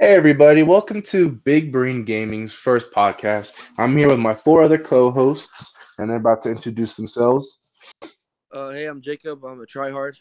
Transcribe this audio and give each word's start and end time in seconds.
Hey 0.00 0.14
everybody, 0.14 0.62
welcome 0.62 1.02
to 1.02 1.28
Big 1.28 1.72
Brain 1.72 2.04
Gaming's 2.04 2.52
first 2.52 2.92
podcast. 2.92 3.54
I'm 3.78 3.96
here 3.96 4.08
with 4.08 4.20
my 4.20 4.32
four 4.32 4.62
other 4.62 4.78
co-hosts, 4.78 5.74
and 5.98 6.08
they're 6.08 6.18
about 6.18 6.40
to 6.42 6.52
introduce 6.52 6.94
themselves. 6.94 7.58
Uh, 8.52 8.70
hey, 8.70 8.86
I'm 8.86 9.00
Jacob. 9.00 9.44
I'm 9.44 9.60
a 9.60 9.66
tryhard. 9.66 10.14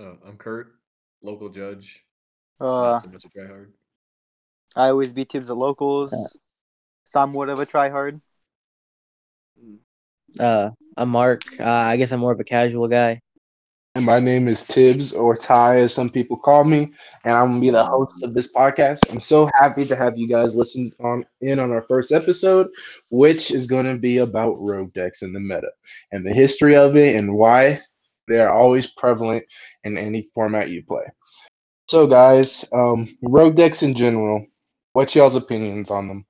Uh, 0.00 0.14
I'm 0.26 0.38
Kurt, 0.38 0.72
local 1.22 1.50
judge. 1.50 2.02
Uh, 2.58 2.64
Not 2.64 3.04
so 3.04 3.10
much 3.10 3.24
a 3.26 3.28
tryhard. 3.28 3.66
I 4.74 4.88
always 4.88 5.12
beat 5.12 5.28
teams 5.28 5.50
of 5.50 5.58
locals. 5.58 6.14
Somewhat 7.04 7.50
of 7.50 7.60
a 7.60 7.66
tryhard. 7.66 8.22
Uh, 10.38 10.70
I'm 10.96 11.10
Mark. 11.10 11.42
Uh, 11.60 11.64
I 11.64 11.98
guess 11.98 12.12
I'm 12.12 12.20
more 12.20 12.32
of 12.32 12.40
a 12.40 12.44
casual 12.44 12.88
guy. 12.88 13.20
And 13.96 14.06
my 14.06 14.20
name 14.20 14.46
is 14.46 14.62
Tibbs, 14.62 15.12
or 15.12 15.36
Ty, 15.36 15.78
as 15.78 15.92
some 15.92 16.10
people 16.10 16.36
call 16.36 16.62
me, 16.62 16.92
and 17.24 17.34
I'm 17.34 17.48
gonna 17.48 17.60
be 17.60 17.70
the 17.70 17.84
host 17.84 18.22
of 18.22 18.34
this 18.34 18.52
podcast. 18.52 19.10
I'm 19.10 19.20
so 19.20 19.50
happy 19.54 19.84
to 19.84 19.96
have 19.96 20.16
you 20.16 20.28
guys 20.28 20.54
listen 20.54 20.92
on 21.00 21.26
in 21.40 21.58
on 21.58 21.72
our 21.72 21.82
first 21.82 22.12
episode, 22.12 22.68
which 23.10 23.50
is 23.50 23.66
to 23.66 23.98
be 23.98 24.18
about 24.18 24.60
rogue 24.60 24.92
decks 24.92 25.22
in 25.22 25.32
the 25.32 25.40
meta 25.40 25.70
and 26.12 26.24
the 26.24 26.32
history 26.32 26.76
of 26.76 26.96
it 26.96 27.16
and 27.16 27.34
why 27.34 27.80
they 28.28 28.38
are 28.38 28.52
always 28.52 28.86
prevalent 28.86 29.44
in 29.82 29.98
any 29.98 30.22
format 30.34 30.70
you 30.70 30.84
play. 30.84 31.04
So, 31.88 32.06
guys, 32.06 32.64
um, 32.72 33.08
rogue 33.22 33.56
decks 33.56 33.82
in 33.82 33.94
general, 33.94 34.46
what's 34.92 35.16
y'all's 35.16 35.34
opinions 35.34 35.90
on 35.90 36.06
them? 36.06 36.26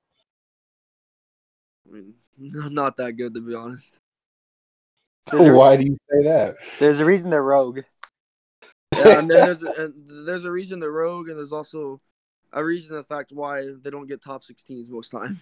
I 1.87 1.93
mean, 1.93 2.15
not 2.73 2.97
that 2.97 3.17
good 3.17 3.35
to 3.35 3.41
be 3.41 3.53
honest. 3.53 3.93
There's 5.29 5.45
a, 5.45 5.53
Why 5.55 5.75
do 5.75 5.85
you 5.85 5.97
say 6.09 6.23
that? 6.23 6.57
there's 6.79 6.99
a 6.99 7.05
reason 7.05 7.29
they're 7.29 7.43
rogue. 7.43 7.81
Yeah, 8.95 9.19
and 9.19 9.29
there's 9.29 9.63
a, 9.63 9.71
and 9.77 10.27
there's 10.27 10.45
a 10.45 10.51
reason 10.51 10.79
they're 10.79 10.91
rogue, 10.91 11.29
and 11.29 11.37
there's 11.37 11.53
also 11.53 12.01
a 12.53 12.63
reason, 12.63 12.97
in 12.97 13.03
fact, 13.03 13.31
why 13.31 13.65
they 13.81 13.89
don't 13.89 14.07
get 14.07 14.21
top 14.21 14.43
16s 14.43 14.89
most 14.89 15.09
time. 15.09 15.39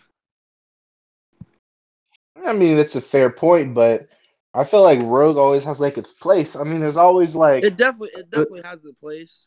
I 2.45 2.53
mean, 2.53 2.77
that's 2.77 2.95
a 2.95 3.01
fair 3.01 3.29
point, 3.29 3.73
but 3.73 4.07
I 4.53 4.63
feel 4.63 4.81
like 4.81 4.99
Rogue 5.01 5.37
always 5.37 5.63
has 5.65 5.79
like 5.79 5.97
its 5.97 6.13
place. 6.13 6.55
I 6.55 6.63
mean, 6.63 6.79
there's 6.79 6.97
always 6.97 7.35
like 7.35 7.63
It 7.63 7.77
definitely, 7.77 8.19
it 8.19 8.29
definitely 8.29 8.61
has 8.63 8.81
the 8.81 8.93
place, 8.93 9.45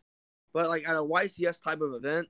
but 0.53 0.69
like 0.69 0.87
at 0.87 0.97
a 0.97 1.03
YCS 1.03 1.63
type 1.63 1.81
of 1.81 1.95
event, 1.95 2.29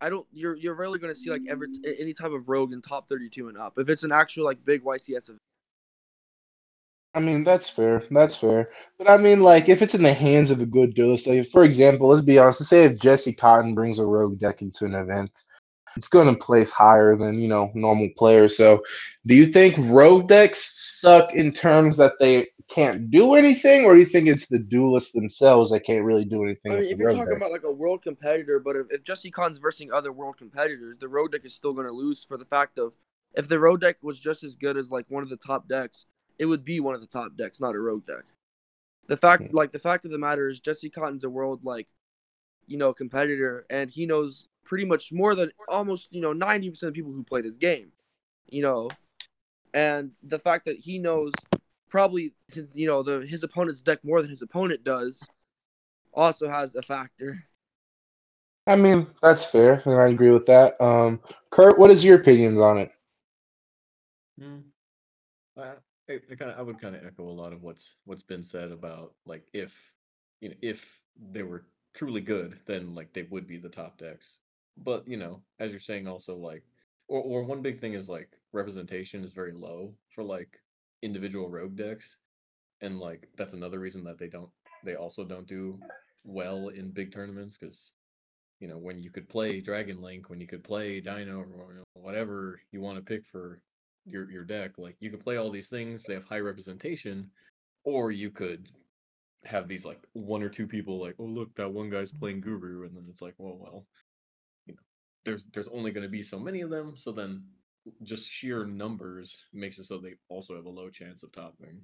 I 0.00 0.08
don't. 0.08 0.26
You're 0.32 0.56
you're 0.56 0.74
rarely 0.74 0.98
going 0.98 1.14
to 1.14 1.18
see 1.18 1.30
like 1.30 1.42
ever 1.48 1.66
any 1.84 2.14
type 2.14 2.32
of 2.32 2.48
rogue 2.48 2.72
in 2.72 2.82
top 2.82 3.08
32 3.08 3.48
and 3.48 3.58
up. 3.58 3.74
If 3.78 3.88
it's 3.88 4.02
an 4.02 4.12
actual 4.12 4.44
like 4.44 4.64
big 4.64 4.82
YCS 4.82 5.28
event. 5.28 5.40
I 7.14 7.20
mean, 7.20 7.44
that's 7.44 7.68
fair. 7.68 8.04
That's 8.10 8.34
fair. 8.34 8.70
But 8.98 9.10
I 9.10 9.18
mean, 9.18 9.40
like, 9.40 9.68
if 9.68 9.82
it's 9.82 9.94
in 9.94 10.02
the 10.02 10.14
hands 10.14 10.50
of 10.50 10.60
a 10.60 10.66
good 10.66 10.94
dealer, 10.94 11.18
say, 11.18 11.42
for 11.42 11.62
example, 11.62 12.08
let's 12.08 12.22
be 12.22 12.38
honest, 12.38 12.62
let's 12.62 12.70
say 12.70 12.84
if 12.84 12.98
Jessy 12.98 13.34
Kotton 13.34 13.74
brings 13.74 13.98
a 13.98 14.06
rogue 14.06 14.38
deck 14.38 14.62
into 14.62 14.86
an 14.86 14.94
event, 14.94 15.42
it's 15.94 16.08
going 16.08 16.26
to 16.26 16.40
place 16.40 16.72
higher 16.72 17.14
than, 17.16 17.38
you 17.38 17.48
know, 17.48 17.70
normal 17.74 18.08
players. 18.16 18.56
So, 18.56 18.82
do 19.26 19.34
you 19.34 19.46
think 19.46 19.76
rogue 19.78 20.26
decks 20.26 21.00
suck 21.00 21.34
in 21.34 21.52
terms 21.52 21.98
that 21.98 22.14
they 22.18 22.48
can't 22.68 23.10
do 23.10 23.34
anything, 23.34 23.84
or 23.84 23.94
do 23.94 24.00
you 24.00 24.06
think 24.06 24.28
it's 24.28 24.46
the 24.46 24.58
duelists 24.58 25.12
themselves 25.12 25.70
that 25.70 25.80
can't 25.80 26.04
really 26.04 26.24
do 26.24 26.42
anything? 26.44 26.72
I 26.72 26.76
mean, 26.76 26.92
if 26.92 26.98
you're 26.98 27.10
talking 27.10 27.26
decks? 27.26 27.36
about 27.36 27.52
like 27.52 27.64
a 27.64 27.70
world 27.70 28.02
competitor, 28.02 28.58
but 28.58 28.76
if, 28.76 28.86
if 28.90 29.02
Jessy 29.02 29.30
Kotton's 29.30 29.58
versing 29.58 29.92
other 29.92 30.12
world 30.12 30.38
competitors, 30.38 30.96
the 30.98 31.08
rogue 31.08 31.32
deck 31.32 31.42
is 31.44 31.54
still 31.54 31.74
going 31.74 31.86
to 31.86 31.92
lose 31.92 32.24
for 32.24 32.38
the 32.38 32.46
fact 32.46 32.78
of 32.78 32.94
if 33.34 33.48
the 33.48 33.58
rogue 33.58 33.80
deck 33.80 33.96
was 34.00 34.18
just 34.18 34.44
as 34.44 34.54
good 34.54 34.78
as 34.78 34.90
like 34.90 35.04
one 35.08 35.22
of 35.22 35.28
the 35.28 35.36
top 35.36 35.68
decks, 35.68 36.06
it 36.38 36.46
would 36.46 36.64
be 36.64 36.80
one 36.80 36.94
of 36.94 37.00
the 37.00 37.06
top 37.06 37.36
decks, 37.36 37.60
not 37.60 37.74
a 37.74 37.78
rogue 37.80 38.06
deck. 38.06 38.24
The 39.06 39.16
fact, 39.16 39.44
Hmm. 39.44 39.54
like 39.54 39.72
the 39.72 39.78
fact 39.78 40.04
of 40.04 40.10
the 40.10 40.18
matter 40.18 40.48
is, 40.48 40.60
Jessy 40.60 40.90
Kotton's 40.90 41.24
a 41.24 41.30
world 41.30 41.64
like, 41.64 41.88
you 42.66 42.78
know, 42.78 42.92
competitor, 42.94 43.66
and 43.70 43.90
he 43.90 44.06
knows 44.06 44.48
pretty 44.64 44.84
much 44.84 45.12
more 45.12 45.34
than 45.34 45.52
almost 45.68 46.12
you 46.12 46.20
know 46.20 46.32
ninety 46.32 46.70
percent 46.70 46.88
of 46.88 46.94
people 46.94 47.12
who 47.12 47.24
play 47.24 47.42
this 47.42 47.56
game, 47.56 47.92
you 48.48 48.62
know, 48.62 48.90
and 49.74 50.12
the 50.24 50.38
fact 50.38 50.66
that 50.66 50.78
he 50.78 50.98
knows 50.98 51.32
probably 51.90 52.32
you 52.74 52.86
know 52.86 53.02
the 53.02 53.20
his 53.26 53.42
opponent's 53.44 53.82
deck 53.82 54.00
more 54.04 54.22
than 54.22 54.30
his 54.30 54.42
opponent 54.42 54.84
does 54.84 55.22
also 56.14 56.48
has 56.48 56.74
a 56.74 56.82
factor. 56.82 57.44
I 58.66 58.74
mean, 58.76 59.06
that's 59.22 59.44
fair, 59.44 59.82
and 59.84 59.94
I 59.94 60.08
agree 60.08 60.30
with 60.30 60.46
that. 60.46 60.80
Um, 60.80 61.20
Kurt, 61.50 61.78
what 61.78 61.90
is 61.90 62.04
your 62.04 62.16
opinions 62.20 62.58
on 62.60 62.78
it? 62.78 62.92
Hmm. 64.38 64.72
I, 65.56 65.74
I, 66.08 66.18
I 66.30 66.34
kind 66.34 66.50
of 66.50 66.58
I 66.58 66.62
would 66.62 66.80
kind 66.80 66.96
of 66.96 67.04
echo 67.04 67.28
a 67.28 67.30
lot 67.30 67.52
of 67.52 67.62
what's 67.62 67.96
what's 68.04 68.22
been 68.22 68.42
said 68.42 68.72
about 68.72 69.14
like 69.26 69.46
if 69.52 69.92
you 70.40 70.50
know 70.50 70.56
if 70.62 71.00
they 71.30 71.42
were 71.42 71.66
truly 71.94 72.20
good, 72.20 72.58
then 72.66 72.94
like 72.94 73.12
they 73.12 73.22
would 73.24 73.46
be 73.46 73.58
the 73.58 73.68
top 73.68 73.98
decks. 73.98 74.38
But 74.76 75.06
you 75.06 75.16
know, 75.16 75.42
as 75.58 75.70
you're 75.70 75.80
saying, 75.80 76.08
also 76.08 76.36
like 76.36 76.64
or 77.08 77.22
or 77.22 77.44
one 77.44 77.62
big 77.62 77.78
thing 77.78 77.94
is 77.94 78.08
like 78.08 78.30
representation 78.52 79.22
is 79.22 79.32
very 79.32 79.52
low 79.52 79.94
for 80.14 80.24
like 80.24 80.60
individual 81.02 81.48
rogue 81.48 81.76
decks, 81.76 82.18
and 82.80 82.98
like 82.98 83.28
that's 83.36 83.54
another 83.54 83.78
reason 83.78 84.04
that 84.04 84.18
they 84.18 84.28
don't 84.28 84.50
they 84.84 84.94
also 84.94 85.24
don't 85.24 85.46
do 85.46 85.78
well 86.24 86.68
in 86.68 86.90
big 86.90 87.12
tournaments 87.12 87.58
because 87.58 87.92
you 88.60 88.68
know 88.68 88.78
when 88.78 89.02
you 89.02 89.10
could 89.10 89.28
play 89.28 89.60
Dragon 89.60 90.00
Link, 90.00 90.30
when 90.30 90.40
you 90.40 90.46
could 90.46 90.64
play 90.64 91.00
Dino, 91.00 91.40
or 91.40 91.84
whatever 91.94 92.60
you 92.72 92.80
want 92.80 92.96
to 92.98 93.04
pick 93.04 93.26
for 93.26 93.60
your 94.04 94.30
your 94.30 94.44
deck. 94.44 94.78
Like 94.78 94.96
you 95.00 95.10
could 95.10 95.22
play 95.22 95.36
all 95.36 95.50
these 95.50 95.68
things, 95.68 96.04
they 96.04 96.14
have 96.14 96.24
high 96.24 96.40
representation, 96.40 97.30
or 97.84 98.10
you 98.10 98.30
could 98.30 98.68
have 99.44 99.68
these 99.68 99.84
like 99.84 100.00
one 100.12 100.42
or 100.42 100.48
two 100.48 100.66
people 100.66 101.00
like, 101.00 101.14
oh 101.18 101.24
look, 101.24 101.54
that 101.56 101.72
one 101.72 101.90
guy's 101.90 102.12
playing 102.12 102.40
Guru, 102.40 102.84
and 102.84 102.96
then 102.96 103.04
it's 103.08 103.22
like, 103.22 103.34
well, 103.38 103.56
well, 103.58 103.86
you 104.66 104.74
know, 104.74 104.80
there's 105.24 105.44
there's 105.52 105.68
only 105.68 105.90
going 105.90 106.04
to 106.04 106.10
be 106.10 106.22
so 106.22 106.38
many 106.38 106.60
of 106.60 106.70
them, 106.70 106.96
so 106.96 107.12
then 107.12 107.44
just 108.02 108.28
sheer 108.28 108.64
numbers 108.64 109.44
makes 109.52 109.78
it 109.78 109.84
so 109.84 109.98
they 109.98 110.14
also 110.28 110.54
have 110.54 110.66
a 110.66 110.70
low 110.70 110.88
chance 110.88 111.22
of 111.22 111.32
topping. 111.32 111.80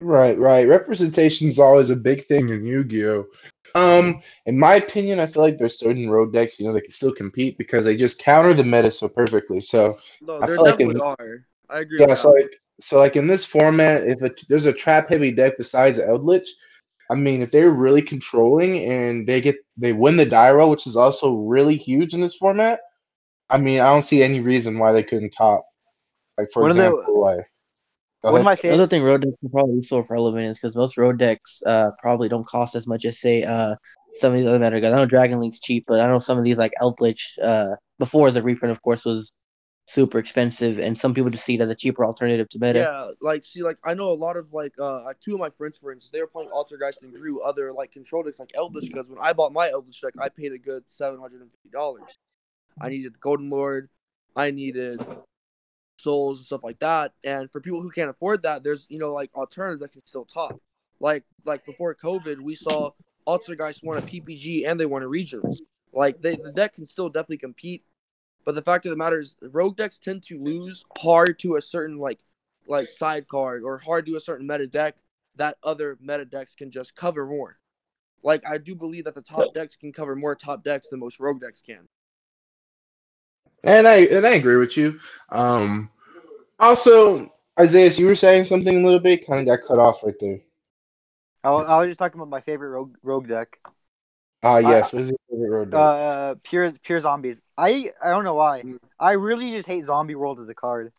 Right, 0.00 0.38
right. 0.38 0.66
Representation 0.66 1.48
is 1.48 1.58
always 1.58 1.90
a 1.90 1.96
big 1.96 2.26
thing 2.26 2.48
in 2.48 2.66
Yu-Gi-Oh. 2.66 3.26
Um, 3.74 4.20
in 4.46 4.58
my 4.58 4.76
opinion, 4.76 5.18
I 5.20 5.26
feel 5.26 5.42
like 5.42 5.58
there's 5.58 5.78
certain 5.78 6.08
rogue 6.10 6.32
decks, 6.32 6.58
you 6.60 6.66
know, 6.66 6.72
that 6.74 6.82
can 6.82 6.90
still 6.90 7.12
compete 7.12 7.56
because 7.58 7.84
they 7.84 7.96
just 7.96 8.18
counter 8.18 8.52
the 8.54 8.64
meta 8.64 8.90
so 8.90 9.08
perfectly. 9.08 9.60
So 9.60 9.98
No, 10.20 10.40
I 10.42 10.46
there 10.46 10.56
feel 10.56 10.64
like 10.64 10.78
definitely 10.78 10.94
in- 10.96 11.00
are. 11.00 11.46
I 11.70 11.80
agree. 11.80 12.00
yeah, 12.00 12.08
with 12.08 12.18
so 12.18 12.32
that. 12.32 12.42
like 12.42 12.50
so 12.80 12.98
like 12.98 13.16
in 13.16 13.26
this 13.26 13.44
format, 13.44 14.04
if 14.06 14.20
a, 14.22 14.30
there's 14.48 14.66
a 14.66 14.72
trap 14.72 15.08
heavy 15.08 15.30
deck 15.30 15.54
besides 15.56 15.98
Eldritch, 15.98 16.48
I 17.10 17.14
mean, 17.14 17.40
if 17.42 17.50
they're 17.50 17.70
really 17.70 18.02
controlling 18.02 18.84
and 18.84 19.26
they 19.26 19.40
get 19.40 19.56
they 19.76 19.92
win 19.92 20.16
the 20.16 20.26
die 20.26 20.50
roll, 20.52 20.70
which 20.70 20.86
is 20.86 20.96
also 20.96 21.32
really 21.34 21.76
huge 21.76 22.12
in 22.14 22.20
this 22.20 22.34
format, 22.36 22.80
I 23.50 23.58
mean, 23.58 23.80
I 23.80 23.86
don't 23.86 24.02
see 24.02 24.22
any 24.22 24.40
reason 24.40 24.78
why 24.78 24.92
they 24.92 25.02
couldn't 25.02 25.30
top. 25.30 25.64
Like 26.38 26.48
for 26.52 26.62
One 26.62 26.70
of 26.72 26.76
the- 26.76 26.86
example, 26.88 27.20
like 27.22 27.36
go 27.38 27.42
One 28.30 28.40
of 28.40 28.46
ahead. 28.46 28.46
my 28.46 28.52
Another 28.68 28.86
favorite. 28.86 28.90
thing 28.90 29.02
rogue 29.02 29.20
decks 29.22 29.34
are 29.44 29.48
probably 29.50 29.80
so 29.82 30.06
relevant 30.08 30.46
is 30.46 30.58
because 30.58 30.76
most 30.76 30.96
rogue 30.96 31.18
decks 31.18 31.62
uh 31.66 31.90
probably 32.00 32.28
don't 32.28 32.46
cost 32.46 32.74
as 32.74 32.86
much 32.86 33.04
as 33.04 33.18
say 33.18 33.42
uh 33.42 33.76
some 34.18 34.32
of 34.32 34.38
these 34.38 34.46
other 34.46 34.58
meta 34.58 34.80
guys. 34.80 34.92
I 34.92 34.96
know 34.96 35.06
Dragon 35.06 35.40
Link's 35.40 35.58
cheap, 35.60 35.84
but 35.88 36.00
I 36.00 36.06
know 36.06 36.18
some 36.18 36.38
of 36.38 36.44
these 36.44 36.58
like 36.58 36.72
Eldritch 36.80 37.38
uh 37.42 37.76
before 37.98 38.30
the 38.30 38.42
reprint 38.42 38.72
of 38.72 38.82
course 38.82 39.04
was 39.04 39.32
super 39.88 40.18
expensive 40.18 40.78
and 40.78 40.96
some 40.96 41.12
people 41.12 41.30
just 41.30 41.44
see 41.44 41.56
it 41.56 41.60
as 41.60 41.68
a 41.68 41.74
cheaper 41.74 42.04
alternative 42.04 42.48
to 42.50 42.58
meta. 42.60 42.78
Yeah, 42.78 43.08
like 43.20 43.44
see, 43.44 43.62
like 43.62 43.78
I 43.84 43.94
know 43.94 44.10
a 44.12 44.14
lot 44.14 44.36
of 44.36 44.52
like 44.52 44.72
uh 44.80 45.12
two 45.24 45.34
of 45.34 45.40
my 45.40 45.50
friends, 45.50 45.78
for 45.78 45.92
instance, 45.92 46.12
they 46.12 46.20
were 46.20 46.28
playing 46.28 46.50
Altergeist 46.50 47.02
and 47.02 47.12
grew 47.12 47.42
other 47.42 47.72
like 47.72 47.90
control 47.92 48.22
decks 48.22 48.38
like 48.38 48.52
Eldritch 48.54 48.86
because 48.86 49.08
when 49.08 49.18
I 49.20 49.32
bought 49.32 49.52
my 49.52 49.70
Eldritch 49.70 50.00
deck, 50.00 50.14
I 50.20 50.28
paid 50.28 50.52
a 50.52 50.58
good 50.58 50.84
seven 50.86 51.18
hundred 51.18 51.40
and 51.40 51.50
fifty 51.50 51.70
dollars. 51.70 52.16
I 52.80 52.88
needed 52.90 53.14
the 53.14 53.18
Golden 53.18 53.50
Lord, 53.50 53.88
I 54.36 54.50
needed 54.52 55.00
souls 56.02 56.38
and 56.38 56.46
stuff 56.46 56.64
like 56.64 56.78
that. 56.80 57.12
And 57.24 57.50
for 57.50 57.60
people 57.60 57.80
who 57.80 57.90
can't 57.90 58.10
afford 58.10 58.42
that, 58.42 58.62
there's 58.62 58.86
you 58.88 58.98
know 58.98 59.12
like 59.12 59.30
alternatives 59.34 59.80
that 59.80 59.92
can 59.92 60.04
still 60.04 60.24
top. 60.24 60.60
Like 61.00 61.24
like 61.44 61.64
before 61.64 61.94
COVID, 61.94 62.40
we 62.40 62.54
saw 62.54 62.90
Altergeist 63.26 63.84
won 63.84 63.98
a 63.98 64.02
PPG 64.02 64.68
and 64.68 64.78
they 64.78 64.86
won 64.86 65.02
a 65.02 65.06
regionals. 65.06 65.58
Like 65.92 66.20
they 66.20 66.36
the 66.36 66.52
deck 66.52 66.74
can 66.74 66.86
still 66.86 67.08
definitely 67.08 67.38
compete. 67.38 67.84
But 68.44 68.56
the 68.56 68.62
fact 68.62 68.86
of 68.86 68.90
the 68.90 68.96
matter 68.96 69.20
is, 69.20 69.36
rogue 69.40 69.76
decks 69.76 69.98
tend 69.98 70.24
to 70.24 70.42
lose 70.42 70.84
hard 70.98 71.38
to 71.40 71.56
a 71.56 71.62
certain 71.62 71.98
like 71.98 72.18
like 72.66 72.88
side 72.88 73.28
card 73.28 73.62
or 73.62 73.78
hard 73.78 74.06
to 74.06 74.16
a 74.16 74.20
certain 74.20 74.46
meta 74.46 74.66
deck 74.66 74.96
that 75.36 75.56
other 75.62 75.98
meta 76.00 76.24
decks 76.24 76.54
can 76.54 76.70
just 76.70 76.94
cover 76.94 77.26
more. 77.26 77.58
Like 78.22 78.46
I 78.46 78.58
do 78.58 78.74
believe 78.74 79.04
that 79.04 79.14
the 79.14 79.22
top 79.22 79.52
decks 79.54 79.76
can 79.76 79.92
cover 79.92 80.14
more 80.16 80.34
top 80.34 80.64
decks 80.64 80.88
than 80.88 81.00
most 81.00 81.20
rogue 81.20 81.40
decks 81.40 81.60
can. 81.60 81.88
And 83.64 83.86
I 83.86 83.98
and 84.06 84.26
I 84.26 84.30
agree 84.30 84.56
with 84.56 84.76
you. 84.76 84.98
Um, 85.28 85.90
also, 86.62 87.30
Isaiah, 87.58 87.90
you 87.90 88.06
were 88.06 88.14
saying 88.14 88.46
something 88.46 88.76
a 88.80 88.82
little 88.82 89.00
bit, 89.00 89.26
kind 89.26 89.40
of 89.40 89.46
got 89.46 89.66
cut 89.66 89.78
off 89.78 90.02
right 90.02 90.14
there. 90.20 90.40
I, 91.44 91.50
I 91.50 91.80
was 91.80 91.88
just 91.88 91.98
talking 91.98 92.20
about 92.20 92.30
my 92.30 92.40
favorite 92.40 92.70
rogue, 92.70 92.94
rogue 93.02 93.28
deck. 93.28 93.58
Ah, 94.42 94.58
yes. 94.58 94.92
What 94.92 95.02
is 95.02 95.10
your 95.10 95.18
favorite 95.28 95.50
rogue 95.50 95.70
deck? 95.70 95.80
Uh, 95.80 96.34
pure 96.42 96.72
pure 96.82 97.00
zombies. 97.00 97.42
I 97.58 97.90
I 98.02 98.10
don't 98.10 98.24
know 98.24 98.34
why. 98.34 98.62
Mm. 98.62 98.78
I 98.98 99.12
really 99.12 99.50
just 99.50 99.68
hate 99.68 99.84
Zombie 99.84 100.14
World 100.14 100.40
as 100.40 100.48
a 100.48 100.54
card. 100.54 100.92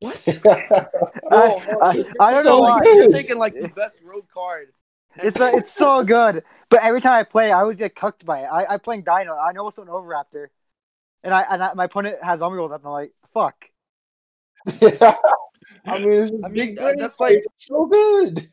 What? 0.00 0.20
I, 0.44 0.88
I, 1.30 2.04
I 2.18 2.32
don't 2.32 2.44
know 2.44 2.60
why. 2.60 2.82
you're 2.84 3.12
taking 3.12 3.38
like 3.38 3.54
the 3.54 3.68
best 3.68 4.02
rogue 4.02 4.28
card 4.34 4.68
It's 5.16 5.40
uh, 5.40 5.52
it's 5.54 5.72
so 5.72 6.02
good. 6.02 6.42
But 6.68 6.82
every 6.82 7.00
time 7.00 7.12
I 7.12 7.22
play, 7.22 7.52
I 7.52 7.60
always 7.60 7.78
get 7.78 7.94
cooked 7.94 8.24
by 8.24 8.40
it. 8.40 8.46
I 8.46 8.74
I 8.74 8.78
playing 8.78 9.02
Dino. 9.02 9.36
I 9.36 9.52
know 9.52 9.68
it's 9.68 9.78
an 9.78 9.86
Overraptor, 9.86 10.48
and 11.22 11.32
I 11.32 11.42
and 11.42 11.62
I, 11.62 11.74
my 11.74 11.84
opponent 11.84 12.16
has 12.22 12.40
zombie 12.40 12.56
rolled 12.56 12.72
up, 12.72 12.80
and 12.80 12.88
I'm 12.88 12.92
like, 12.92 13.12
fuck. 13.32 13.66
I 15.86 15.98
mean, 15.98 16.12
it's 16.12 16.30
just 16.30 16.44
I 16.44 16.48
mean, 16.48 16.52
big 16.54 16.78
uh, 16.78 16.84
that- 16.86 16.98
that's 16.98 17.16
fight. 17.16 17.34
like- 17.36 17.44
It's 17.46 17.66
so 17.66 17.86
good. 17.86 18.48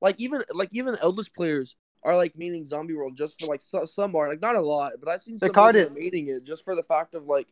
like 0.00 0.20
even 0.20 0.42
like 0.52 0.68
even 0.72 0.96
Eldritch 1.02 1.32
players 1.34 1.76
are 2.02 2.16
like 2.16 2.36
meaning 2.36 2.66
zombie 2.66 2.94
world 2.94 3.16
just 3.16 3.40
for 3.40 3.46
like 3.46 3.62
so, 3.62 3.84
some 3.86 4.14
are 4.16 4.28
like 4.28 4.40
not 4.40 4.56
a 4.56 4.60
lot, 4.60 4.92
but 5.00 5.08
I've 5.08 5.22
seen 5.22 5.38
The 5.38 5.46
some 5.46 5.54
card 5.54 5.74
that 5.74 5.82
is- 5.84 5.96
meaning 5.96 6.28
it 6.28 6.44
just 6.44 6.64
for 6.64 6.74
the 6.76 6.82
fact 6.82 7.14
of 7.14 7.24
like 7.26 7.46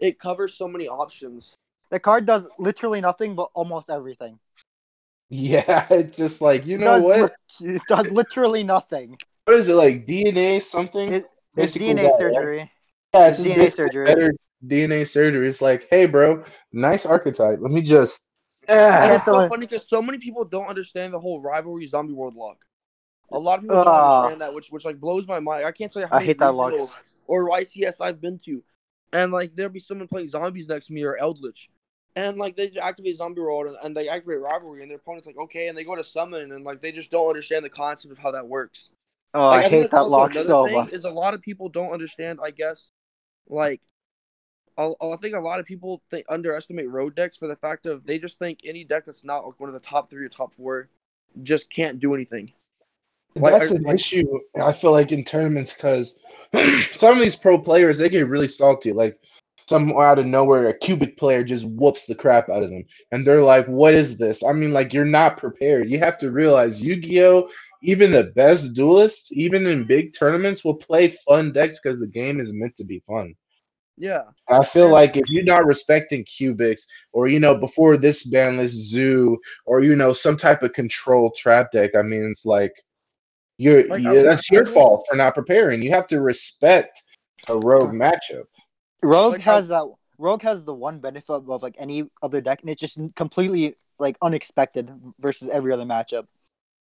it 0.00 0.18
covers 0.18 0.54
so 0.54 0.68
many 0.68 0.86
options. 0.88 1.54
The 1.90 1.98
card 1.98 2.26
does 2.26 2.46
literally 2.58 3.00
nothing, 3.00 3.34
but 3.34 3.50
almost 3.54 3.90
everything. 3.90 4.38
Yeah, 5.30 5.86
it's 5.90 6.16
just 6.16 6.40
like 6.40 6.66
you 6.66 6.76
It 6.76 6.80
know 6.80 7.00
what? 7.00 7.20
lit- 7.20 7.32
it 7.76 7.82
does 7.88 8.10
literally 8.10 8.62
nothing. 8.64 9.16
What 9.44 9.56
is 9.56 9.68
it 9.68 9.74
like 9.74 10.06
DNA 10.06 10.62
something? 10.62 11.12
It- 11.12 11.24
It's 11.56 11.74
Basically 11.74 11.88
DNA 11.94 12.02
that, 12.02 12.08
right? 12.10 12.18
surgery. 12.18 12.70
yeah, 13.14 13.28
it's 13.28 13.38
it's 13.40 13.48
DNA 13.48 13.72
surgery. 13.74 14.04
Better 14.04 14.32
DNA 14.66 15.04
surgery. 15.04 15.48
It's 15.48 15.60
like, 15.62 15.86
hey, 15.90 16.06
bro, 16.06 16.44
nice 16.72 17.06
archetype. 17.06 17.58
Let 17.60 17.70
me 17.72 17.82
just. 17.82 18.24
And 18.68 18.80
Ah. 18.80 19.14
it's 19.16 19.24
so 19.24 19.48
funny 19.48 19.66
because 19.66 19.88
so 19.88 20.02
many 20.02 20.18
people 20.18 20.44
don't 20.44 20.66
understand 20.66 21.14
the 21.14 21.20
whole 21.20 21.40
rivalry 21.40 21.86
zombie 21.86 22.12
world 22.12 22.34
lock. 22.34 22.58
A 23.32 23.38
lot 23.38 23.58
of 23.58 23.62
people 23.62 23.76
don't 23.76 23.86
Ah. 23.88 24.22
understand 24.22 24.40
that, 24.40 24.54
which 24.54 24.68
which 24.70 24.84
like 24.84 24.98
blows 25.00 25.26
my 25.28 25.40
mind. 25.40 25.64
I 25.64 25.72
can't 25.72 25.92
tell 25.92 26.02
you 26.02 26.08
how 26.08 26.16
I 26.16 26.18
many 26.18 26.26
hate 26.28 26.38
that 26.38 26.54
lock. 26.54 26.74
or 27.26 27.48
YCS 27.50 28.00
I've 28.00 28.20
been 28.20 28.38
to, 28.40 28.62
and 29.12 29.32
like 29.32 29.54
there'll 29.54 29.72
be 29.72 29.80
someone 29.80 30.08
playing 30.08 30.28
zombies 30.28 30.68
next 30.68 30.86
to 30.86 30.92
me 30.92 31.02
or 31.04 31.16
Eldritch, 31.16 31.70
and 32.16 32.38
like 32.38 32.56
they 32.56 32.70
activate 32.80 33.16
zombie 33.16 33.40
world 33.40 33.66
and, 33.66 33.76
and 33.82 33.96
they 33.96 34.08
activate 34.08 34.40
rivalry, 34.40 34.82
and 34.82 34.90
their 34.90 34.98
opponent's 34.98 35.26
like 35.26 35.38
okay, 35.38 35.68
and 35.68 35.76
they 35.76 35.84
go 35.84 35.94
to 35.94 36.04
summon, 36.04 36.52
and 36.52 36.64
like 36.64 36.80
they 36.80 36.92
just 36.92 37.10
don't 37.10 37.28
understand 37.28 37.64
the 37.64 37.70
concept 37.70 38.12
of 38.12 38.18
how 38.18 38.30
that 38.32 38.48
works. 38.48 38.88
Oh, 39.34 39.44
Like, 39.44 39.66
I 39.66 39.68
think 39.68 39.82
hate 39.82 39.90
that 39.90 40.08
lock 40.08 40.32
so 40.32 40.66
much. 40.66 40.92
Is 40.92 41.04
a 41.04 41.10
lot 41.10 41.34
of 41.34 41.42
people 41.42 41.68
don't 41.68 41.92
understand. 41.92 42.38
I 42.42 42.50
guess, 42.50 42.92
like, 43.46 43.82
I, 44.78 44.92
I 45.02 45.16
think 45.16 45.34
a 45.34 45.40
lot 45.40 45.60
of 45.60 45.66
people 45.66 46.00
think 46.08 46.24
underestimate 46.28 46.88
rogue 46.88 47.16
decks 47.16 47.36
for 47.36 47.48
the 47.48 47.56
fact 47.56 47.86
of 47.86 48.04
they 48.04 48.18
just 48.18 48.38
think 48.38 48.60
any 48.64 48.84
deck 48.84 49.04
that's 49.04 49.24
not 49.24 49.44
like 49.44 49.58
one 49.58 49.68
of 49.68 49.74
the 49.74 49.80
top 49.80 50.08
three 50.08 50.24
or 50.24 50.28
top 50.28 50.54
four 50.54 50.88
just 51.42 51.68
can't 51.68 52.00
do 52.00 52.14
anything. 52.14 52.52
Like, 53.34 53.52
That's 53.52 53.70
an 53.70 53.82
like- 53.82 53.96
issue. 53.96 54.26
I 54.60 54.72
feel 54.72 54.92
like 54.92 55.12
in 55.12 55.24
tournaments 55.24 55.74
because 55.74 56.14
some 56.96 57.16
of 57.16 57.22
these 57.22 57.36
pro 57.36 57.58
players 57.58 57.98
they 57.98 58.08
get 58.08 58.26
really 58.28 58.48
salty. 58.48 58.92
Like 58.92 59.18
some 59.68 59.92
out 59.98 60.18
of 60.18 60.26
nowhere, 60.26 60.68
a 60.68 60.78
cubic 60.78 61.18
player 61.18 61.44
just 61.44 61.66
whoops 61.66 62.06
the 62.06 62.14
crap 62.14 62.48
out 62.48 62.62
of 62.62 62.70
them, 62.70 62.84
and 63.12 63.26
they're 63.26 63.42
like, 63.42 63.66
"What 63.66 63.94
is 63.94 64.16
this?" 64.16 64.42
I 64.42 64.52
mean, 64.52 64.72
like 64.72 64.92
you're 64.94 65.04
not 65.04 65.36
prepared. 65.36 65.90
You 65.90 65.98
have 65.98 66.18
to 66.20 66.30
realize 66.30 66.82
Yu-Gi-Oh, 66.82 67.50
even 67.82 68.10
the 68.10 68.32
best 68.34 68.74
duelists, 68.74 69.30
even 69.32 69.66
in 69.66 69.84
big 69.86 70.14
tournaments, 70.14 70.64
will 70.64 70.74
play 70.74 71.08
fun 71.08 71.52
decks 71.52 71.78
because 71.80 72.00
the 72.00 72.08
game 72.08 72.40
is 72.40 72.52
meant 72.54 72.76
to 72.76 72.84
be 72.84 73.02
fun. 73.06 73.34
Yeah, 74.00 74.22
I 74.48 74.64
feel 74.64 74.86
Yeah. 74.86 74.92
like 74.92 75.16
if 75.16 75.28
you're 75.28 75.44
not 75.44 75.66
respecting 75.66 76.24
cubics, 76.24 76.82
or 77.12 77.26
you 77.28 77.40
know, 77.40 77.56
before 77.56 77.96
this 77.96 78.24
ban 78.24 78.56
list 78.56 78.76
zoo, 78.76 79.36
or 79.66 79.80
you 79.82 79.96
know, 79.96 80.12
some 80.12 80.36
type 80.36 80.62
of 80.62 80.72
control 80.72 81.32
trap 81.36 81.72
deck, 81.72 81.94
I 81.96 82.02
mean, 82.02 82.24
it's 82.30 82.46
like 82.46 82.72
you're 83.58 83.86
Like, 83.88 84.02
yeah, 84.02 84.10
I- 84.12 84.22
that's 84.22 84.50
your 84.50 84.64
fault 84.66 85.04
for 85.08 85.16
not 85.16 85.34
preparing. 85.34 85.82
You 85.82 85.90
have 85.90 86.06
to 86.08 86.20
respect 86.20 87.02
a 87.48 87.54
rogue 87.58 87.92
matchup. 87.92 88.44
Rogue 89.02 89.32
Like, 89.32 89.40
I- 89.46 89.54
has 89.54 89.68
that. 89.68 89.84
Rogue 90.16 90.42
has 90.42 90.64
the 90.64 90.74
one 90.74 90.98
benefit 90.98 91.30
of, 91.30 91.48
of 91.50 91.62
like 91.62 91.76
any 91.78 92.04
other 92.22 92.40
deck, 92.40 92.60
and 92.60 92.70
it's 92.70 92.80
just 92.80 92.98
completely 93.16 93.76
like 93.98 94.16
unexpected 94.22 94.90
versus 95.18 95.48
every 95.48 95.72
other 95.72 95.84
matchup. 95.84 96.26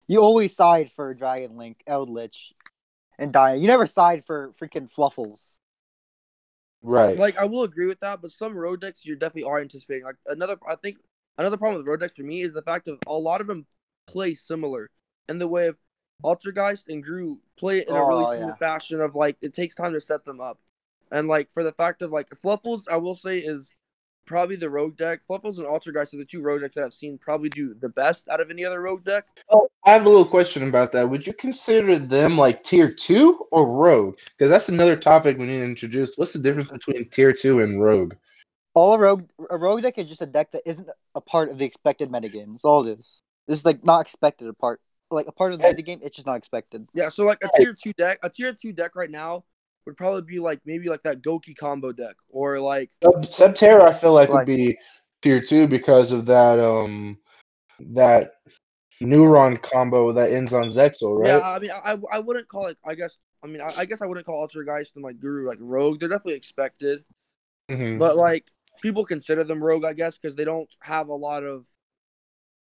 You 0.08 0.20
always 0.20 0.54
side 0.54 0.90
for 0.90 1.14
Dragon 1.14 1.56
Link, 1.56 1.80
Eldritch, 1.86 2.52
and 3.18 3.32
Dia. 3.32 3.54
You 3.56 3.66
never 3.66 3.86
side 3.86 4.24
for 4.26 4.52
freaking 4.60 4.92
Fluffals. 4.92 5.60
Right. 6.84 7.18
like 7.18 7.38
I 7.38 7.44
will 7.44 7.62
agree 7.64 7.86
with 7.86 8.00
that, 8.00 8.20
but 8.22 8.30
some 8.30 8.56
rogue 8.56 8.80
decks 8.80 9.04
you 9.04 9.16
definitely 9.16 9.44
are 9.44 9.60
anticipating. 9.60 10.04
Like 10.04 10.16
another, 10.26 10.56
I 10.68 10.74
think 10.76 10.98
another 11.38 11.56
problem 11.56 11.78
with 11.78 11.86
rogue 11.86 12.00
decks 12.00 12.16
for 12.16 12.22
me 12.22 12.42
is 12.42 12.52
the 12.52 12.62
fact 12.62 12.88
of 12.88 12.98
a 13.06 13.12
lot 13.12 13.40
of 13.40 13.46
them 13.46 13.66
play 14.06 14.34
similar 14.34 14.90
in 15.28 15.38
the 15.38 15.48
way 15.48 15.66
of 15.68 15.76
Altergeist 16.24 16.84
and 16.88 17.02
Gru 17.02 17.38
play 17.58 17.78
it 17.78 17.88
in 17.88 17.96
a 17.96 18.04
really 18.04 18.26
Oh, 18.26 18.32
similar 18.32 18.52
yeah. 18.52 18.56
fashion 18.58 19.00
of 19.00 19.14
like 19.14 19.36
it 19.42 19.54
takes 19.54 19.74
time 19.74 19.92
to 19.94 20.00
set 20.00 20.24
them 20.24 20.40
up, 20.40 20.58
and 21.10 21.28
like 21.28 21.50
for 21.50 21.64
the 21.64 21.72
fact 21.72 22.02
of 22.02 22.10
like 22.10 22.28
Fluffals, 22.30 22.84
I 22.90 22.96
will 22.96 23.14
say 23.14 23.38
is 23.38 23.74
probably 24.26 24.56
the 24.56 24.70
rogue 24.70 24.96
deck. 24.96 25.20
Fluffals 25.28 25.58
and 25.58 25.66
Altergeist 25.66 26.14
are 26.14 26.18
the 26.18 26.24
two 26.24 26.40
rogue 26.40 26.62
decks 26.62 26.74
that 26.74 26.84
I've 26.84 26.92
seen 26.92 27.18
probably 27.18 27.48
do 27.48 27.74
the 27.80 27.88
best 27.88 28.28
out 28.28 28.40
of 28.40 28.50
any 28.50 28.64
other 28.64 28.80
rogue 28.80 29.04
deck. 29.04 29.26
Oh, 29.50 29.68
I 29.84 29.92
have 29.92 30.06
a 30.06 30.08
little 30.08 30.24
question 30.26 30.66
about 30.68 30.92
that. 30.92 31.08
Would 31.08 31.26
you 31.26 31.32
consider 31.32 31.98
them 31.98 32.36
like 32.36 32.64
tier 32.64 32.90
two 32.90 33.46
or 33.50 33.66
rogue? 33.70 34.16
Because 34.36 34.50
that's 34.50 34.68
another 34.68 34.96
topic 34.96 35.38
we 35.38 35.46
need 35.46 35.58
to 35.58 35.64
introduce. 35.64 36.16
What's 36.16 36.32
the 36.32 36.38
difference 36.38 36.70
between 36.70 37.08
tier 37.08 37.32
two 37.32 37.60
and 37.60 37.80
rogue? 37.80 38.14
All 38.74 38.94
a 38.94 38.98
rogue 38.98 39.28
a 39.50 39.56
rogue 39.56 39.82
deck 39.82 39.98
is 39.98 40.06
just 40.06 40.22
a 40.22 40.26
deck 40.26 40.50
that 40.52 40.62
isn't 40.66 40.88
a 41.14 41.20
part 41.20 41.50
of 41.50 41.58
the 41.58 41.64
expected 41.64 42.10
metagame. 42.10 42.52
That's 42.52 42.64
all 42.64 42.86
it 42.86 42.98
is. 42.98 43.22
is 43.46 43.64
like 43.64 43.84
not 43.84 44.00
expected 44.00 44.48
a 44.48 44.54
part 44.54 44.80
like 45.10 45.26
a 45.28 45.32
part 45.32 45.52
of 45.52 45.60
the 45.60 45.66
Hey. 45.66 45.74
metagame. 45.74 46.00
It's 46.02 46.16
just 46.16 46.26
not 46.26 46.36
expected. 46.36 46.88
Yeah, 46.92 47.08
so 47.08 47.24
like 47.24 47.38
a 47.44 47.48
tier 47.56 47.72
two 47.74 47.92
deck, 47.92 48.18
a 48.22 48.30
tier 48.30 48.52
two 48.52 48.72
deck 48.72 48.96
right 48.96 49.10
now 49.10 49.44
would 49.86 49.96
probably 49.96 50.22
be 50.22 50.38
like 50.38 50.60
maybe 50.64 50.88
like 50.88 51.02
that 51.02 51.22
Gouki 51.22 51.56
combo 51.56 51.92
deck 51.92 52.16
or 52.28 52.58
like 52.60 52.90
Sub 53.02 53.24
Subterror, 53.24 53.82
I 53.82 53.92
feel 53.92 54.12
like, 54.12 54.28
Like- 54.28 54.46
would 54.46 54.56
be 54.56 54.78
tier 55.22 55.40
two 55.40 55.66
because 55.66 56.12
of 56.12 56.26
that 56.26 56.58
um 56.60 57.18
that 57.80 58.32
neuron 59.02 59.60
combo 59.60 60.12
that 60.12 60.30
ends 60.32 60.52
on 60.52 60.64
Zexel, 60.64 61.18
right? 61.18 61.28
Yeah, 61.28 61.40
I 61.40 61.58
mean, 61.58 61.70
I, 61.72 61.98
I 62.12 62.18
wouldn't 62.20 62.48
call 62.48 62.66
it. 62.66 62.78
I 62.86 62.94
guess. 62.94 63.18
I 63.42 63.46
mean, 63.46 63.60
I, 63.60 63.72
I 63.78 63.84
guess 63.84 64.00
I 64.00 64.06
wouldn't 64.06 64.24
call 64.26 64.46
Altergeist 64.46 64.94
and 64.94 65.04
like 65.04 65.18
Guru 65.20 65.46
like 65.46 65.58
rogue. 65.60 66.00
They're 66.00 66.08
definitely 66.08 66.34
expected, 66.34 67.04
Mhm. 67.70 67.98
but 67.98 68.16
like 68.16 68.44
people 68.82 69.04
consider 69.04 69.44
them 69.44 69.62
rogue, 69.62 69.84
I 69.84 69.92
guess, 69.92 70.16
because 70.16 70.34
they 70.36 70.44
don't 70.44 70.68
have 70.80 71.08
a 71.08 71.14
lot 71.14 71.42
of. 71.44 71.66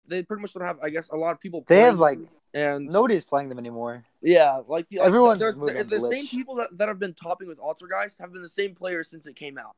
They 0.09 0.23
pretty 0.23 0.41
much 0.43 0.55
don't 0.55 0.65
have, 0.65 0.79
I 0.83 0.91
guess, 0.91 1.09
a 1.09 1.17
lot 1.17 1.33
of 1.33 1.41
people. 1.41 1.65
They 1.69 1.81
have 1.81 1.99
like 1.99 2.19
them, 2.19 2.29
and 2.57 2.87
nobody's 2.89 3.25
playing 3.25 3.49
them 3.49 3.59
anymore. 3.59 4.03
yeah, 4.23 4.61
like 4.67 4.89
the, 4.89 4.99
like, 4.99 5.07
Everyone's 5.07 5.39
there's- 5.41 5.57
moving 5.57 5.77
the, 5.77 5.85
the 5.85 6.09
same 6.11 6.27
people 6.27 6.55
that, 6.57 6.69
that 6.79 6.89
have 6.89 6.99
been 6.99 7.15
topping 7.15 7.49
with 7.49 7.59
Altergeist 7.59 8.19
have 8.21 8.33
been 8.33 8.43
the 8.43 8.49
same 8.49 8.75
players 8.75 9.09
since 9.09 9.27
it 9.27 9.37
came 9.37 9.59
out. 9.59 9.77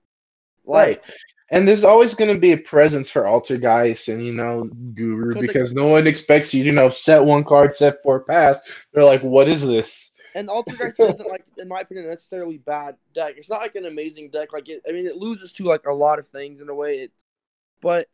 Right. 0.64 1.00
Like, 1.02 1.04
And 1.50 1.66
there's 1.66 1.82
always 1.84 2.14
going 2.14 2.32
to 2.32 2.38
be 2.38 2.52
a 2.52 2.58
presence 2.58 3.08
for 3.10 3.22
Altergeist 3.22 4.12
and, 4.12 4.24
you 4.24 4.34
know, 4.34 4.64
Guru 4.94 5.32
Could 5.32 5.42
the- 5.42 5.46
because 5.46 5.72
no 5.74 5.86
one 5.86 6.06
expects 6.06 6.52
you, 6.54 6.62
you 6.62 6.72
know, 6.72 6.90
set 6.90 7.24
one 7.24 7.42
card, 7.44 7.74
set 7.74 8.02
four 8.02 8.20
pass. 8.20 8.60
They're 8.92 9.04
like, 9.04 9.22
what 9.22 9.48
is 9.48 9.66
this? 9.66 10.12
And 10.34 10.48
Altergeist 10.48 11.00
isn't 11.10 11.28
like, 11.28 11.44
in 11.56 11.68
my 11.68 11.80
opinion, 11.80 12.06
necessarily 12.08 12.58
bad 12.58 12.96
deck. 13.14 13.34
It's 13.38 13.48
not 13.50 13.62
like 13.62 13.74
an 13.76 13.86
amazing 13.86 14.28
deck. 14.30 14.52
Like 14.52 14.68
it, 14.68 14.82
I 14.88 14.92
mean, 14.92 15.06
it 15.06 15.16
loses 15.16 15.52
to 15.52 15.64
like 15.64 15.86
a 15.86 15.92
lot 15.94 16.18
of 16.18 16.28
things 16.28 16.60
in 16.60 16.68
a 16.68 16.74
way. 16.74 16.92
It, 16.98 17.12
but 17.80 18.06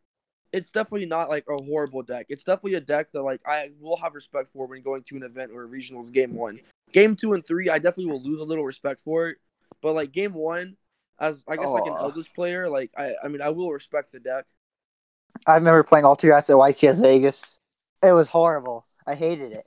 it's 0.55 0.71
definitely 0.71 1.07
not 1.07 1.29
like 1.29 1.45
a 1.49 1.61
horrible 1.65 2.03
deck. 2.03 2.27
It's 2.29 2.45
definitely 2.45 2.75
a 2.75 2.81
deck 2.81 3.11
that 3.11 3.23
like 3.23 3.41
I 3.45 3.71
will 3.81 3.97
have 3.97 4.15
respect 4.15 4.51
for 4.53 4.67
when 4.67 4.83
going 4.83 5.03
to 5.03 5.17
an 5.17 5.25
event 5.25 5.51
or 5.53 5.65
a 5.65 5.69
regionals 5.69 6.13
game 6.13 6.33
one. 6.33 6.61
Game 6.93 7.17
two 7.17 7.33
and 7.33 7.45
three, 7.45 7.69
I 7.69 7.79
definitely 7.79 8.13
will 8.13 8.23
lose 8.23 8.41
a 8.41 8.45
little 8.45 8.65
respect 8.65 9.01
for 9.01 9.29
it. 9.29 9.39
But 9.83 9.95
like 9.95 10.13
game 10.13 10.33
one, 10.33 10.77
as 11.19 11.43
I 11.49 11.57
guess 11.57 11.67
like 11.67 11.87
an 11.87 11.97
eldest 11.99 12.33
player, 12.35 12.69
like 12.69 12.93
I, 12.97 13.15
I 13.23 13.29
mean, 13.29 13.43
I 13.43 13.49
will 13.49 13.73
respect 13.73 14.13
the 14.13 14.21
deck. 14.21 14.47
I 15.45 15.57
remember 15.57 15.83
playing 15.83 16.05
Altergeist 16.05 16.51
at 16.51 16.57
YCS 16.57 17.03
Vegas. 17.03 17.59
It 18.01 18.13
was 18.13 18.29
horrible. 18.29 18.87
I 19.07 19.17
hated 19.17 19.53
it. 19.53 19.67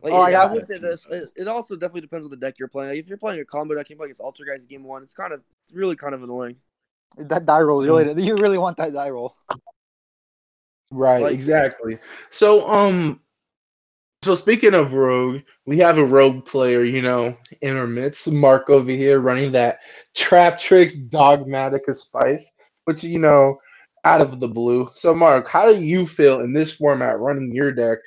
Like, 0.00 0.12
Oh, 0.14 0.22
I 0.22 0.30
I, 0.30 0.54
it. 0.54 0.66
say 0.66 0.78
this: 0.78 1.06
it, 1.10 1.30
it 1.36 1.48
also 1.48 1.76
definitely 1.76 2.02
depends 2.02 2.24
on 2.24 2.30
the 2.30 2.36
deck 2.36 2.54
you're 2.58 2.68
playing. 2.68 2.90
Like, 2.90 2.98
if 3.00 3.08
you're 3.08 3.18
playing 3.18 3.40
a 3.40 3.44
combo 3.44 3.74
deck, 3.74 3.90
you 3.90 3.96
play 3.96 4.06
against 4.06 4.22
Altergeist 4.22 4.68
game 4.68 4.84
one. 4.84 5.02
It's 5.02 5.12
kind 5.12 5.32
of, 5.32 5.42
it's 5.66 5.74
really 5.74 5.96
kind 5.96 6.14
of 6.14 6.22
annoying. 6.22 6.56
That 7.16 7.46
die 7.46 7.60
roll 7.60 7.80
is 7.80 7.86
really 7.86 8.22
you 8.26 8.36
really 8.36 8.58
want 8.58 8.76
that 8.76 8.92
die 8.92 9.10
roll. 9.10 9.34
Right, 10.90 11.22
Like- 11.22 11.34
exactly. 11.34 11.98
So, 12.30 12.66
um, 12.68 13.20
so 14.22 14.34
speaking 14.34 14.74
of 14.74 14.94
rogue, 14.94 15.42
we 15.66 15.78
have 15.78 15.98
a 15.98 16.04
rogue 16.04 16.44
player, 16.44 16.82
you 16.82 17.02
know, 17.02 17.36
in 17.60 17.76
our 17.76 17.86
midst, 17.86 18.30
Mark 18.30 18.68
over 18.70 18.90
here 18.90 19.20
running 19.20 19.52
that 19.52 19.80
trap 20.16 20.58
tricks 20.58 20.98
Dogmatika 20.98 21.94
spice, 21.94 22.52
which 22.84 23.04
you 23.04 23.18
know, 23.18 23.58
out 24.04 24.20
of 24.20 24.40
the 24.40 24.48
blue. 24.48 24.90
So, 24.92 25.14
Mark, 25.14 25.48
how 25.48 25.72
do 25.72 25.80
you 25.80 26.06
feel 26.06 26.40
in 26.40 26.52
this 26.52 26.72
format 26.72 27.20
running 27.20 27.54
your 27.54 27.70
deck? 27.70 27.98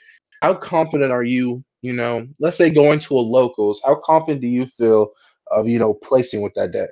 How 0.41 0.55
confident 0.55 1.11
are 1.11 1.23
you? 1.23 1.63
You 1.81 1.93
know, 1.93 2.27
let's 2.39 2.57
say 2.57 2.69
going 2.69 2.99
to 2.99 3.15
a 3.15 3.19
locals. 3.19 3.81
How 3.85 3.95
confident 3.95 4.41
do 4.41 4.47
you 4.47 4.65
feel 4.65 5.11
of 5.51 5.67
you 5.67 5.79
know 5.79 5.93
placing 5.93 6.41
with 6.41 6.53
that 6.55 6.71
deck? 6.71 6.89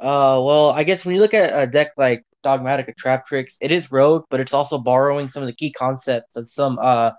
Uh, 0.00 0.40
well, 0.42 0.70
I 0.70 0.84
guess 0.84 1.04
when 1.04 1.14
you 1.14 1.20
look 1.20 1.34
at 1.34 1.52
a 1.52 1.70
deck 1.70 1.92
like 1.96 2.24
Dogmatic 2.42 2.96
Traptrix, 2.96 3.56
it 3.60 3.70
is 3.70 3.92
rogue, 3.92 4.24
but 4.30 4.40
it's 4.40 4.54
also 4.54 4.78
borrowing 4.78 5.28
some 5.28 5.42
of 5.42 5.46
the 5.46 5.52
key 5.54 5.70
concepts 5.72 6.36
of 6.36 6.48
some 6.48 6.78
uh 6.80 7.12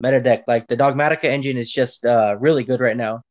meta 0.00 0.20
deck. 0.20 0.44
Like 0.48 0.66
the 0.68 0.76
Dogmatika 0.76 1.24
engine 1.24 1.58
is 1.58 1.70
just 1.70 2.06
uh 2.06 2.36
really 2.40 2.64
good 2.64 2.80
right 2.80 2.96
now, 2.96 3.22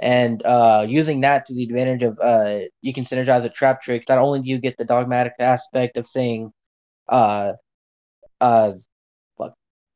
and 0.00 0.44
uh 0.44 0.84
using 0.88 1.22
that 1.22 1.46
to 1.46 1.54
the 1.54 1.64
advantage 1.64 2.02
of 2.02 2.18
uh 2.20 2.60
you 2.82 2.92
can 2.92 3.04
synergize 3.04 3.44
with 3.44 3.54
Traptrix. 3.54 4.08
Not 4.08 4.18
only 4.18 4.42
do 4.42 4.48
you 4.50 4.58
get 4.58 4.76
the 4.78 4.84
Dogmatic 4.84 5.34
aspect 5.38 5.96
of 5.96 6.06
saying 6.06 6.52
uh 7.08 7.54
uh 8.40 8.74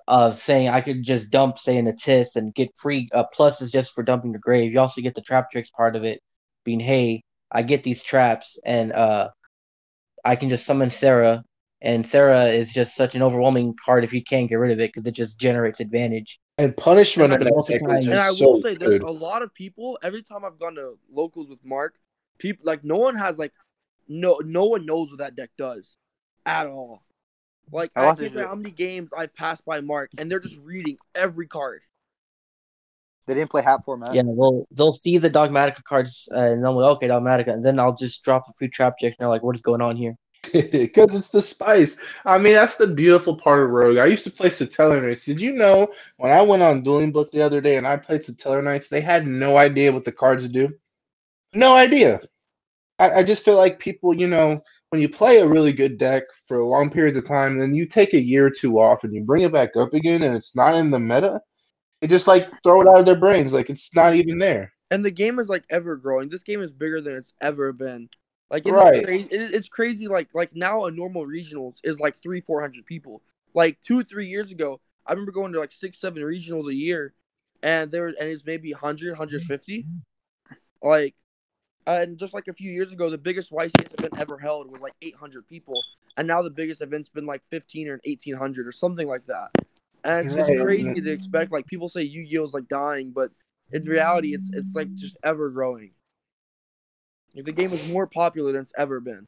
of 0.08 0.38
saying 0.38 0.68
I 0.70 0.80
could 0.80 1.02
just 1.04 1.30
dump, 1.30 1.58
say, 1.58 1.76
an 1.76 1.86
Atis 1.86 2.34
and 2.36 2.54
get 2.54 2.76
free 2.76 3.08
uh, 3.12 3.24
pluses 3.36 3.70
just 3.72 3.92
for 3.94 4.02
dumping 4.02 4.32
the 4.32 4.38
grave. 4.38 4.72
You 4.72 4.80
also 4.80 5.02
get 5.02 5.14
the 5.14 5.22
Traptrix 5.22 5.70
part 5.72 5.96
of 5.96 6.04
it, 6.04 6.22
being 6.64 6.80
hey, 6.80 7.24
I 7.50 7.62
get 7.62 7.82
these 7.82 8.02
traps 8.02 8.58
and 8.64 8.92
uh, 8.92 9.30
I 10.24 10.36
can 10.36 10.48
just 10.48 10.66
summon 10.66 10.90
Sera, 10.90 11.44
and 11.80 12.06
Sera 12.06 12.44
is 12.46 12.72
just 12.72 12.94
such 12.96 13.14
an 13.14 13.22
overwhelming 13.22 13.74
card 13.84 14.04
if 14.04 14.12
you 14.12 14.22
can't 14.22 14.48
get 14.48 14.56
rid 14.56 14.72
of 14.72 14.80
it 14.80 14.92
because 14.92 15.06
it 15.06 15.12
just 15.12 15.38
generates 15.38 15.80
advantage. 15.80 16.38
And 16.58 16.76
punishment 16.76 17.32
And 17.32 17.40
on 17.40 17.40
I- 17.40 17.44
that 17.44 17.54
most 17.54 17.70
of 17.70 17.74
deck 17.74 17.82
the 17.82 17.88
was 17.88 18.00
time- 18.00 18.02
just 18.02 18.10
And 18.10 18.20
I 18.20 18.32
so 18.32 18.50
will 18.52 18.62
say 18.62 18.74
this: 18.74 18.88
good. 18.88 19.02
a 19.02 19.10
lot 19.10 19.42
of 19.42 19.54
people, 19.54 19.98
every 20.02 20.22
time 20.22 20.44
I've 20.44 20.58
gone 20.58 20.74
to 20.74 20.98
locals 21.10 21.48
with 21.48 21.64
Mark, 21.64 21.94
people 22.38 22.64
like 22.66 22.82
no 22.84 22.96
one 22.96 23.14
has 23.14 23.38
like 23.38 23.52
no 24.08 24.40
no 24.44 24.64
one 24.64 24.84
knows 24.86 25.10
what 25.10 25.18
that 25.18 25.36
deck 25.36 25.50
does 25.56 25.96
at 26.46 26.66
all. 26.66 27.02
Like 27.70 27.90
I 27.94 28.00
I 28.02 28.06
lost 28.06 28.22
can't 28.22 28.34
it. 28.34 28.46
how 28.46 28.54
many 28.54 28.70
games 28.70 29.12
I've 29.16 29.34
passed 29.34 29.64
by 29.64 29.80
Mark, 29.80 30.10
and 30.18 30.30
they're 30.30 30.40
just 30.40 30.58
reading 30.58 30.98
every 31.14 31.46
card. 31.46 31.82
They 33.28 33.34
didn't 33.34 33.50
play 33.50 33.62
hat 33.62 33.84
format. 33.84 34.14
Yeah, 34.14 34.22
they'll 34.22 34.66
they'll 34.72 34.90
see 34.90 35.18
the 35.18 35.28
Dogmatika 35.28 35.84
cards 35.84 36.30
uh, 36.34 36.38
and 36.38 36.64
they'll 36.64 36.72
be 36.72 36.78
like, 36.78 36.96
okay, 36.96 37.08
Dogmatika, 37.08 37.52
and 37.52 37.64
then 37.64 37.78
I'll 37.78 37.94
just 37.94 38.24
drop 38.24 38.46
a 38.48 38.54
few 38.54 38.68
trap 38.68 38.94
checks 38.98 39.16
and 39.18 39.24
they're 39.24 39.28
like, 39.28 39.42
what 39.42 39.54
is 39.54 39.62
going 39.62 39.82
on 39.82 39.96
here? 39.96 40.16
Because 40.52 41.14
it's 41.14 41.28
the 41.28 41.42
spice. 41.42 41.98
I 42.24 42.38
mean, 42.38 42.54
that's 42.54 42.76
the 42.76 42.86
beautiful 42.86 43.36
part 43.36 43.62
of 43.62 43.68
Rogue. 43.68 43.98
I 43.98 44.06
used 44.06 44.24
to 44.24 44.30
play 44.30 44.48
Satellar 44.48 45.06
Knights. 45.06 45.26
Did 45.26 45.42
you 45.42 45.52
know 45.52 45.88
when 46.16 46.32
I 46.32 46.40
went 46.40 46.62
on 46.62 46.82
Dueling 46.82 47.12
Book 47.12 47.30
the 47.30 47.42
other 47.42 47.60
day 47.60 47.76
and 47.76 47.86
I 47.86 47.98
played 47.98 48.22
Satellar 48.22 48.64
Knights, 48.64 48.88
they 48.88 49.02
had 49.02 49.26
no 49.26 49.58
idea 49.58 49.92
what 49.92 50.06
the 50.06 50.12
cards 50.12 50.48
do? 50.48 50.72
No 51.52 51.74
idea. 51.74 52.20
I, 52.98 53.16
I 53.16 53.22
just 53.24 53.44
feel 53.44 53.56
like 53.56 53.78
people, 53.78 54.14
you 54.14 54.26
know, 54.26 54.62
when 54.88 55.02
you 55.02 55.08
play 55.08 55.38
a 55.38 55.46
really 55.46 55.72
good 55.72 55.98
deck 55.98 56.22
for 56.46 56.62
long 56.62 56.88
periods 56.88 57.18
of 57.18 57.26
time, 57.26 57.58
then 57.58 57.74
you 57.74 57.84
take 57.84 58.14
a 58.14 58.22
year 58.22 58.46
or 58.46 58.50
two 58.50 58.80
off 58.80 59.04
and 59.04 59.14
you 59.14 59.22
bring 59.22 59.42
it 59.42 59.52
back 59.52 59.76
up 59.76 59.92
again 59.92 60.22
and 60.22 60.34
it's 60.34 60.56
not 60.56 60.74
in 60.74 60.90
the 60.90 60.98
meta, 60.98 61.42
they 62.00 62.06
just 62.06 62.26
like 62.28 62.48
throw 62.62 62.80
it 62.82 62.88
out 62.88 62.98
of 63.00 63.06
their 63.06 63.16
brains. 63.16 63.52
Like 63.52 63.70
it's 63.70 63.94
not 63.94 64.14
even 64.14 64.38
there. 64.38 64.72
And 64.90 65.04
the 65.04 65.10
game 65.10 65.38
is 65.38 65.48
like 65.48 65.64
ever 65.70 65.96
growing. 65.96 66.28
This 66.28 66.42
game 66.42 66.62
is 66.62 66.72
bigger 66.72 67.00
than 67.00 67.16
it's 67.16 67.34
ever 67.40 67.72
been. 67.72 68.08
Like 68.50 68.62
it's 68.66 68.72
Right. 68.72 69.04
crazy. 69.04 69.28
It's 69.30 69.68
crazy. 69.68 70.08
Like 70.08 70.28
like 70.34 70.54
now 70.54 70.84
a 70.86 70.90
normal 70.90 71.26
regionals 71.26 71.76
is 71.84 72.00
like 72.00 72.16
three 72.20 72.40
four 72.40 72.60
hundred 72.60 72.86
people. 72.86 73.22
Like 73.54 73.80
two 73.80 74.02
three 74.04 74.28
years 74.28 74.50
ago, 74.52 74.80
I 75.06 75.12
remember 75.12 75.32
going 75.32 75.52
to 75.52 75.60
like 75.60 75.72
six 75.72 75.98
seven 75.98 76.22
regionals 76.22 76.68
a 76.70 76.74
year, 76.74 77.12
and 77.62 77.90
there 77.90 78.08
and 78.08 78.16
it's 78.20 78.46
maybe 78.46 78.72
100 78.72 79.10
150. 79.10 79.86
Like, 80.82 81.14
and 81.86 82.16
just 82.18 82.32
like 82.34 82.48
a 82.48 82.54
few 82.54 82.70
years 82.70 82.92
ago, 82.92 83.10
the 83.10 83.18
biggest 83.18 83.50
YCS 83.50 83.94
event 83.98 84.18
ever 84.18 84.38
held 84.38 84.70
was 84.70 84.80
like 84.80 84.94
eight 85.02 85.16
hundred 85.16 85.46
people, 85.48 85.82
and 86.16 86.28
now 86.28 86.42
the 86.42 86.50
biggest 86.50 86.80
event's 86.80 87.08
been 87.08 87.26
like 87.26 87.42
fifteen 87.50 87.88
or 87.88 88.00
eighteen 88.04 88.36
hundred 88.36 88.66
or 88.66 88.72
something 88.72 89.08
like 89.08 89.26
that. 89.26 89.50
And 90.08 90.26
it's 90.26 90.34
just 90.34 90.48
Right. 90.48 90.60
crazy 90.60 91.00
to 91.02 91.10
expect. 91.10 91.52
Like 91.52 91.66
people 91.66 91.88
say 91.88 92.02
Yu-Gi-Oh 92.02 92.44
is 92.44 92.54
like 92.54 92.66
dying, 92.68 93.10
but 93.10 93.30
in 93.72 93.84
reality, 93.84 94.34
it's 94.34 94.48
it's 94.54 94.74
like 94.74 94.88
just 94.96 95.16
ever 95.22 95.50
growing. 95.50 95.90
Like, 97.34 97.44
the 97.44 97.52
game 97.52 97.72
is 97.72 97.92
more 97.92 98.06
popular 98.06 98.52
than 98.52 98.62
it's 98.62 98.72
ever 98.76 99.00
been. 99.00 99.26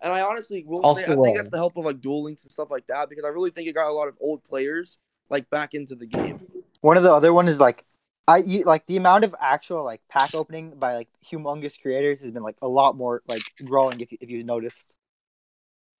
And 0.00 0.12
I 0.12 0.22
honestly 0.22 0.64
will 0.66 0.82
say, 0.82 0.88
I 1.04 1.08
Also, 1.08 1.22
think 1.22 1.36
uh, 1.36 1.42
that's 1.42 1.50
the 1.50 1.58
help 1.58 1.76
of 1.76 1.84
like 1.84 2.00
duel 2.00 2.24
links 2.24 2.42
and 2.44 2.52
stuff 2.52 2.70
like 2.70 2.86
that 2.86 3.10
because 3.10 3.24
I 3.24 3.28
really 3.28 3.50
think 3.50 3.68
it 3.68 3.74
got 3.74 3.88
a 3.88 3.92
lot 3.92 4.08
of 4.08 4.14
old 4.20 4.42
players 4.44 4.98
like 5.28 5.48
back 5.50 5.74
into 5.74 5.94
the 5.94 6.06
game. 6.06 6.40
One 6.80 6.96
of 6.96 7.02
the 7.02 7.12
other 7.12 7.34
one 7.34 7.46
is 7.46 7.60
like 7.60 7.84
I 8.26 8.40
like 8.64 8.86
the 8.86 8.96
amount 8.96 9.24
of 9.24 9.34
actual 9.40 9.84
like 9.84 10.00
pack 10.08 10.34
opening 10.34 10.78
by 10.78 10.96
like 10.96 11.08
humongous 11.30 11.80
creators 11.80 12.22
has 12.22 12.30
been 12.30 12.42
like 12.42 12.56
a 12.62 12.68
lot 12.68 12.96
more 12.96 13.22
like 13.28 13.42
growing 13.64 14.00
if 14.00 14.10
you, 14.10 14.18
if 14.20 14.30
you 14.30 14.42
noticed. 14.42 14.95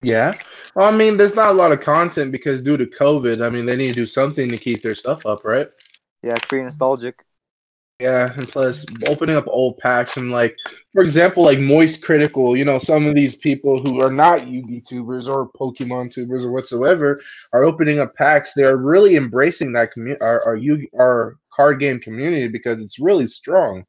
Yeah. 0.02 0.34
Well, 0.74 0.92
I 0.92 0.96
mean, 0.96 1.16
there's 1.16 1.34
not 1.34 1.50
a 1.50 1.54
lot 1.54 1.72
of 1.72 1.80
content 1.80 2.32
because 2.32 2.62
due 2.62 2.76
to 2.76 2.86
COVID, 2.86 3.44
I 3.44 3.48
mean, 3.48 3.66
they 3.66 3.76
need 3.76 3.88
to 3.88 4.00
do 4.00 4.06
something 4.06 4.50
to 4.50 4.58
keep 4.58 4.82
their 4.82 4.94
stuff 4.94 5.24
up, 5.26 5.44
right? 5.44 5.68
Yeah, 6.22 6.34
it's 6.34 6.44
pretty 6.44 6.64
nostalgic. 6.64 7.24
Yeah, 7.98 8.30
and 8.36 8.46
plus 8.46 8.84
opening 9.06 9.36
up 9.36 9.46
old 9.46 9.78
packs 9.78 10.18
and 10.18 10.30
like, 10.30 10.54
for 10.92 11.02
example, 11.02 11.42
like 11.42 11.58
Moist 11.58 12.02
Critical, 12.02 12.54
you 12.54 12.64
know, 12.64 12.78
some 12.78 13.06
of 13.06 13.14
these 13.14 13.36
people 13.36 13.80
who 13.80 14.02
are 14.02 14.12
not 14.12 14.40
Yugi 14.40 14.84
tubers 14.86 15.28
or 15.28 15.50
Pokemon 15.58 16.12
tubers 16.12 16.44
or 16.44 16.52
whatsoever 16.52 17.18
are 17.54 17.64
opening 17.64 17.98
up 17.98 18.14
packs. 18.14 18.52
They 18.52 18.64
are 18.64 18.76
really 18.76 19.16
embracing 19.16 19.72
that 19.72 19.92
community, 19.92 20.20
our 20.20 20.44
our 20.44 20.58
Yugi, 20.58 20.88
our 20.98 21.38
card 21.50 21.80
game 21.80 21.98
community 21.98 22.48
because 22.48 22.82
it's 22.82 22.98
really 22.98 23.28
strong. 23.28 23.86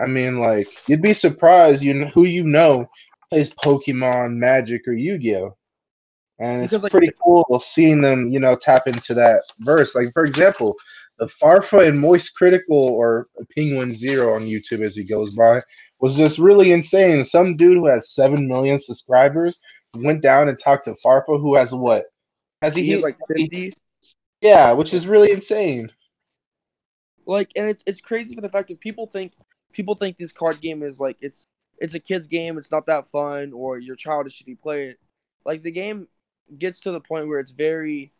I 0.00 0.06
mean, 0.06 0.38
like, 0.38 0.66
you'd 0.88 1.02
be 1.02 1.14
surprised, 1.14 1.82
you 1.82 1.94
know, 1.94 2.06
who 2.08 2.24
you 2.24 2.44
know 2.44 2.88
plays 3.30 3.50
Pokemon, 3.50 4.36
Magic, 4.36 4.82
or 4.86 4.92
Yu-Gi-Oh. 4.92 5.56
And 6.38 6.62
it's 6.62 6.72
Because, 6.72 6.82
like, 6.82 6.92
pretty 6.92 7.12
cool 7.22 7.44
seeing 7.60 8.00
them, 8.02 8.30
you 8.30 8.38
know, 8.40 8.56
tap 8.56 8.86
into 8.86 9.14
that 9.14 9.42
verse. 9.60 9.94
Like, 9.94 10.12
for 10.12 10.24
example, 10.24 10.76
the 11.18 11.26
Farfa 11.26 11.88
and 11.88 11.98
Moist 11.98 12.34
Critical 12.34 12.76
or 12.76 13.28
Penguin 13.54 13.94
Zero 13.94 14.34
on 14.34 14.42
YouTube 14.42 14.82
as 14.82 14.94
he 14.94 15.02
goes 15.02 15.34
by 15.34 15.62
was 15.98 16.14
just 16.14 16.38
really 16.38 16.72
insane. 16.72 17.24
Some 17.24 17.56
dude 17.56 17.78
who 17.78 17.86
has 17.86 18.10
seven 18.14 18.46
million 18.46 18.76
subscribers 18.76 19.60
went 19.94 20.20
down 20.20 20.48
and 20.50 20.58
talked 20.58 20.84
to 20.84 20.94
Farfa, 21.02 21.40
who 21.40 21.54
has 21.56 21.74
what? 21.74 22.04
Has 22.60 22.74
he, 22.74 22.82
He 22.82 22.90
has 22.90 23.02
like 23.02 23.16
fifty. 23.34 23.72
Yeah, 24.42 24.72
which 24.72 24.92
is 24.92 25.06
really 25.06 25.32
insane. 25.32 25.90
like 27.26 27.50
and 27.56 27.68
it's 27.68 27.82
it's 27.86 28.00
crazy 28.00 28.34
for 28.34 28.40
the 28.42 28.50
fact 28.50 28.68
that 28.68 28.78
people 28.80 29.06
think 29.06 29.32
people 29.72 29.94
think 29.94 30.16
this 30.16 30.32
card 30.32 30.60
game 30.60 30.82
is 30.82 30.98
like 30.98 31.16
it's 31.20 31.46
it's 31.78 31.94
a 31.94 32.00
kid's 32.00 32.26
game 32.26 32.58
it's 32.58 32.70
not 32.70 32.86
that 32.86 33.10
fun 33.10 33.52
or 33.52 33.78
you're 33.78 33.96
childish 33.96 34.40
if 34.40 34.48
you 34.48 34.56
play 34.56 34.88
it. 34.88 34.98
Like 35.44 35.62
the 35.62 35.70
game 35.70 36.08
gets 36.58 36.80
to 36.80 36.92
the 36.92 37.00
point 37.00 37.28
where 37.28 37.40
it's 37.40 37.52
very 37.52 38.12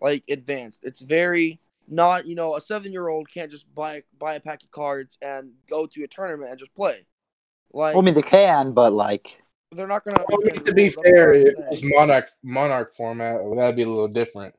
like 0.00 0.24
advanced. 0.28 0.80
It's 0.84 1.02
very 1.02 1.60
not 1.88 2.26
you 2.26 2.34
know 2.34 2.56
a 2.56 2.60
seven 2.60 2.92
year 2.92 3.08
old 3.08 3.28
can't 3.28 3.50
just 3.50 3.72
buy 3.74 4.02
buy 4.18 4.34
a 4.34 4.40
pack 4.40 4.62
of 4.62 4.70
cards 4.70 5.18
and 5.20 5.52
go 5.68 5.86
to 5.86 6.04
a 6.04 6.08
tournament 6.08 6.50
and 6.50 6.58
just 6.58 6.74
play. 6.74 7.06
Like 7.72 7.94
Well, 7.94 8.02
I 8.02 8.04
mean 8.04 8.14
they 8.14 8.22
can, 8.22 8.72
but 8.72 8.92
like 8.92 9.42
they're 9.72 9.86
not 9.86 10.04
gonna 10.04 10.24
Well, 10.28 10.40
I 10.46 10.52
mean, 10.52 10.64
to 10.64 10.74
be 10.74 10.90
fair, 10.90 11.28
what 11.28 11.36
it 11.36 11.56
was 11.70 11.82
Monarch 11.84 12.30
Monarch 12.42 12.94
format, 12.94 13.40
that'd 13.56 13.76
be 13.76 13.82
a 13.82 13.88
little 13.88 14.08
different. 14.08 14.54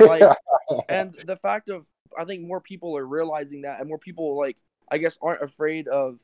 like 0.00 0.22
and 0.88 1.14
the 1.26 1.36
fact 1.36 1.68
of 1.68 1.86
I 2.18 2.24
think 2.24 2.46
more 2.46 2.60
people 2.60 2.96
are 2.96 3.06
realizing 3.06 3.62
that, 3.62 3.80
and 3.80 3.88
more 3.88 3.98
people 3.98 4.38
like 4.38 4.56
I 4.90 4.98
guess 4.98 5.18
aren't 5.22 5.42
afraid 5.42 5.88
of 5.88 6.18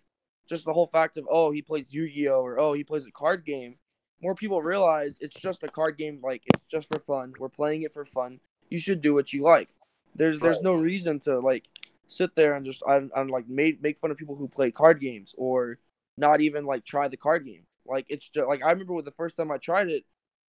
just 0.48 0.64
the 0.64 0.72
whole 0.72 0.86
fact 0.86 1.16
of 1.16 1.26
oh 1.30 1.50
he 1.50 1.62
plays 1.62 1.86
Yu-Gi-Oh 1.90 2.40
or 2.40 2.58
oh 2.58 2.72
he 2.72 2.84
plays 2.84 3.06
a 3.06 3.10
card 3.10 3.44
game. 3.44 3.76
More 4.20 4.34
people 4.34 4.62
realize 4.62 5.16
it's 5.20 5.38
just 5.38 5.62
a 5.62 5.68
card 5.68 5.96
game. 5.96 6.20
Like 6.22 6.42
it's 6.46 6.64
just 6.70 6.88
for 6.88 7.00
fun. 7.00 7.32
We're 7.38 7.48
playing 7.48 7.82
it 7.82 7.92
for 7.92 8.04
fun. 8.04 8.40
You 8.68 8.78
should 8.78 9.00
do 9.00 9.14
what 9.14 9.32
you 9.32 9.42
like. 9.42 9.68
There's 10.14 10.38
there's 10.40 10.60
no 10.60 10.74
reason 10.74 11.20
to 11.20 11.38
like 11.38 11.64
sit 12.08 12.34
there 12.34 12.54
and 12.54 12.66
just 12.66 12.82
I'm, 12.86 13.10
I'm 13.14 13.28
like 13.28 13.48
make 13.48 13.82
make 13.82 14.00
fun 14.00 14.10
of 14.10 14.16
people 14.16 14.34
who 14.34 14.48
play 14.48 14.70
card 14.70 15.00
games 15.00 15.34
or 15.36 15.78
not 16.16 16.40
even 16.40 16.64
like 16.64 16.84
try 16.84 17.08
the 17.08 17.16
card 17.16 17.44
game. 17.44 17.62
Like 17.86 18.06
it's 18.08 18.28
just 18.28 18.48
like 18.48 18.64
I 18.64 18.70
remember 18.70 18.94
with 18.94 19.04
the 19.04 19.12
first 19.12 19.36
time 19.36 19.52
I 19.52 19.58
tried 19.58 19.88
it. 19.88 20.04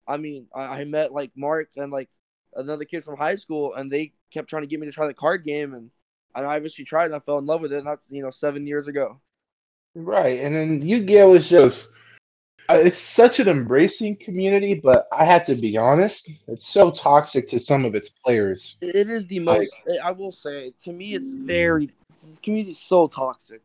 I 0.07 0.17
mean 0.17 0.49
I, 0.55 0.81
I 0.81 0.85
met 0.85 1.13
like 1.13 1.33
Mark 1.37 1.71
and 1.77 1.93
like 1.93 2.09
another 2.55 2.85
kid 2.85 3.05
from 3.05 3.17
high 3.17 3.37
school, 3.37 3.75
and 3.75 3.91
they 3.91 4.13
kept 4.33 4.49
trying 4.49 4.63
to 4.63 4.67
get 4.69 4.81
me 4.81 4.87
to 4.87 4.93
try 4.93 5.07
the 5.07 5.15
card 5.15 5.45
game, 5.45 5.75
and 5.75 5.91
I 6.35 6.45
obviously 6.45 6.85
tried, 6.85 7.07
and 7.07 7.15
I 7.15 7.21
fell 7.21 7.39
in 7.39 7.47
love 7.47 7.61
with 7.61 7.73
it. 7.73 7.79
And 7.79 7.87
that's 7.87 8.05
you 8.09 8.23
know 8.23 8.31
seven 8.31 8.67
years 8.67 8.87
ago. 8.87 9.21
Right, 10.01 10.39
and 10.41 10.55
then 10.55 10.81
Yu-Gi-Oh 10.81 11.35
is 11.35 11.49
just 11.49 11.91
uh, 12.69 12.75
it's 12.75 12.99
such 12.99 13.41
an 13.41 13.49
embracing 13.49 14.15
community, 14.17 14.75
but 14.75 15.09
I 15.11 15.25
had 15.25 15.43
to 15.45 15.55
be 15.57 15.77
honest, 15.77 16.31
it's 16.47 16.69
so 16.69 16.91
toxic 16.91 17.49
to 17.49 17.59
some 17.59 17.85
of 17.85 17.95
its 17.95 18.09
players. 18.09 18.77
It 18.81 19.09
is 19.09 19.27
the 19.27 19.41
Like- 19.41 19.69
most. 19.87 20.01
I 20.05 20.13
will 20.13 20.31
say, 20.31 20.73
to 20.85 20.93
me, 20.93 21.15
it's 21.15 21.33
very. 21.35 21.91
This 22.11 22.39
community 22.39 22.71
is 22.71 22.79
so 22.79 23.09
toxic. 23.09 23.61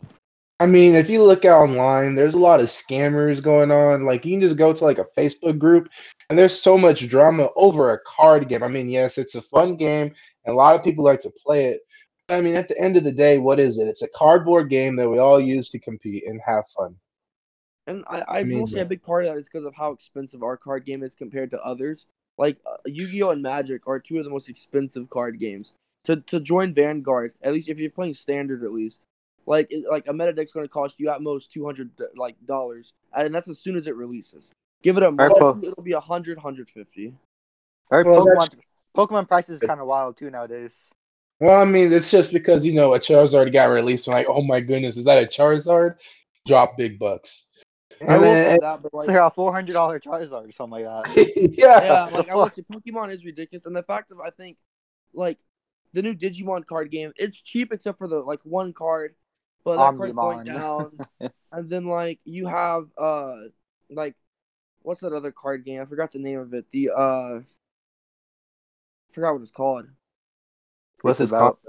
I 0.60 0.66
mean, 0.66 0.96
if 0.96 1.10
you 1.10 1.22
look 1.22 1.46
out 1.46 1.64
online, 1.64 2.16
there's 2.16 2.36
a 2.36 2.40
lot 2.40 2.62
of 2.62 2.68
scammers 2.68 3.44
going 3.44 3.70
on. 3.70 4.06
Like 4.06 4.24
you 4.26 4.34
can 4.34 4.42
just 4.42 4.56
go 4.56 4.72
to 4.72 4.84
like 4.86 5.00
a 5.00 5.08
Facebook 5.18 5.60
group 5.60 5.90
and 6.30 6.40
there's 6.40 6.58
so 6.58 6.78
much 6.78 7.10
drama 7.10 7.50
over 7.56 7.92
a 7.92 8.00
card 8.06 8.48
game. 8.48 8.64
I 8.64 8.70
mean, 8.70 8.90
yes, 8.90 9.18
it's 9.18 9.36
a 9.36 9.42
fun 9.42 9.76
game 9.76 10.14
and 10.46 10.54
a 10.54 10.58
lot 10.58 10.76
of 10.76 10.84
people 10.84 11.04
like 11.04 11.20
to 11.22 11.32
play 11.32 11.66
it. 11.66 11.82
I 12.30 12.42
mean, 12.42 12.56
at 12.56 12.68
the 12.68 12.78
end 12.80 12.96
of 12.98 13.04
the 13.04 13.12
day, 13.12 13.38
what 13.38 13.60
is 13.60 13.80
it? 13.80 13.88
It's 13.88 14.02
a 14.02 14.08
cardboard 14.16 14.70
game 14.70 14.96
that 14.96 15.10
we 15.10 15.20
all 15.20 15.40
use 15.40 15.70
to 15.72 15.80
compete 15.80 16.24
and 16.26 16.40
have 16.46 16.64
fun. 16.78 16.96
And 17.86 18.06
I, 18.08 18.24
I, 18.28 18.44
mean, 18.44 18.60
will 18.60 18.68
say 18.68 18.80
a 18.80 18.86
big 18.86 19.04
part 19.04 19.26
of 19.26 19.32
that 19.32 19.38
is 19.38 19.50
because 19.50 19.66
of 19.66 19.76
how 19.76 19.92
expensive 19.92 20.42
our 20.42 20.56
card 20.56 20.86
game 20.86 21.04
is 21.04 21.16
compared 21.16 21.52
to 21.52 21.62
others. 21.62 22.06
Like 22.38 22.58
uh, 22.66 22.78
Yu-Gi-Oh 22.86 23.32
and 23.32 23.42
Magic 23.42 23.88
are 23.88 24.00
two 24.00 24.18
of 24.18 24.24
the 24.24 24.30
most 24.30 24.50
expensive 24.50 25.10
card 25.10 25.40
games. 25.40 25.74
To 26.06 26.18
to 26.18 26.40
join 26.40 26.74
Vanguard, 26.74 27.34
at 27.42 27.54
least 27.54 27.70
if 27.70 27.80
you're 27.80 27.90
playing 27.90 28.14
standard, 28.14 28.64
at 28.64 28.74
least 28.74 29.02
like 29.46 29.68
it, 29.72 29.86
like 29.90 30.08
a 30.08 30.14
meta 30.14 30.34
deck's 30.34 30.52
going 30.52 30.66
to 30.66 30.72
cost 30.72 30.96
you 30.98 31.10
at 31.10 31.22
most 31.22 31.52
two 31.52 31.66
hundred 31.66 31.92
like 32.16 32.36
dollars, 32.46 32.94
and 33.14 33.34
that's 33.34 33.48
as 33.48 33.60
soon 33.60 33.78
as 33.78 33.88
it 33.88 33.96
releases. 33.96 34.52
Give 34.82 34.98
it 34.98 35.04
a 35.04 35.12
month, 35.12 35.34
cool. 35.40 35.60
it'll 35.64 35.84
be 35.84 35.94
a 35.94 36.00
hundred, 36.02 36.38
hundred 36.38 36.70
fifty. 36.70 37.14
Or 37.90 38.04
Well, 38.04 38.26
Pokemon 38.26 38.50
that's- 38.50 38.56
Pokemon 38.96 39.28
prices 39.28 39.62
kind 39.62 39.80
of 39.80 39.88
wild 39.88 40.18
too 40.18 40.30
nowadays. 40.30 40.90
Well, 41.44 41.62
I 41.62 41.66
mean, 41.66 41.92
it's 41.92 42.10
just 42.10 42.32
because 42.32 42.66
you 42.66 42.72
know 42.72 42.94
a 42.94 43.00
Charizard 43.02 43.52
got 43.52 43.66
released. 43.66 44.08
I'm 44.08 44.14
like, 44.14 44.28
oh 44.30 44.42
my 44.42 44.62
goodness, 44.62 44.96
is 44.96 45.04
that 45.04 45.22
a 45.22 45.26
Charizard? 45.26 45.96
Drop 46.48 46.78
big 46.78 46.98
bucks. 46.98 47.50
I 48.08 48.16
will 48.18 48.24
then- 48.24 48.56
say 48.56 48.60
that, 48.62 48.82
but 48.82 48.92
It's 48.94 49.08
like, 49.08 49.18
like 49.18 49.28
a 49.28 49.30
four 49.30 49.52
hundred 49.52 49.74
dollar 49.74 50.00
Charizard 50.00 50.48
or 50.48 50.52
something 50.54 50.86
like 50.86 50.86
that. 50.86 51.34
yeah. 51.58 51.84
yeah, 51.84 52.04
like 52.06 52.30
I 52.30 52.36
will 52.36 52.46
fuck? 52.46 52.56
say 52.56 52.62
Pokemon 52.72 53.14
is 53.14 53.26
ridiculous, 53.26 53.66
and 53.66 53.76
the 53.76 53.84
fact 53.84 54.10
of 54.12 54.22
I 54.22 54.30
think, 54.30 54.56
like, 55.14 55.38
the 55.92 56.02
new 56.02 56.14
Digimon 56.14 56.66
card 56.66 56.90
game, 56.90 57.12
it's 57.18 57.42
cheap 57.42 57.74
except 57.74 57.98
for 57.98 58.08
the 58.08 58.20
like 58.20 58.40
one 58.44 58.72
card, 58.72 59.14
but 59.66 59.76
that 59.76 59.98
card's 59.98 60.14
going 60.14 60.48
Omnimon. 60.48 60.54
down. 61.20 61.32
and 61.52 61.70
then 61.70 61.86
like 61.88 62.22
you 62.24 62.48
have 62.48 62.86
uh 62.98 63.36
like 63.90 64.16
what's 64.82 65.02
that 65.02 65.12
other 65.12 65.34
card 65.34 65.66
game? 65.66 65.82
I 65.82 65.86
forgot 65.86 66.14
the 66.14 66.20
name 66.20 66.40
of 66.40 66.54
it. 66.54 66.68
The 66.72 66.92
uh, 66.92 67.40
I 67.40 67.44
forgot 69.12 69.34
what 69.34 69.42
it's 69.42 69.52
called. 69.52 69.88
What's 71.04 71.20
It's 71.20 71.32
this 71.32 71.38
about- 71.40 71.60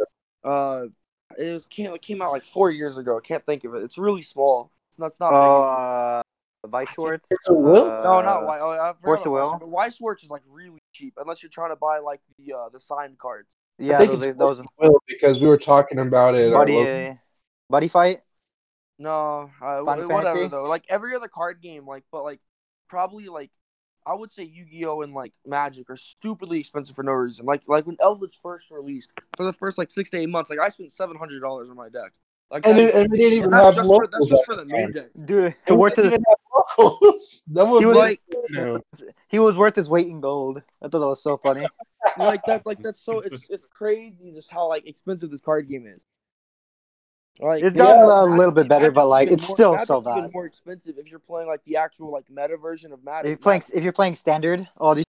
Uh, 0.42 0.86
it 1.38 1.52
was 1.52 1.66
came 1.66 1.92
it 1.92 2.00
came 2.02 2.22
out 2.22 2.32
like 2.32 2.44
four 2.44 2.70
years 2.70 2.96
ago. 2.96 3.18
I 3.18 3.20
can't 3.20 3.44
think 3.44 3.64
of 3.64 3.74
it. 3.74 3.82
It's 3.82 3.98
really 3.98 4.22
small. 4.22 4.70
That's 4.98 5.18
not. 5.20 5.32
Oh, 5.32 6.22
big. 6.62 6.70
uh, 6.70 6.72
Weiss 6.72 6.88
Schwarz. 6.94 7.28
Of 7.48 7.56
Will? 7.56 7.90
Uh, 7.90 8.02
no, 8.02 8.20
not 8.22 8.46
White. 8.46 8.60
Oh, 8.60 8.70
I 8.70 8.76
forgot 8.92 9.02
Force 9.02 9.26
of 9.26 9.32
Will? 9.32 9.50
White- 9.58 9.88
But 9.90 9.94
Schwartz 9.94 10.22
is 10.22 10.30
like 10.30 10.42
really 10.48 10.78
cheap 10.92 11.14
unless 11.16 11.42
you're 11.42 11.50
trying 11.50 11.70
to 11.70 11.76
buy 11.76 11.98
like 11.98 12.20
the 12.38 12.52
uh 12.54 12.68
the 12.70 12.78
signed 12.80 13.18
cards. 13.18 13.56
Yeah, 13.78 13.98
think 13.98 14.12
those, 14.12 14.18
it's 14.24 14.26
are, 14.28 14.34
those 14.34 14.62
Will 14.78 15.00
because 15.08 15.40
we 15.40 15.48
were 15.48 15.58
talking 15.58 15.98
about 15.98 16.34
it. 16.36 16.52
buddy, 16.52 16.74
local- 16.74 17.10
uh, 17.10 17.14
buddy 17.68 17.88
fight. 17.88 18.20
No, 19.00 19.50
uh, 19.60 19.84
Final 19.84 20.08
whatever 20.08 20.08
Fantasy? 20.24 20.48
though. 20.48 20.68
Like 20.68 20.84
every 20.88 21.16
other 21.16 21.26
card 21.28 21.60
game, 21.60 21.86
like 21.86 22.04
but 22.12 22.22
like 22.22 22.38
probably 22.88 23.26
like 23.28 23.50
I 24.06 24.14
would 24.14 24.32
say 24.32 24.42
Yu-Gi-Oh 24.44 25.02
and 25.02 25.14
like 25.14 25.32
Magic 25.46 25.88
are 25.90 25.96
stupidly 25.96 26.60
expensive 26.60 26.94
for 26.94 27.02
no 27.02 27.12
reason. 27.12 27.46
Like 27.46 27.62
like 27.68 27.86
when 27.86 27.96
Eldritch 28.00 28.38
first 28.42 28.70
released 28.70 29.10
for 29.36 29.44
the 29.44 29.52
first 29.54 29.78
like 29.78 29.90
six 29.90 30.10
to 30.10 30.18
eight 30.18 30.28
months, 30.28 30.50
like 30.50 30.60
I 30.60 30.68
spent 30.68 30.92
seven 30.92 31.16
hundred 31.16 31.40
dollars 31.40 31.70
on 31.70 31.76
my 31.76 31.88
deck. 31.88 32.12
Like 32.50 32.66
and, 32.66 32.78
that 32.78 32.94
and 32.94 33.10
we 33.10 33.18
didn't 33.18 33.32
even 33.32 33.44
and 33.46 33.54
have 33.54 33.74
just 33.74 33.86
for 33.88 33.92
locals. 33.94 34.10
that's 34.12 34.26
just 34.28 34.44
for 34.44 34.54
the 34.54 34.64
the 34.64 34.72
main 34.72 34.92
deck. 34.92 35.06
Dude, 35.24 35.44
It 35.66 35.70
we 35.70 35.76
worth 35.76 35.94
didn't 35.96 36.12
his, 36.12 36.20
even 36.20 36.24
have 36.28 36.38
locals. 36.78 37.42
That 37.52 37.64
was 37.64 37.80
He 37.80 37.86
was- 37.86 37.96
like, 37.96 38.20
Like 38.50 38.82
he 39.28 39.38
was 39.38 39.56
worth 39.58 39.74
his 39.76 39.88
weight 39.88 40.08
in 40.08 40.20
gold. 40.20 40.58
I 40.82 40.88
thought 40.88 40.98
that 41.00 41.08
was 41.08 41.22
so 41.22 41.38
funny. 41.38 41.66
like 42.18 42.42
that 42.44 42.66
like 42.66 42.82
that's 42.82 43.02
so 43.02 43.20
it's 43.20 43.46
it's 43.48 43.66
crazy 43.66 44.30
just 44.32 44.52
how 44.52 44.68
like 44.68 44.86
expensive 44.86 45.30
this 45.30 45.40
card 45.40 45.68
game 45.68 45.86
is. 45.86 46.04
Like 47.40 47.64
It's 47.64 47.76
gotten 47.76 48.02
a 48.02 48.06
Magic's- 48.06 48.38
little 48.38 48.52
bit 48.52 48.68
better, 48.68 48.90
but, 48.92 49.06
like, 49.08 49.28
it's 49.30 49.48
more- 49.48 49.56
still 49.56 49.78
so 49.80 50.00
even 50.00 50.22
bad. 50.24 50.32
more 50.32 50.46
expensive 50.46 50.98
if 50.98 51.10
you're 51.10 51.18
playing 51.18 51.48
like 51.48 51.64
the 51.64 51.76
actual 51.76 52.12
like 52.12 52.24
meta 52.30 52.56
version 52.56 52.92
of 52.92 53.02
Magic. 53.04 53.24
If 53.26 53.30
you're 53.30 53.36
playing, 53.38 53.62
if 53.74 53.82
you're 53.84 53.92
playing 53.92 54.14
standard, 54.14 54.68
oh, 54.78 54.94
these 54.94 55.04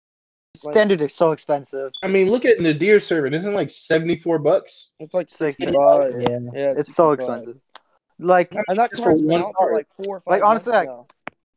Like- 0.63 0.73
standard 0.73 1.01
is 1.01 1.13
so 1.13 1.31
expensive. 1.33 1.91
I 2.01 2.07
mean, 2.07 2.31
look 2.31 2.43
at 2.45 2.59
Nadir 2.59 2.99
servant. 2.99 3.35
Isn't 3.35 3.53
it 3.53 3.55
like 3.55 3.69
seventy 3.69 4.15
four 4.15 4.39
bucks? 4.39 4.91
It's 4.99 5.13
like 5.13 5.29
Six- 5.29 5.57
65. 5.57 6.21
Yeah. 6.21 6.39
Yeah, 6.53 6.73
It's 6.77 6.95
so 6.95 7.11
expensive. 7.11 7.59
Like, 8.17 8.55
And 8.69 8.79
that 8.79 8.89
Just 8.91 9.03
for 9.03 9.13
one 9.13 9.41
out 9.43 9.53
for 9.57 9.73
like 9.73 9.87
four 10.03 10.17
or 10.17 10.19
five 10.21 10.31
Like, 10.31 10.43
honestly, 10.43 10.71
like, 10.73 10.87
now. 10.87 11.05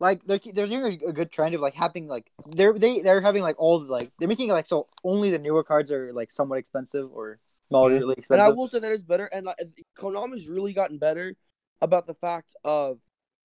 like 0.01 0.25
they're 0.25 0.41
they're 0.53 0.67
doing 0.67 1.01
a, 1.05 1.09
a 1.09 1.13
good 1.13 1.31
trend 1.31 1.55
of 1.55 1.61
like 1.63 1.75
having 1.75 2.09
like 2.09 2.31
they're 2.47 2.73
they 2.75 3.01
they're 3.01 3.21
having 3.21 3.43
like 3.43 3.55
all 3.59 3.79
the 3.79 3.91
like 3.91 4.11
they're 4.19 4.29
making 4.29 4.51
like 4.51 4.67
so 4.67 4.87
only 5.05 5.31
the 5.31 5.39
newer 5.39 5.63
cards 5.65 5.91
are 5.93 6.13
like 6.13 6.31
somewhat 6.31 6.59
expensive 6.59 7.11
or 7.15 7.39
moderately 7.71 8.17
And 8.31 8.41
I 8.41 8.49
will 8.51 8.69
say 8.69 8.79
that 8.79 8.93
is 8.93 9.03
better. 9.03 9.27
And 9.27 9.47
like, 9.47 9.59
Konami's 9.97 10.49
really 10.49 10.73
gotten 10.73 10.99
better 10.99 11.35
about 11.81 12.07
the 12.07 12.15
fact 12.15 12.55
of 12.65 12.99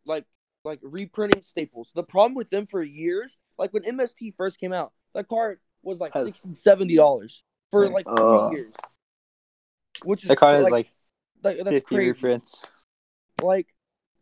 like 0.05 0.25
like 0.63 0.79
reprinting 0.81 1.43
staples. 1.45 1.91
The 1.93 2.03
problem 2.03 2.35
with 2.35 2.49
them 2.49 2.67
for 2.67 2.81
years, 2.81 3.37
like 3.57 3.73
when 3.73 3.83
MST 3.83 4.35
first 4.37 4.59
came 4.59 4.73
out, 4.73 4.93
that 5.13 5.27
card 5.27 5.59
was 5.81 5.99
like 5.99 6.13
Has- 6.13 6.25
60 6.25 6.53
70 6.53 6.95
dollars 6.95 7.43
for 7.71 7.89
like 7.89 8.05
three 8.05 8.15
Uh, 8.17 8.49
years. 8.51 8.73
Which 10.03 10.23
is 10.23 10.29
The 10.29 10.35
card 10.35 10.57
is 10.57 10.63
like, 10.63 10.71
like 10.71 10.91
like 11.43 11.57
that's 11.57 11.69
fifty 11.69 11.95
crazy. 11.95 12.11
reprints. 12.11 12.65
Like 13.41 13.67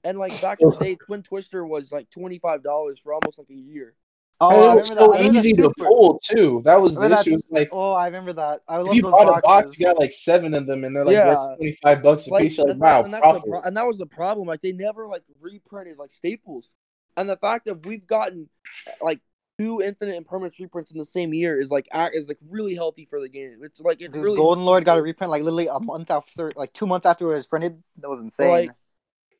and 0.03 0.17
like 0.17 0.39
back 0.41 0.59
in 0.61 0.69
the 0.69 0.75
day, 0.79 0.95
Twin 0.95 1.23
Twister 1.23 1.65
was 1.65 1.91
like 1.91 2.09
twenty 2.09 2.39
five 2.39 2.63
dollars 2.63 2.99
for 2.99 3.13
almost 3.13 3.37
like 3.37 3.49
a 3.49 3.53
year. 3.53 3.95
Oh, 4.43 4.71
it 4.71 4.75
was 4.75 4.87
so 4.87 5.11
that. 5.11 5.21
Easy 5.21 5.53
to 5.53 5.63
super. 5.63 5.85
pull 5.85 6.19
too. 6.23 6.61
That 6.65 6.81
was 6.81 6.95
the 6.95 7.19
issue. 7.19 7.37
Like 7.51 7.69
Oh, 7.71 7.93
I 7.93 8.07
remember 8.07 8.33
that. 8.33 8.61
I 8.67 8.81
if 8.81 8.87
love 8.87 8.95
you 8.95 9.01
those 9.03 9.11
bought 9.11 9.37
a 9.37 9.41
box, 9.41 9.77
you 9.79 9.85
got 9.85 9.99
like 9.99 10.11
seven 10.11 10.53
of 10.55 10.65
them, 10.65 10.83
and 10.83 10.95
they're 10.95 11.05
like 11.05 11.13
Yeah. 11.13 11.53
twenty 11.57 11.77
five 11.83 12.01
bucks 12.01 12.27
a 12.27 12.31
Like, 12.31 12.43
piece. 12.43 12.57
You're 12.57 12.65
like, 12.67 12.71
and, 12.73 12.81
wow, 12.81 13.03
and 13.03 13.13
profit. 13.13 13.49
pro- 13.49 13.61
and 13.61 13.77
that 13.77 13.85
was 13.85 13.97
the 13.97 14.07
problem. 14.07 14.47
Like 14.47 14.61
they 14.61 14.71
never 14.71 15.07
like 15.07 15.23
reprinted 15.39 15.97
like 15.97 16.11
staples, 16.11 16.75
and 17.17 17.29
the 17.29 17.37
fact 17.37 17.65
that 17.65 17.85
we've 17.85 18.05
gotten 18.07 18.49
eh, 18.87 18.91
like 19.01 19.19
two 19.59 19.81
infinite 19.81 20.15
and 20.15 20.25
permanent 20.25 20.57
reprints 20.59 20.89
in 20.91 20.97
the 20.97 21.05
same 21.05 21.33
year 21.33 21.59
is 21.61 21.69
like 21.69 21.87
act 21.91 22.15
is 22.15 22.27
like 22.27 22.39
really 22.49 22.73
healthy 22.73 23.05
for 23.07 23.21
the 23.21 23.29
game. 23.29 23.59
It's 23.63 23.79
like 23.79 24.01
it 24.01 24.11
Dude, 24.11 24.23
really 24.23 24.37
Golden 24.37 24.65
Lord 24.65 24.85
got 24.85 24.97
a 24.97 25.01
reprint 25.03 25.29
like 25.29 25.43
literally 25.43 25.67
a 25.67 25.79
month 25.79 26.09
after, 26.09 26.51
like 26.55 26.73
two 26.73 26.87
months 26.87 27.05
after 27.05 27.27
it 27.27 27.35
was 27.35 27.45
printed. 27.47 27.83
That 27.97 28.09
was 28.09 28.21
insane. 28.21 28.49
Like, 28.49 28.71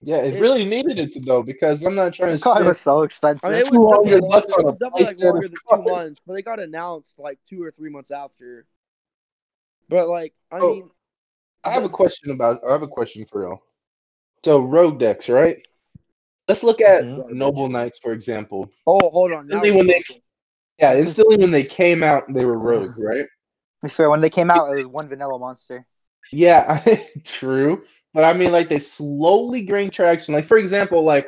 Yeah, 0.04 0.18
it 0.18 0.28
It's- 0.30 0.42
really 0.42 0.66
needed 0.66 0.98
it 0.98 1.14
to 1.14 1.20
though 1.20 1.44
because 1.44 1.84
I'm 1.84 1.94
not 1.96 2.14
trying 2.14 2.32
the 2.32 2.38
to. 2.38 2.44
card 2.44 2.58
spend- 2.58 2.68
was 2.68 2.80
so 2.80 3.04
expensive. 3.04 3.44
I 3.44 3.50
mean, 3.50 3.60
it 3.60 3.66
was 3.66 3.74
200 3.78 4.04
definitely 4.04 4.30
bucks 4.30 4.52
on 4.54 4.60
a 4.60 4.62
it 4.62 4.66
was 4.66 4.78
definitely 4.78 5.04
like 5.06 5.20
longer 5.24 5.48
than 5.48 5.58
two 5.70 5.92
months, 5.92 6.22
but 6.26 6.34
they 6.34 6.42
got 6.42 6.60
announced 6.60 7.14
like 7.20 7.40
two 7.48 7.62
or 7.64 7.72
three 7.72 7.90
months 7.92 8.10
after. 8.12 8.66
But 9.90 10.08
like, 10.08 10.34
I 10.52 10.60
Oh, 10.60 10.70
mean, 10.74 10.90
I 11.64 11.72
have 11.72 11.84
a 11.84 11.90
question 11.90 12.32
about. 12.32 12.62
I 12.68 12.72
have 12.72 12.82
a 12.82 12.88
question 12.88 13.26
for 13.32 13.44
y'all. 13.44 13.62
So 14.44 14.60
rogue 14.62 15.00
decks, 15.00 15.30
right? 15.30 15.58
Let's 16.48 16.64
look 16.64 16.82
at 16.82 17.04
Mhm. 17.04 17.30
Noble 17.34 17.70
Knights 17.70 18.00
for 18.00 18.12
example. 18.14 18.72
oh, 18.88 19.10
hold 19.12 19.32
on. 19.32 19.42
Instantly 19.44 19.72
when 19.72 19.86
they, 19.86 20.04
yeah, 20.80 20.98
instantly 20.98 21.38
when 21.38 21.52
they 21.52 21.64
came 21.64 22.02
out, 22.02 22.24
they 22.34 22.44
were 22.46 22.58
rogue, 22.58 22.98
right? 22.98 23.26
To 23.26 23.28
be 23.84 23.90
fair, 23.90 24.10
when 24.10 24.20
they 24.22 24.30
came 24.32 24.50
out, 24.50 24.72
it 24.72 24.78
was 24.78 24.88
one 24.88 25.08
vanilla 25.10 25.38
monster. 25.38 25.86
Yeah, 26.32 26.84
true. 27.24 27.86
But 28.14 28.24
I 28.24 28.34
mean, 28.34 28.52
like 28.52 28.70
they 28.70 28.80
slowly 28.80 29.62
gain 29.62 29.90
traction. 29.90 30.34
Like 30.34 30.46
for 30.46 30.58
example, 30.58 31.04
like 31.04 31.28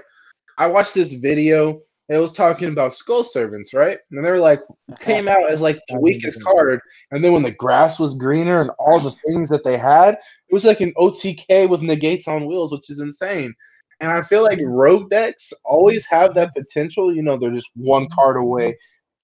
I 0.58 0.67
watched 0.67 0.93
this 0.93 1.13
video. 1.13 1.82
It 2.10 2.17
was 2.17 2.34
talking 2.34 2.67
about 2.67 2.93
skull 2.93 3.24
servants, 3.24 3.74
right? 3.74 3.98
And 4.12 4.26
they 4.26 4.30
were 4.30 4.38
like 4.38 4.62
came 5.00 5.28
out 5.30 5.50
as 5.50 5.62
like 5.62 5.80
the 5.88 6.00
weakest 6.00 6.43
card, 6.43 6.82
and 7.12 7.24
then 7.24 7.32
when 7.32 7.43
the 7.43 7.52
grass 7.52 7.98
was 7.98 8.15
greener 8.15 8.60
and 8.60 8.72
all 8.78 9.00
the 9.00 9.15
things 9.26 9.50
that 9.50 9.63
they 9.63 9.78
had, 9.78 10.15
it 10.15 10.54
was 10.54 10.65
like 10.65 10.82
an 10.82 10.93
OTK 10.98 11.69
with 11.69 11.82
negates 11.82 12.28
on 12.28 12.46
wheels, 12.46 12.72
which 12.72 12.89
is 12.89 13.00
insane. 13.00 13.54
And 14.02 14.12
I 14.12 14.22
feel 14.22 14.43
like 14.43 14.60
rogue 14.62 15.10
decks 15.10 15.54
always 15.63 16.06
have 16.08 16.34
that 16.36 16.54
potential. 16.54 17.15
You 17.15 17.24
know, 17.24 17.38
they're 17.38 17.56
just 17.56 17.72
one 17.76 18.10
card 18.10 18.36
away, 18.36 18.78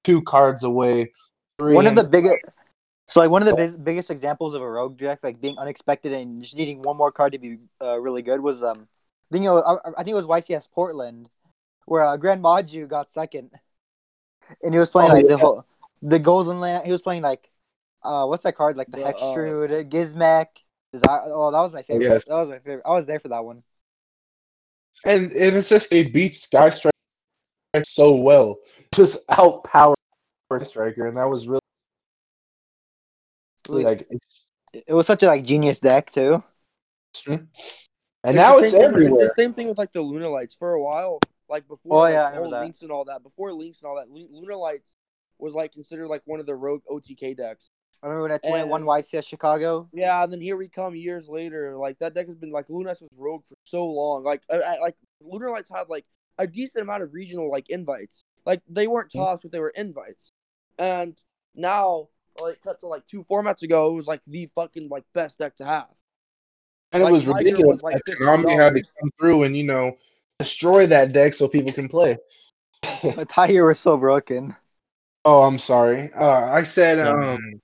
two 0.06 0.22
cards 0.22 0.64
away. 0.64 1.12
Three 1.60 1.74
One 1.74 1.86
of 1.86 1.96
the 1.96 2.06
biggest, 2.06 2.38
so 3.10 3.20
like 3.20 3.30
one 3.30 3.42
of 3.42 3.48
the 3.48 3.56
biz- 3.56 3.76
biggest 3.76 4.12
examples 4.12 4.54
of 4.56 4.62
a 4.62 4.70
rogue 4.70 4.98
deck 4.98 5.20
like 5.24 5.42
being 5.42 5.58
unexpected 5.58 6.14
and 6.14 6.42
just 6.42 6.56
needing 6.56 6.82
one 6.82 6.96
more 6.98 7.12
card 7.12 7.34
to 7.34 7.40
be 7.40 7.58
uh, 7.82 8.00
really 8.00 8.22
good 8.22 8.40
was 8.42 8.62
um, 8.64 8.88
I 9.32 9.34
think 9.34 9.46
it 9.46 9.50
was, 9.50 9.64
I, 9.86 9.90
I 9.92 10.04
think 10.04 10.10
it 10.10 10.14
was 10.16 10.28
YCS 10.28 10.70
Portland, 10.72 11.30
where 11.86 12.04
uh, 12.04 12.18
Grand 12.18 12.42
Maju 12.42 12.88
got 12.88 13.12
second, 13.12 13.52
and 14.64 14.74
he 14.74 14.80
was 14.80 14.90
playing 14.90 15.12
Oh, 15.12 15.14
like 15.14 15.28
the 15.28 15.38
whole 15.38 15.66
the 16.02 16.20
golden 16.20 16.60
land. 16.60 16.86
He 16.86 16.92
was 16.92 17.02
playing 17.02 17.22
like, 17.22 17.50
uh, 18.04 18.26
what's 18.26 18.44
that 18.44 18.56
card 18.56 18.78
like 18.78 18.90
the 18.90 18.98
The, 18.98 19.06
uh, 19.06 19.84
Gizmek. 19.84 20.48
Is 20.92 21.04
oh, 21.08 21.52
that 21.52 21.60
was 21.62 21.72
my 21.72 21.84
favorite. 21.84 22.08
yes. 22.08 22.26
That 22.26 22.34
was 22.34 22.50
my 22.50 22.58
favorite. 22.60 22.82
I 22.86 22.94
was 22.94 23.06
there 23.06 23.20
for 23.20 23.28
that 23.28 23.46
one. 23.46 23.62
and 25.06 25.32
and 25.32 25.56
it's 25.56 25.70
just 25.70 25.92
they 25.92 26.04
beat 26.04 26.36
Sky 26.36 26.72
Striker 26.72 26.92
so 27.84 28.16
well, 28.16 28.58
just 28.96 29.20
outpowered 29.30 29.96
Striker, 30.64 31.06
and 31.06 31.16
that 31.18 31.30
was 31.30 31.48
really 31.48 31.60
like 33.70 34.08
It 34.74 34.94
was 34.94 35.08
such 35.08 35.24
a 35.24 35.28
like 35.28 35.46
genius 35.46 35.80
deck 35.80 36.12
too. 36.12 36.44
extreme. 37.14 37.50
And 38.24 38.36
now 38.36 38.58
it's 38.58 38.74
thing- 38.74 38.84
everywhere. 38.84 39.24
It's 39.26 39.34
the 39.36 39.42
same 39.42 39.54
thing 39.54 39.68
with 39.70 39.78
like 39.78 39.92
the 39.94 40.00
Lunalights 40.04 40.58
for 40.58 40.74
a 40.74 40.82
while. 40.82 41.20
Like 41.48 41.68
before, 41.68 41.98
Oh, 41.98 42.00
like, 42.02 42.14
yeah, 42.14 42.38
all 42.40 42.50
that. 42.52 42.62
links 42.62 42.82
and 42.84 42.92
all 42.92 43.06
that. 43.06 43.24
Before 43.24 43.52
links 43.54 43.82
and 43.82 43.90
all 43.90 43.96
that, 43.96 44.10
Lu- 44.10 44.28
Lunalights 44.30 44.96
was 45.40 45.54
like 45.54 45.72
considered 45.74 46.08
like 46.08 46.22
one 46.26 46.40
of 46.40 46.46
the 46.46 46.56
rogue 46.56 46.82
OTK 46.92 47.36
decks. 47.36 47.72
I 48.04 48.08
remember 48.08 48.38
when 48.44 48.60
I, 48.60 48.64
won 48.66 48.82
And- 48.82 48.90
YCS 48.90 49.26
Chicago. 49.28 49.90
Yeah, 49.92 50.24
and 50.24 50.32
then 50.32 50.42
here 50.42 50.58
we 50.58 50.70
come 50.70 50.96
years 50.96 51.28
later. 51.28 51.76
Like 51.78 51.98
that 52.00 52.14
deck 52.14 52.28
has 52.28 52.38
been 52.38 52.52
like 52.52 52.70
Luna 52.70 52.90
Lights 52.90 53.02
was 53.02 53.10
rogue 53.18 53.42
for 53.48 53.56
so 53.64 53.86
long. 53.86 54.24
Like 54.24 54.44
I, 54.52 54.58
I, 54.58 54.80
like 54.80 54.96
Lunalights 55.24 55.70
had 55.76 55.90
like 55.90 56.06
a 56.38 56.46
decent 56.46 56.84
amount 56.84 57.04
of 57.04 57.14
regional 57.14 57.50
like 57.50 57.70
invites. 57.70 58.24
Like 58.46 58.62
they 58.70 58.86
weren't 58.88 59.10
Mm-hmm. 59.10 59.20
tossed, 59.20 59.42
but 59.44 59.52
they 59.52 59.60
were 59.60 59.70
invites. 59.76 60.32
And 60.78 61.20
now, 61.56 62.10
like 62.42 62.62
cut 62.62 62.80
to 62.82 62.88
like 62.88 63.06
two 63.06 63.24
formats 63.30 63.64
ago, 63.64 63.92
it 63.92 63.94
was 63.94 64.08
like 64.08 64.22
the 64.28 64.48
fucking 64.56 64.90
like 64.90 65.04
best 65.14 65.40
deck 65.40 65.56
to 65.58 65.66
have. 65.66 65.88
and 66.92 67.04
it 67.04 67.12
was 67.12 67.26
Tiger 67.26 67.38
ridiculous 67.38 67.82
was, 67.82 67.84
like, 67.84 68.02
that 68.06 68.18
Konami 68.18 68.56
had 68.56 68.76
to 68.76 68.84
come 69.00 69.12
through 69.20 69.44
and 69.44 69.56
you 69.56 69.64
know 69.64 69.98
destroy 70.40 70.88
that 70.88 71.12
deck 71.12 71.34
so 71.34 71.48
people 71.48 71.72
can 71.72 71.88
play. 71.90 72.18
The 73.02 73.28
Tiger 73.30 73.66
was 73.66 73.80
so 73.80 73.98
broken. 73.98 74.56
oh, 75.26 75.44
I'm 75.44 75.58
sorry. 75.58 76.12
Uh, 76.14 76.52
I 76.52 76.64
said 76.64 77.00
um, 77.00 77.60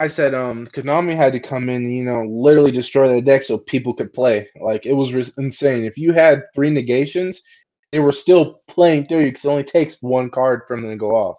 I 0.00 0.06
said 0.06 0.34
um, 0.34 0.66
Konami 0.68 1.16
had 1.16 1.32
to 1.32 1.40
come 1.40 1.68
in, 1.68 1.76
and, 1.84 1.92
you 1.92 2.04
know, 2.04 2.22
literally 2.24 2.70
destroy 2.70 3.08
the 3.08 3.22
deck 3.22 3.42
so 3.42 3.58
people 3.58 3.94
could 3.94 4.12
play. 4.12 4.48
Like 4.60 4.86
it 4.86 4.92
was 4.92 5.12
ris- 5.12 5.36
insane. 5.38 5.84
If 5.84 5.98
you 5.98 6.12
had 6.12 6.44
three 6.54 6.70
negations, 6.70 7.42
they 7.90 8.00
were 8.00 8.12
still 8.12 8.60
playing 8.68 9.06
through 9.06 9.20
you 9.20 9.26
because 9.26 9.44
it 9.44 9.48
only 9.48 9.64
takes 9.64 10.02
one 10.02 10.30
card 10.30 10.62
from 10.68 10.82
them 10.82 10.90
to 10.92 10.96
go 10.96 11.10
off. 11.10 11.36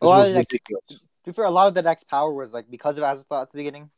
A 0.00 0.06
lot 0.06 0.18
of 0.18 0.24
was 0.24 0.28
the 0.28 0.38
decks- 0.40 0.52
ridiculous. 0.52 1.01
To 1.24 1.30
be 1.30 1.34
fair, 1.34 1.44
a 1.44 1.50
lot 1.50 1.68
of 1.68 1.74
the 1.74 1.82
deck's 1.82 2.04
power 2.04 2.32
was 2.32 2.52
like 2.52 2.70
because 2.70 2.98
of 2.98 3.04
Azathoth 3.04 3.42
at 3.42 3.52
the 3.52 3.58
beginning. 3.58 3.90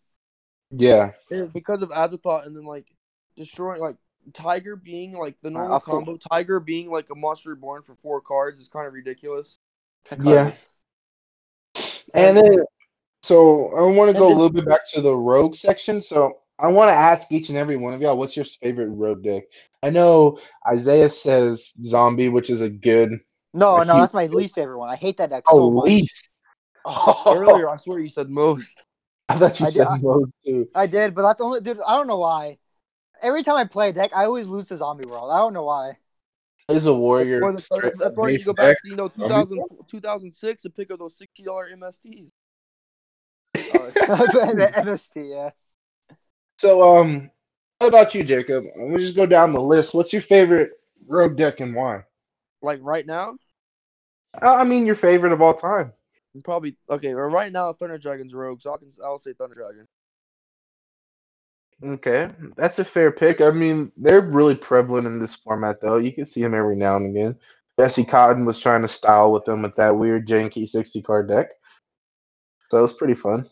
Yeah, 0.71 1.13
It 1.31 1.41
was 1.41 1.51
because 1.51 1.83
of 1.83 1.91
Azathoth 1.91 2.47
and 2.47 2.57
then 2.57 2.65
like 2.65 2.87
destroying 3.37 3.81
like 3.81 3.97
Tiger 4.33 4.77
being 4.77 5.13
like 5.17 5.37
the 5.43 5.49
Uh, 5.49 5.53
normal 5.53 5.77
a 5.77 5.81
full- 5.81 5.95
combo, 5.97 6.19
Tiger 6.31 6.61
being 6.61 6.91
like 6.91 7.09
a 7.11 7.15
monster 7.15 7.51
reborn 7.51 7.83
for 7.83 7.95
four 7.97 8.21
cards 8.21 8.61
is 8.61 8.69
kind 8.69 8.87
of 8.87 8.93
ridiculous. 8.93 9.59
Yeah. 10.23 10.53
And 12.15 12.37
then, 12.37 12.59
so 13.23 13.69
I 13.75 13.83
want 13.83 14.11
to 14.11 14.17
And 14.17 14.19
go 14.19 14.27
a 14.29 14.29
little 14.29 14.51
bit 14.51 14.67
back 14.67 14.87
to 14.93 15.01
the 15.01 15.15
rogue 15.17 15.55
section. 15.55 16.01
So 16.01 16.39
I 16.59 16.69
want 16.69 16.89
to 16.91 16.95
ask 16.95 17.31
each 17.33 17.49
and 17.49 17.59
every 17.59 17.77
one 17.77 17.95
of 17.95 18.01
y'all, 18.01 18.17
what's 18.17 18.37
your 18.37 18.45
favorite 18.45 18.89
rogue 18.89 19.23
deck? 19.23 19.45
I 19.83 19.91
know 19.91 20.39
Isaiah 20.67 21.09
says 21.09 21.73
zombie, 21.85 22.29
which 22.29 22.51
is 22.51 22.61
a 22.61 22.69
good. 22.69 23.11
No, 23.53 23.77
no, 23.79 23.83
huge- 23.85 24.03
that's 24.03 24.15
my 24.15 24.27
least 24.27 24.55
favorite 24.55 24.79
one. 24.79 24.89
I 24.91 24.97
hate 24.97 25.17
that 25.19 25.31
deck 25.31 25.45
Oh, 25.49 25.57
so 25.57 25.71
much. 25.71 25.85
least. 25.85 26.29
Oh, 26.85 27.23
Earlier, 27.35 27.68
I 27.68 27.77
swear 27.77 27.99
you 27.99 28.09
said 28.09 28.29
most. 28.29 28.77
I 29.29 29.38
thought 29.38 29.59
you 29.59 29.66
I 29.66 29.70
said 29.70 29.87
I- 29.87 29.99
those 29.99 30.35
too. 30.44 30.68
I 30.75 30.87
did, 30.87 31.14
but 31.14 31.23
that's 31.23 31.40
only 31.40 31.61
dude. 31.61 31.79
I 31.87 31.97
don't 31.97 32.07
know 32.07 32.18
why. 32.18 32.59
Every 33.23 33.42
time 33.42 33.57
I 33.57 33.64
play 33.64 33.90
a 33.90 33.92
deck, 33.92 34.11
I 34.14 34.25
always 34.25 34.49
lose 34.49 34.68
to 34.68 34.77
Zombie 34.77 35.07
World. 35.07 35.31
I 35.33 35.38
don't 35.38 35.55
know 35.55 35.64
why. 35.64 35.99
Is 36.68 36.87
a 36.87 36.94
warrior. 36.94 37.42
Or 37.42 37.53
the, 37.53 37.61
straight 37.61 37.94
that's 37.99 38.16
why 38.16 38.31
you 38.31 38.38
go 38.44 38.53
back 38.55 38.81
to 38.83 38.88
you 38.88 38.97
know 38.97 39.09
Zombie 39.09 39.29
2000, 39.29 39.59
2006 39.88 40.64
and 40.64 40.75
pick 40.75 40.90
up 40.90 40.99
those 40.99 41.16
sixty 41.16 41.42
dollar 41.42 41.68
MSTs. 41.68 42.31
MST, 43.55 45.31
yeah. 45.31 45.51
So, 46.59 46.97
um, 46.97 47.31
what 47.79 47.88
about 47.88 48.14
you, 48.14 48.25
Jacob? 48.25 48.64
Let 48.77 48.88
me 48.88 48.99
just 48.99 49.16
go 49.16 49.27
down 49.27 49.53
the 49.53 49.61
list. 49.61 49.94
What's 49.94 50.12
your 50.12 50.23
favorite 50.23 50.73
rogue 51.07 51.37
deck 51.37 51.61
and 51.61 51.75
why? 51.75 52.05
Like 52.62 52.81
right 52.83 53.07
now, 53.07 53.37
Uh, 54.40 54.55
I 54.55 54.64
mean, 54.64 54.87
your 54.87 54.94
favorite 54.94 55.33
of 55.33 55.42
all 55.42 55.55
time. 55.55 55.92
Probably 56.42 56.77
okay. 56.90 57.14
Well, 57.14 57.27
right 57.27 57.53
now, 57.53 57.73
Thunder 57.73 57.99
Dragon's 57.99 58.35
rogue, 58.35 58.61
so 58.61 58.75
I 58.75 58.79
can 58.79 58.90
I'll 59.05 59.18
say 59.18 59.35
Thunder 59.35 59.55
Dragon. 59.55 59.87
Okay, 61.83 62.29
that's 62.57 62.79
a 62.79 62.85
fair 62.85 63.12
pick. 63.12 63.40
I 63.40 63.51
mean, 63.51 63.92
they're 63.97 64.20
really 64.20 64.55
prevalent 64.55 65.07
in 65.07 65.18
this 65.18 65.35
format, 65.35 65.81
though. 65.81 65.99
You 65.99 66.12
can 66.12 66.25
see 66.25 66.40
them 66.40 66.55
every 66.55 66.77
now 66.77 66.97
and 66.97 67.14
again. 67.14 67.37
Jessy 67.79 68.05
Kotton 68.05 68.47
was 68.47 68.59
trying 68.59 68.83
to 68.83 68.88
style 68.88 69.33
with 69.33 69.44
them 69.44 69.62
with 69.62 69.75
that 69.77 69.97
weird 69.97 70.27
janky 70.27 70.66
60 70.68 71.03
card 71.03 71.29
deck. 71.29 71.51
So 72.70 72.79
it 72.79 72.83
was 72.83 72.94
pretty 72.94 73.14
fun. 73.14 73.49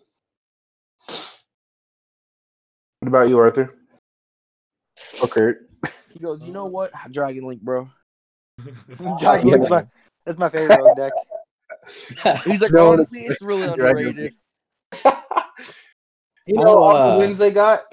What 3.01 3.09
about 3.09 3.29
you, 3.29 3.39
Arthur? 3.39 3.75
Or 5.21 5.29
Kurt? 5.29 5.69
He 6.13 6.21
goes, 6.21 6.45
you 6.45 6.53
know 6.53 6.67
what, 6.67 6.93
Dragon 7.11 7.45
Link, 7.45 7.61
bro. 7.61 7.89
Dragon 9.19 9.49
yeah. 9.49 9.55
Link's 9.55 9.71
my, 9.71 9.87
that's 10.25 10.39
my 10.39 10.49
favorite 10.49 10.97
deck. 10.97 11.13
He's 12.45 12.61
like, 12.61 12.73
No, 12.73 12.93
honestly, 12.93 13.21
it's 13.21 13.43
really 13.43 13.65
underrated. 13.65 14.35
you 16.47 16.55
know, 16.55 16.79
all 16.79 16.97
uh, 16.97 17.13
the 17.13 17.19
wins 17.19 17.39
they 17.39 17.51
got, 17.51 17.85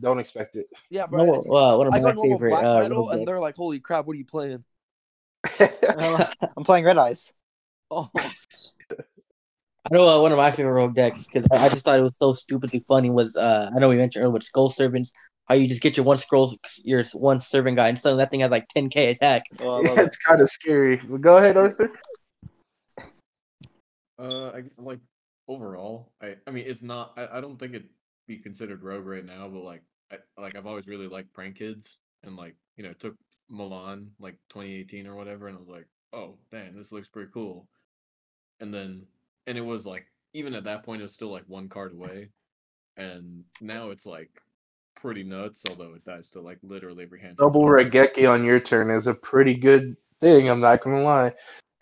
don't 0.00 0.18
expect 0.18 0.56
it. 0.56 0.66
Yeah, 0.90 1.06
bro. 1.06 1.24
No, 1.24 1.32
uh, 1.34 1.76
one 1.76 1.86
of 1.86 1.94
I 1.94 1.98
my 1.98 2.04
got 2.04 2.14
normal 2.16 2.38
favorite 2.38 2.50
black 2.50 2.64
uh, 2.64 2.80
metal, 2.80 3.10
and 3.10 3.26
they're 3.26 3.40
like, 3.40 3.56
"Holy 3.56 3.80
crap, 3.80 4.06
what 4.06 4.14
are 4.14 4.18
you 4.18 4.24
playing?" 4.24 4.64
I'm 5.60 6.64
playing 6.64 6.84
Red 6.84 6.98
Eyes. 6.98 7.32
Oh, 7.90 8.10
I 8.14 8.28
know 9.90 10.06
uh, 10.06 10.20
one 10.22 10.32
of 10.32 10.38
my 10.38 10.50
favorite 10.50 10.72
rogue 10.72 10.94
decks 10.94 11.26
because 11.26 11.46
I 11.50 11.64
I 11.64 11.68
just 11.68 11.84
thought 11.84 11.98
it 11.98 12.02
was 12.02 12.18
so 12.18 12.32
stupidly 12.32 12.84
funny. 12.86 13.10
Was 13.10 13.36
uh, 13.36 13.70
I 13.74 13.78
know 13.78 13.88
we 13.88 13.96
mentioned 13.96 14.22
earlier 14.22 14.32
with 14.32 14.44
Skull 14.44 14.70
Servants, 14.70 15.12
how 15.50 15.56
you 15.56 15.66
just 15.66 15.80
get 15.80 15.96
your 15.96 16.04
one 16.04 16.16
scroll, 16.16 16.54
your 16.84 17.04
one 17.14 17.40
servant 17.40 17.76
guy, 17.76 17.88
and 17.88 17.98
suddenly 17.98 18.22
that 18.22 18.30
thing 18.30 18.40
has 18.40 18.52
like 18.52 18.68
10k 18.68 19.10
attack. 19.10 19.44
Oh, 19.60 19.82
yeah, 19.82 19.92
it. 19.92 19.98
it's 19.98 20.18
kind 20.18 20.40
of 20.40 20.48
scary. 20.48 20.96
But 20.96 21.20
go 21.22 21.38
ahead, 21.38 21.56
Arthur. 21.56 21.90
Uh, 24.20 24.50
I 24.50 24.62
like 24.76 24.98
overall. 25.48 26.12
I 26.22 26.36
I 26.46 26.50
mean, 26.50 26.64
it's 26.66 26.82
not. 26.82 27.14
I, 27.16 27.38
I 27.38 27.40
don't 27.40 27.58
think 27.58 27.74
it'd 27.74 27.88
be 28.26 28.38
considered 28.38 28.82
rogue 28.82 29.06
right 29.06 29.24
now, 29.24 29.48
but 29.48 29.64
like, 29.64 29.82
I 30.12 30.18
like 30.40 30.56
I've 30.56 30.66
always 30.66 30.86
really 30.86 31.06
liked 31.06 31.32
prank 31.32 31.56
kids, 31.56 31.98
and 32.22 32.36
like 32.36 32.54
you 32.76 32.84
know, 32.84 32.92
took 32.92 33.16
Milan 33.48 34.10
like 34.18 34.36
2018 34.50 35.06
or 35.06 35.16
whatever, 35.16 35.48
and 35.48 35.56
I 35.56 35.60
was 35.60 35.68
like, 35.68 35.86
oh 36.12 36.36
dang, 36.52 36.76
this 36.76 36.92
looks 36.92 37.08
pretty 37.08 37.30
cool. 37.32 37.66
And 38.60 38.74
then, 38.74 39.06
and 39.46 39.56
it 39.56 39.62
was 39.62 39.86
like, 39.86 40.06
even 40.34 40.54
at 40.54 40.64
that 40.64 40.82
point, 40.82 41.00
it 41.00 41.04
was 41.04 41.14
still 41.14 41.30
like 41.30 41.44
one 41.46 41.68
card 41.68 41.92
away, 41.92 42.28
and 42.96 43.44
now 43.62 43.90
it's 43.90 44.04
like 44.04 44.30
pretty 44.94 45.22
nuts. 45.22 45.64
Although 45.68 45.94
it 45.94 46.04
dies 46.04 46.28
to 46.30 46.42
like 46.42 46.58
literally 46.62 47.04
every 47.04 47.20
hand. 47.20 47.38
Double 47.38 47.64
Regeki 47.64 48.30
on 48.30 48.44
your 48.44 48.60
turn 48.60 48.90
is 48.90 49.06
a 49.06 49.14
pretty 49.14 49.54
good 49.54 49.96
thing. 50.20 50.50
I'm 50.50 50.60
not 50.60 50.82
gonna 50.82 51.02
lie. 51.02 51.32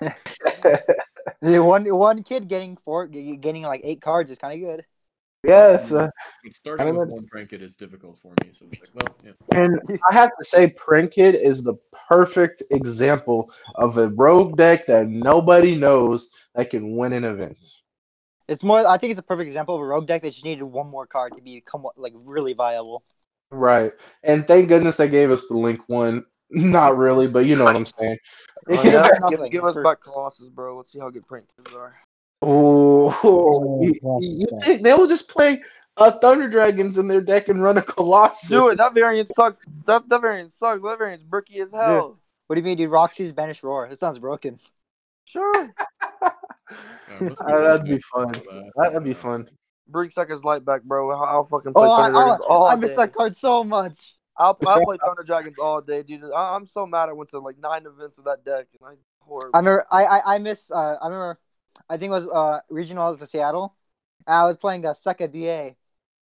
The 1.42 1.62
one 1.62 1.84
one 1.84 2.24
kid 2.24 2.48
getting 2.48 2.76
four, 2.76 3.06
getting 3.06 3.62
like 3.62 3.82
eight 3.84 4.00
cards 4.00 4.30
is 4.30 4.38
kind 4.38 4.60
of 4.60 4.68
good. 4.68 4.84
yes, 5.44 5.92
uh, 5.92 6.08
starting 6.50 6.96
with 6.96 7.08
one 7.08 7.28
prank 7.28 7.50
kid 7.50 7.62
is 7.62 7.76
difficult 7.76 8.18
for 8.18 8.32
me. 8.42 8.50
So 8.50 8.66
like, 8.66 8.82
well, 8.92 9.16
yeah. 9.24 9.32
and 9.52 9.80
I 10.10 10.14
have 10.14 10.30
to 10.36 10.44
say, 10.44 10.70
Prank 10.70 11.12
Kid 11.12 11.36
is 11.36 11.62
the 11.62 11.74
perfect 12.08 12.64
example 12.72 13.52
of 13.76 13.98
a 13.98 14.08
rogue 14.08 14.56
deck 14.56 14.86
that 14.86 15.08
nobody 15.08 15.76
knows 15.76 16.30
that 16.56 16.70
can 16.70 16.96
win 16.96 17.12
an 17.12 17.22
event. 17.22 17.64
It's 18.48 18.64
more. 18.64 18.84
I 18.84 18.98
think 18.98 19.12
it's 19.12 19.20
a 19.20 19.22
perfect 19.22 19.46
example 19.46 19.76
of 19.76 19.80
a 19.80 19.84
rogue 19.84 20.08
deck 20.08 20.22
that 20.22 20.32
just 20.32 20.44
needed 20.44 20.64
one 20.64 20.88
more 20.88 21.06
card 21.06 21.34
to 21.36 21.42
become 21.42 21.86
like 21.96 22.14
really 22.16 22.54
viable. 22.54 23.04
Right, 23.52 23.92
and 24.24 24.44
thank 24.44 24.68
goodness 24.68 24.96
they 24.96 25.08
gave 25.08 25.30
us 25.30 25.46
the 25.46 25.56
Link 25.56 25.82
one. 25.86 26.24
Not 26.50 26.96
really, 26.96 27.26
but 27.28 27.46
you 27.46 27.56
know 27.56 27.64
what 27.64 27.76
I'm 27.76 27.86
saying. 27.86 28.16
It 28.68 28.80
could 28.80 28.92
have 28.92 29.10
yeah. 29.22 29.28
give, 29.30 29.50
give 29.50 29.64
us 29.64 29.74
for- 29.74 29.82
back 29.82 30.00
Colossus, 30.02 30.48
bro. 30.48 30.76
Let's 30.76 30.92
see 30.92 30.98
how 30.98 31.10
good 31.10 31.26
prank 31.26 31.46
kids 31.56 31.74
are. 31.74 31.94
Oh, 32.40 33.80
you, 33.82 33.94
you 34.20 34.46
think 34.62 34.82
they 34.82 34.92
will 34.94 35.08
just 35.08 35.28
play 35.28 35.60
uh, 35.96 36.12
Thunder 36.20 36.48
Dragons 36.48 36.96
in 36.96 37.08
their 37.08 37.20
deck 37.20 37.48
and 37.48 37.62
run 37.62 37.78
a 37.78 37.82
Colossus? 37.82 38.48
Dude, 38.48 38.78
that 38.78 38.94
variant 38.94 39.28
sucks. 39.28 39.62
That, 39.86 40.08
that 40.08 40.20
variant 40.20 40.52
sucks. 40.52 40.80
That 40.82 40.98
variant's 40.98 41.24
bricky 41.24 41.58
as 41.60 41.72
hell. 41.72 42.18
What 42.46 42.54
do 42.54 42.60
you 42.60 42.64
mean, 42.64 42.76
dude? 42.78 42.90
Roxy's 42.90 43.32
banished 43.32 43.62
roar. 43.62 43.88
That 43.88 43.98
sounds 43.98 44.18
broken. 44.18 44.58
Sure. 45.24 45.74
Yeah, 47.20 47.30
Uh, 47.40 47.60
that'd 47.62 47.88
be 47.88 47.98
fun. 48.12 48.30
that, 48.30 48.72
That'd 48.76 49.02
be 49.04 49.14
fun. 49.14 49.48
Bring 49.88 50.10
Second's 50.10 50.44
light 50.44 50.66
back, 50.66 50.82
bro. 50.82 51.10
I'll, 51.10 51.22
I'll 51.24 51.44
fucking 51.44 51.72
play 51.72 51.86
Oh, 51.86 51.92
I, 51.92 52.02
Thunder 52.02 52.18
Dragons 52.18 52.40
oh, 52.46 52.54
all 52.54 52.66
I 52.66 52.74
day. 52.74 52.80
miss 52.82 52.94
that 52.96 53.14
card 53.14 53.34
so 53.34 53.64
much. 53.64 54.14
I'll, 54.38 54.56
I'll 54.66 54.84
play 54.84 54.96
Thunder 55.04 55.24
Dragons 55.24 55.56
all 55.60 55.80
day, 55.80 56.02
dude. 56.02 56.24
I, 56.34 56.54
I'm 56.54 56.64
so 56.66 56.86
mad 56.86 57.08
I 57.08 57.12
went 57.12 57.30
to 57.30 57.40
like 57.40 57.58
nine 57.58 57.84
events 57.86 58.18
of 58.18 58.24
that 58.24 58.44
deck. 58.44 58.66
And 58.80 58.88
I 58.88 58.94
horrible. 59.20 59.50
I 59.54 59.58
remember. 59.58 59.84
I 59.90 60.04
I, 60.04 60.34
I 60.34 60.38
miss. 60.38 60.70
Uh, 60.70 60.96
I 61.02 61.06
remember. 61.06 61.38
I 61.88 61.96
think 61.96 62.10
it 62.10 62.12
was 62.12 62.26
uh 62.26 62.60
regionals 62.70 63.20
in 63.20 63.26
Seattle. 63.26 63.74
And 64.26 64.34
I 64.34 64.44
was 64.46 64.56
playing 64.56 64.84
a 64.84 64.94
second 64.94 65.32
VA, 65.32 65.74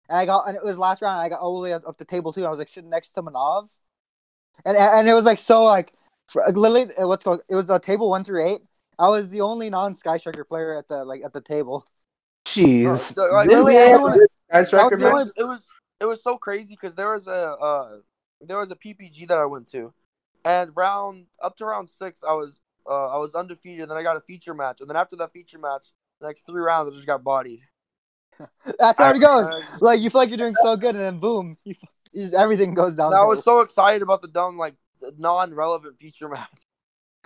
and 0.09 0.19
I 0.19 0.27
got 0.27 0.49
and 0.49 0.57
it 0.57 0.65
was 0.65 0.79
last 0.79 1.03
round. 1.03 1.21
I 1.21 1.29
got 1.29 1.41
all 1.41 1.57
the 1.57 1.63
way 1.63 1.73
up, 1.73 1.87
up 1.87 1.99
to 1.99 2.05
table 2.05 2.33
two. 2.33 2.41
And 2.41 2.47
I 2.47 2.51
was 2.51 2.59
like 2.59 2.69
sitting 2.69 2.91
next 2.91 3.13
to 3.13 3.23
Manov, 3.23 3.69
and 4.65 4.77
and 4.77 5.01
and 5.01 5.09
it 5.09 5.15
was 5.15 5.25
like 5.25 5.39
so 5.39 5.65
like 5.65 5.93
for, 6.29 6.43
like, 6.47 6.57
literally 6.57 6.95
uh, 6.97 7.07
what's 7.07 7.25
called. 7.25 7.41
It 7.49 7.55
was 7.55 7.69
a 7.71 7.79
table 7.79 8.11
one 8.11 8.25
through 8.25 8.47
eight. 8.47 8.61
I 8.99 9.09
was 9.09 9.29
the 9.29 9.43
only 9.43 9.69
non 9.71 9.95
Sky 9.95 10.17
Striker 10.17 10.45
player 10.45 10.79
at 10.79 10.89
the 10.89 11.05
like 11.05 11.23
at 11.25 11.33
the 11.33 11.41
table. 11.41 11.85
Jeez. 12.47 13.17
Uh, 13.19 13.33
like, 13.33 13.49
literally 13.49 13.77
everyone- 13.77 14.19
did 14.19 14.29
Ice 14.51 14.51
that 14.51 14.59
was 14.59 14.69
Striker 14.69 14.97
the 14.97 15.05
match? 15.05 15.13
only- 15.15 15.33
it 15.37 15.45
was 15.45 15.61
it 16.01 16.05
was 16.05 16.23
so 16.23 16.37
crazy 16.39 16.75
because 16.75 16.95
there 16.95 17.13
was 17.13 17.27
a 17.27 17.33
uh 17.33 17.97
there 18.41 18.59
was 18.59 18.71
a 18.71 18.77
PPG 18.77 19.29
that 19.29 19.39
I 19.39 19.47
went 19.47 19.71
to, 19.73 19.93
and 20.45 20.71
round 20.75 21.27
up 21.43 21.57
to 21.57 21.65
round 21.65 21.91
six 21.91 22.23
I 22.23 22.33
was 22.33 22.61
uh 22.89 23.09
I 23.09 23.19
was 23.19 23.35
undefeated. 23.35 23.83
And 23.83 23.91
Then 23.91 23.99
I 23.99 24.03
got 24.03 24.17
a 24.17 24.21
feature 24.21 24.55
match, 24.55 24.81
and 24.81 24.89
then 24.89 24.97
after 24.97 25.17
that 25.17 25.33
feature 25.33 25.59
match, 25.59 25.93
the 26.21 26.27
next 26.27 26.47
three 26.47 26.63
rounds 26.63 26.91
I 26.91 26.95
just 26.95 27.07
got 27.07 27.25
bodied. 27.25 27.61
That's 28.79 29.01
how 29.01 29.13
it 29.13 29.19
goes. 29.19 29.47
And 29.49 29.65
Like 29.81 30.01
you 30.01 30.11
feel 30.11 30.21
like 30.21 30.29
you're 30.31 30.39
doing 30.39 30.57
so 30.57 30.77
good, 30.77 30.95
and 30.95 31.05
then 31.05 31.19
boom, 31.19 31.57
you, 31.65 31.75
just, 32.15 32.35
everything 32.35 32.75
goes 32.75 32.97
down. 32.97 33.15
I 33.15 33.25
was 33.25 33.43
so 33.43 33.61
excited 33.61 34.03
about 34.03 34.23
the 34.23 34.29
dumb 34.29 34.57
like 34.57 34.75
non-relevant 35.19 35.99
feature 35.99 36.29
match. 36.29 36.49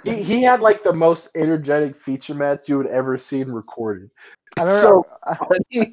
He, 0.03 0.23
he 0.23 0.42
had 0.42 0.61
like 0.62 0.83
the 0.83 0.94
most 0.94 1.29
energetic 1.35 1.94
feature 1.94 2.35
match 2.35 2.61
you 2.64 2.79
would 2.79 2.87
ever 2.87 3.18
seen 3.18 3.51
recorded. 3.51 4.09
I 4.57 4.62
remember. 4.62 4.81
so 4.81 5.07
I, 5.25 5.37
funny. 5.75 5.92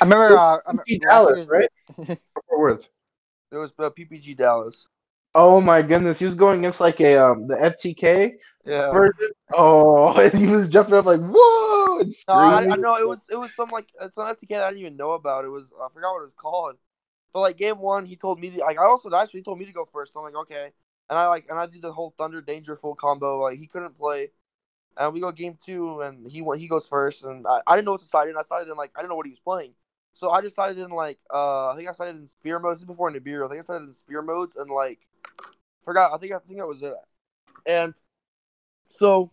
I 0.00 0.04
remember. 0.04 0.38
Uh, 0.38 0.56
I 0.56 0.60
remember 0.68 0.84
Dallas, 1.02 1.48
right? 1.48 1.68
Fort 1.96 2.18
Worth. 2.58 2.88
It 3.54 3.58
was 3.58 3.72
uh, 3.78 3.90
PPG 3.90 4.36
Dallas. 4.36 4.86
Oh 5.34 5.60
my 5.60 5.82
goodness, 5.82 6.18
he 6.18 6.24
was 6.24 6.34
going 6.34 6.60
against 6.60 6.80
like 6.80 7.00
a 7.00 7.16
um 7.16 7.46
the 7.48 7.54
FTK 7.56 8.32
Yeah. 8.64 8.92
version. 8.92 9.30
Oh, 9.52 10.12
and 10.18 10.32
he 10.32 10.46
was 10.46 10.68
jumping 10.68 10.94
up 10.94 11.06
like 11.06 11.20
whoa 11.20 11.98
and 12.00 12.12
No, 12.26 12.34
I, 12.34 12.66
I 12.70 12.76
know 12.76 12.96
it 12.96 13.06
was 13.06 13.26
it 13.30 13.36
was 13.36 13.54
some 13.54 13.68
like 13.70 13.88
it's 14.00 14.16
an 14.16 14.24
SDK 14.26 14.48
that 14.50 14.64
I 14.64 14.68
didn't 14.70 14.80
even 14.80 14.96
know 14.96 15.12
about. 15.12 15.44
It 15.44 15.48
was 15.48 15.72
I 15.80 15.88
forgot 15.92 16.12
what 16.12 16.20
it 16.20 16.24
was 16.24 16.34
called. 16.34 16.76
But 17.32 17.40
like 17.40 17.56
game 17.56 17.78
one, 17.80 18.06
he 18.06 18.16
told 18.16 18.40
me 18.40 18.50
to, 18.50 18.58
like 18.60 18.78
I 18.78 18.84
also 18.84 19.12
actually 19.14 19.40
he 19.40 19.44
told 19.44 19.58
me 19.58 19.66
to 19.66 19.72
go 19.72 19.84
first. 19.92 20.12
So 20.12 20.20
I'm 20.20 20.26
like 20.26 20.36
okay, 20.42 20.70
and 21.10 21.18
I 21.18 21.26
like 21.28 21.46
and 21.50 21.58
I 21.58 21.66
did 21.66 21.82
the 21.82 21.92
whole 21.92 22.14
Thunder 22.16 22.40
Danger 22.40 22.76
full 22.76 22.94
combo. 22.94 23.40
Like 23.42 23.58
he 23.58 23.66
couldn't 23.66 23.94
play, 23.94 24.30
and 24.96 25.12
we 25.12 25.20
go 25.20 25.32
game 25.32 25.58
two, 25.64 26.00
and 26.00 26.26
he 26.26 26.42
went 26.42 26.60
he 26.60 26.68
goes 26.68 26.86
first, 26.88 27.24
and 27.24 27.46
I, 27.48 27.60
I 27.66 27.76
didn't 27.76 27.86
know 27.86 27.92
what 27.92 28.00
to 28.00 28.06
side 28.06 28.28
in. 28.28 28.36
I 28.38 28.42
sided 28.42 28.70
in 28.70 28.76
like 28.76 28.92
I 28.96 29.00
didn't 29.00 29.10
know 29.10 29.16
what 29.16 29.26
he 29.26 29.30
was 29.32 29.40
playing, 29.40 29.74
so 30.14 30.30
I 30.30 30.40
decided 30.40 30.78
in 30.78 30.90
like 30.90 31.18
uh 31.32 31.68
I 31.68 31.76
think 31.76 31.88
I 31.88 31.92
sided 31.92 32.16
in 32.16 32.26
spear 32.26 32.58
modes. 32.58 32.76
This 32.76 32.82
is 32.82 32.86
before 32.86 33.10
Nibiru. 33.10 33.44
I 33.44 33.48
think 33.48 33.60
I 33.60 33.64
sided 33.64 33.84
in 33.84 33.92
spear 33.92 34.22
modes 34.22 34.56
and 34.56 34.70
like 34.70 35.00
forgot. 35.82 36.12
I 36.14 36.18
think 36.18 36.32
I 36.32 36.38
think 36.38 36.58
that 36.58 36.66
was 36.66 36.82
it, 36.82 36.94
and 37.66 37.94
so 38.88 39.30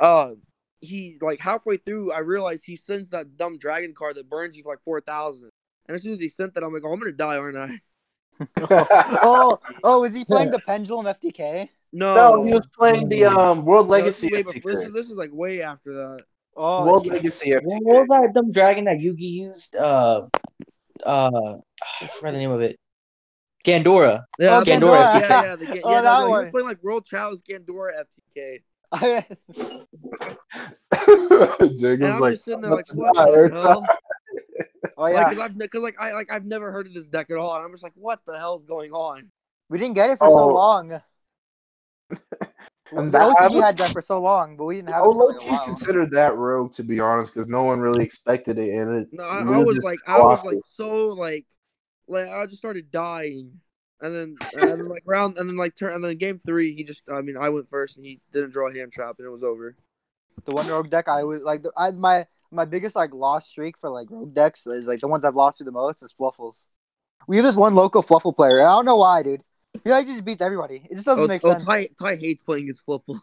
uh 0.00 0.30
he 0.80 1.18
like 1.20 1.40
halfway 1.40 1.76
through, 1.76 2.12
I 2.12 2.20
realized 2.20 2.64
he 2.64 2.76
sends 2.76 3.10
that 3.10 3.36
dumb 3.36 3.58
dragon 3.58 3.94
card 3.94 4.16
that 4.16 4.28
burns 4.28 4.56
you 4.56 4.62
for 4.62 4.72
like 4.72 4.82
four 4.84 5.00
thousand. 5.00 5.50
And 5.86 5.94
as 5.94 6.02
soon 6.02 6.14
as 6.14 6.20
he 6.20 6.28
sent 6.28 6.54
that, 6.54 6.62
I'm 6.62 6.72
like, 6.72 6.82
oh, 6.84 6.92
I'm 6.92 6.98
gonna 6.98 7.12
die, 7.12 7.36
aren't 7.36 7.56
I? 7.56 7.80
oh, 9.22 9.58
oh, 9.84 10.04
is 10.04 10.14
he 10.14 10.24
playing 10.24 10.50
the 10.50 10.58
Pendulum 10.58 11.06
FTK? 11.06 11.68
No, 11.92 12.14
no, 12.14 12.44
he 12.44 12.54
was 12.54 12.66
playing 12.68 13.08
the 13.08 13.24
um 13.24 13.64
World 13.64 13.88
No, 13.88 14.02
this, 14.02 14.22
Legacy. 14.22 14.28
is 14.28 14.32
way 14.32 14.42
FTK. 14.42 14.62
this, 14.64 14.78
is, 14.78 14.94
this 14.94 15.06
is 15.06 15.12
like 15.12 15.30
way 15.32 15.62
after 15.62 15.92
that. 15.94 16.20
Oh, 16.56 16.84
World 16.86 17.06
yeah. 17.06 17.12
Legacy. 17.14 17.52
What 17.54 17.64
was 17.64 18.08
that 18.08 18.32
dumb 18.34 18.50
dragon 18.52 18.84
that 18.84 18.98
Yugi 18.98 19.20
used? 19.20 19.74
Uh, 19.76 20.26
uh, 21.04 21.30
I 22.00 22.06
forgot 22.08 22.32
the 22.32 22.38
name 22.38 22.50
of 22.50 22.60
it. 22.60 22.76
Gandora. 23.64 24.24
Yeah, 24.38 24.58
Oh, 24.58 24.64
that's- 24.64 24.80
Gandora. 24.80 25.20
Yeah, 25.20 25.42
yeah, 25.42 25.56
the, 25.56 25.66
Ga- 25.66 25.82
Oh, 25.84 25.90
yeah, 25.92 25.96
no, 25.98 26.02
that 26.02 26.20
no, 26.20 26.26
he 26.26 26.32
was 26.32 26.42
one. 26.44 26.50
playing 26.50 26.66
like 26.66 26.82
World 26.82 27.06
Challenge 27.06 27.40
Gandora 27.48 27.90
FTK. 28.36 28.62
Jacob's 30.92 31.82
And 31.82 32.04
I'm 32.04 32.20
like, 32.20 32.32
just 32.34 32.44
sitting 32.44 32.60
there 32.62 32.70
like, 32.72 32.86
what 32.92 33.14
tired." 33.14 33.52
the 33.54 33.60
hell? 33.60 33.84
oh 34.96 35.02
Like, 35.02 35.14
yeah, 35.14 35.24
cause 35.28 35.38
I've, 35.38 35.70
cause 35.70 35.82
like 35.82 36.00
I 36.00 36.12
like 36.12 36.32
I've 36.32 36.44
never 36.44 36.72
heard 36.72 36.86
of 36.86 36.94
this 36.94 37.06
deck 37.08 37.30
at 37.30 37.36
all, 37.36 37.54
and 37.56 37.64
I'm 37.64 37.70
just 37.70 37.82
like, 37.84 37.92
what 37.94 38.20
the 38.26 38.36
hell's 38.36 38.64
going 38.66 38.92
on? 38.92 39.30
we 39.68 39.78
didn't 39.78 39.94
get 39.94 40.10
it 40.10 40.18
for 40.18 40.28
so 40.28 40.34
Oh. 40.40 40.48
long. 40.48 41.00
And 42.92 43.12
that- 43.12 43.22
I 43.22 43.46
OCG 43.46 43.54
was- 43.54 43.64
had 43.64 43.78
that 43.78 43.90
for 43.92 44.00
so 44.00 44.20
long, 44.20 44.56
but 44.56 44.64
we 44.64 44.76
didn't 44.76 44.90
have 44.90 45.04
it 45.04 45.06
oh, 45.06 45.12
for 45.12 45.26
would 45.26 45.42
like 45.42 45.60
a 45.60 45.64
considered 45.64 46.10
that 46.12 46.36
rogue 46.36 46.72
to 46.74 46.82
be 46.82 47.00
honest, 47.00 47.32
because 47.32 47.48
no 47.48 47.62
one 47.62 47.80
really 47.80 48.04
expected 48.04 48.58
it, 48.58 48.74
and 48.74 49.02
it. 49.02 49.08
No, 49.12 49.24
I, 49.24 49.40
I 49.40 49.58
was 49.58 49.78
like, 49.78 49.98
I 50.06 50.18
was 50.18 50.44
like 50.44 50.56
it. 50.56 50.64
so 50.64 51.08
like, 51.08 51.46
like 52.08 52.28
I 52.28 52.46
just 52.46 52.58
started 52.58 52.90
dying, 52.90 53.60
and 54.00 54.14
then 54.14 54.36
and 54.54 54.70
then 54.70 54.88
like 54.88 55.02
round 55.06 55.38
and 55.38 55.48
then 55.48 55.56
like 55.56 55.76
turn 55.76 55.94
and 55.94 56.02
then 56.02 56.16
game 56.16 56.40
three, 56.44 56.74
he 56.74 56.84
just 56.84 57.02
I 57.12 57.20
mean 57.20 57.36
I 57.36 57.48
went 57.48 57.68
first 57.68 57.96
and 57.96 58.04
he 58.04 58.20
didn't 58.32 58.50
draw 58.50 58.68
a 58.68 58.74
hand 58.74 58.92
trap 58.92 59.16
and 59.18 59.26
it 59.26 59.30
was 59.30 59.42
over. 59.42 59.76
The 60.44 60.52
one 60.52 60.66
rogue 60.68 60.90
deck 60.90 61.08
I 61.08 61.22
was 61.24 61.42
like, 61.42 61.62
the, 61.62 61.72
I 61.76 61.90
my 61.92 62.26
my 62.50 62.64
biggest 62.64 62.96
like 62.96 63.12
loss 63.12 63.46
streak 63.46 63.78
for 63.78 63.90
like 63.90 64.10
rogue 64.10 64.34
decks 64.34 64.66
is 64.66 64.86
like 64.86 65.00
the 65.00 65.08
ones 65.08 65.24
I've 65.24 65.36
lost 65.36 65.58
to 65.58 65.64
the 65.64 65.72
most 65.72 66.02
is 66.02 66.14
Fluffals. 66.18 66.64
We 67.26 67.36
have 67.36 67.44
this 67.44 67.56
one 67.56 67.74
local 67.74 68.02
Fluffal 68.02 68.34
player. 68.34 68.58
and 68.58 68.66
I 68.66 68.72
don't 68.72 68.86
know 68.86 68.96
why, 68.96 69.22
dude. 69.22 69.42
He 69.84 69.90
like 69.90 70.06
just 70.06 70.24
beats 70.24 70.42
everybody. 70.42 70.86
It 70.90 70.94
just 70.94 71.06
doesn't 71.06 71.24
Oh, 71.24 71.26
make 71.26 71.44
oh 71.44 71.52
sense. 71.52 71.64
Ty, 71.64 71.88
Ty 71.98 72.16
hates 72.16 72.42
playing 72.42 72.66
his 72.66 72.80
flipple 72.80 73.20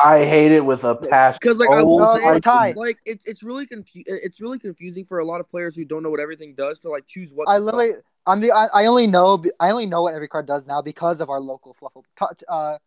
I 0.00 0.24
hate 0.24 0.52
it 0.52 0.64
with 0.64 0.84
a 0.84 0.94
passion. 0.94 1.38
because 1.42 1.56
like 1.58 1.70
I 1.70 1.80
Oh 1.80 1.84
will 1.84 2.14
say, 2.16 2.22
no, 2.22 2.38
Ty. 2.38 2.74
like 2.76 2.98
it's 3.04 3.26
it's 3.26 3.42
really 3.42 3.66
confu- 3.66 4.04
it's 4.06 4.40
really 4.40 4.58
confusing 4.60 5.04
for 5.04 5.18
a 5.18 5.24
lot 5.24 5.40
of 5.40 5.50
players 5.50 5.74
who 5.74 5.84
don't 5.84 6.02
know 6.04 6.10
what 6.10 6.20
everything 6.20 6.54
does 6.54 6.78
to 6.80 6.88
like 6.88 7.06
choose 7.06 7.32
what. 7.32 7.48
I 7.48 7.58
literally, 7.58 7.88
summon. 7.90 8.02
I'm 8.26 8.40
the, 8.40 8.52
I, 8.52 8.66
I 8.74 8.86
only 8.86 9.06
know, 9.08 9.42
I 9.58 9.70
only 9.70 9.86
know 9.86 10.02
what 10.02 10.14
every 10.14 10.28
card 10.28 10.46
does 10.46 10.64
now 10.66 10.82
because 10.82 11.20
of 11.20 11.30
our 11.30 11.40
local 11.40 11.74
Fluffal. 11.74 12.04
Ta- 12.14 12.30
Uh, 12.48 12.78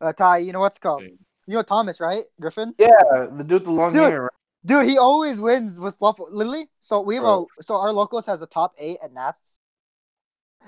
uh, 0.00 0.12
Ty, 0.12 0.38
you 0.38 0.52
know 0.52 0.60
what's 0.60 0.78
called? 0.78 1.02
Okay. 1.02 1.14
You 1.46 1.54
know 1.54 1.62
Thomas, 1.62 2.00
right? 2.00 2.22
Griffin. 2.40 2.74
Yeah, 2.78 2.88
the 3.32 3.42
dude 3.44 3.50
with 3.52 3.64
the 3.64 3.70
long 3.72 3.92
Dude. 3.92 4.02
hair. 4.02 4.22
right? 4.22 4.30
Dude, 4.64 4.86
he 4.88 4.96
always 4.96 5.40
wins 5.40 5.78
with 5.80 5.98
Fluffal. 5.98 6.26
Literally, 6.30 6.68
so 6.80 7.00
we 7.00 7.16
have 7.16 7.24
Bro. 7.24 7.48
a 7.58 7.62
so 7.62 7.74
our 7.76 7.92
locals 7.92 8.26
has 8.26 8.40
a 8.42 8.46
top 8.46 8.74
eight 8.78 8.98
at 9.02 9.12
Nats, 9.12 9.53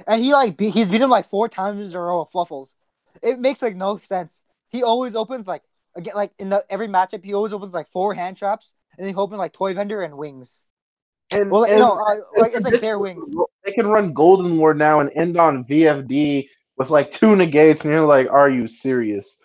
and 0.07 0.23
he 0.23 0.33
like 0.33 0.57
beat, 0.57 0.75
he's 0.75 0.91
beaten 0.91 1.11
like 1.11 1.29
four 1.29 1.49
times 1.49 1.93
in 1.93 1.97
a 1.97 2.03
row 2.03 2.21
of 2.21 2.31
Fluffals. 2.31 2.75
It 3.23 3.39
makes 3.39 3.63
like 3.63 3.77
no 3.77 3.97
sense. 3.97 4.43
He 4.69 4.83
always 4.83 5.17
opens 5.17 5.47
like 5.47 5.63
again 5.95 6.15
like 6.15 6.33
in 6.39 6.49
the 6.51 6.65
every 6.69 6.89
matchup 6.89 7.25
he 7.25 7.35
always 7.35 7.53
opens 7.53 7.73
like 7.73 7.89
four 7.91 8.13
hand 8.15 8.37
traps 8.37 8.75
and 8.99 9.07
he 9.07 9.15
opens 9.15 9.39
like 9.39 9.53
toy 9.53 9.75
vendor 9.75 10.03
and 10.03 10.17
wings. 10.17 10.63
And, 11.33 11.51
Well, 11.51 11.65
and 11.65 11.81
no, 11.81 11.95
uh, 11.99 12.17
like 12.39 12.53
it's 12.55 12.65
like 12.65 12.81
bare 12.81 12.99
wings. 12.99 13.29
They 13.65 13.73
can 13.73 13.89
run 13.89 14.13
Golden 14.13 14.59
Lord 14.59 14.79
now 14.79 15.01
and 15.01 15.11
end 15.15 15.37
on 15.37 15.65
VFD 15.65 16.49
with 16.77 16.91
like 16.91 17.11
two 17.11 17.35
negates, 17.35 17.83
and 17.83 17.93
you're 17.93 18.03
like, 18.05 18.31
"Are 18.31 18.49
you 18.49 18.69
serious?" 18.69 19.41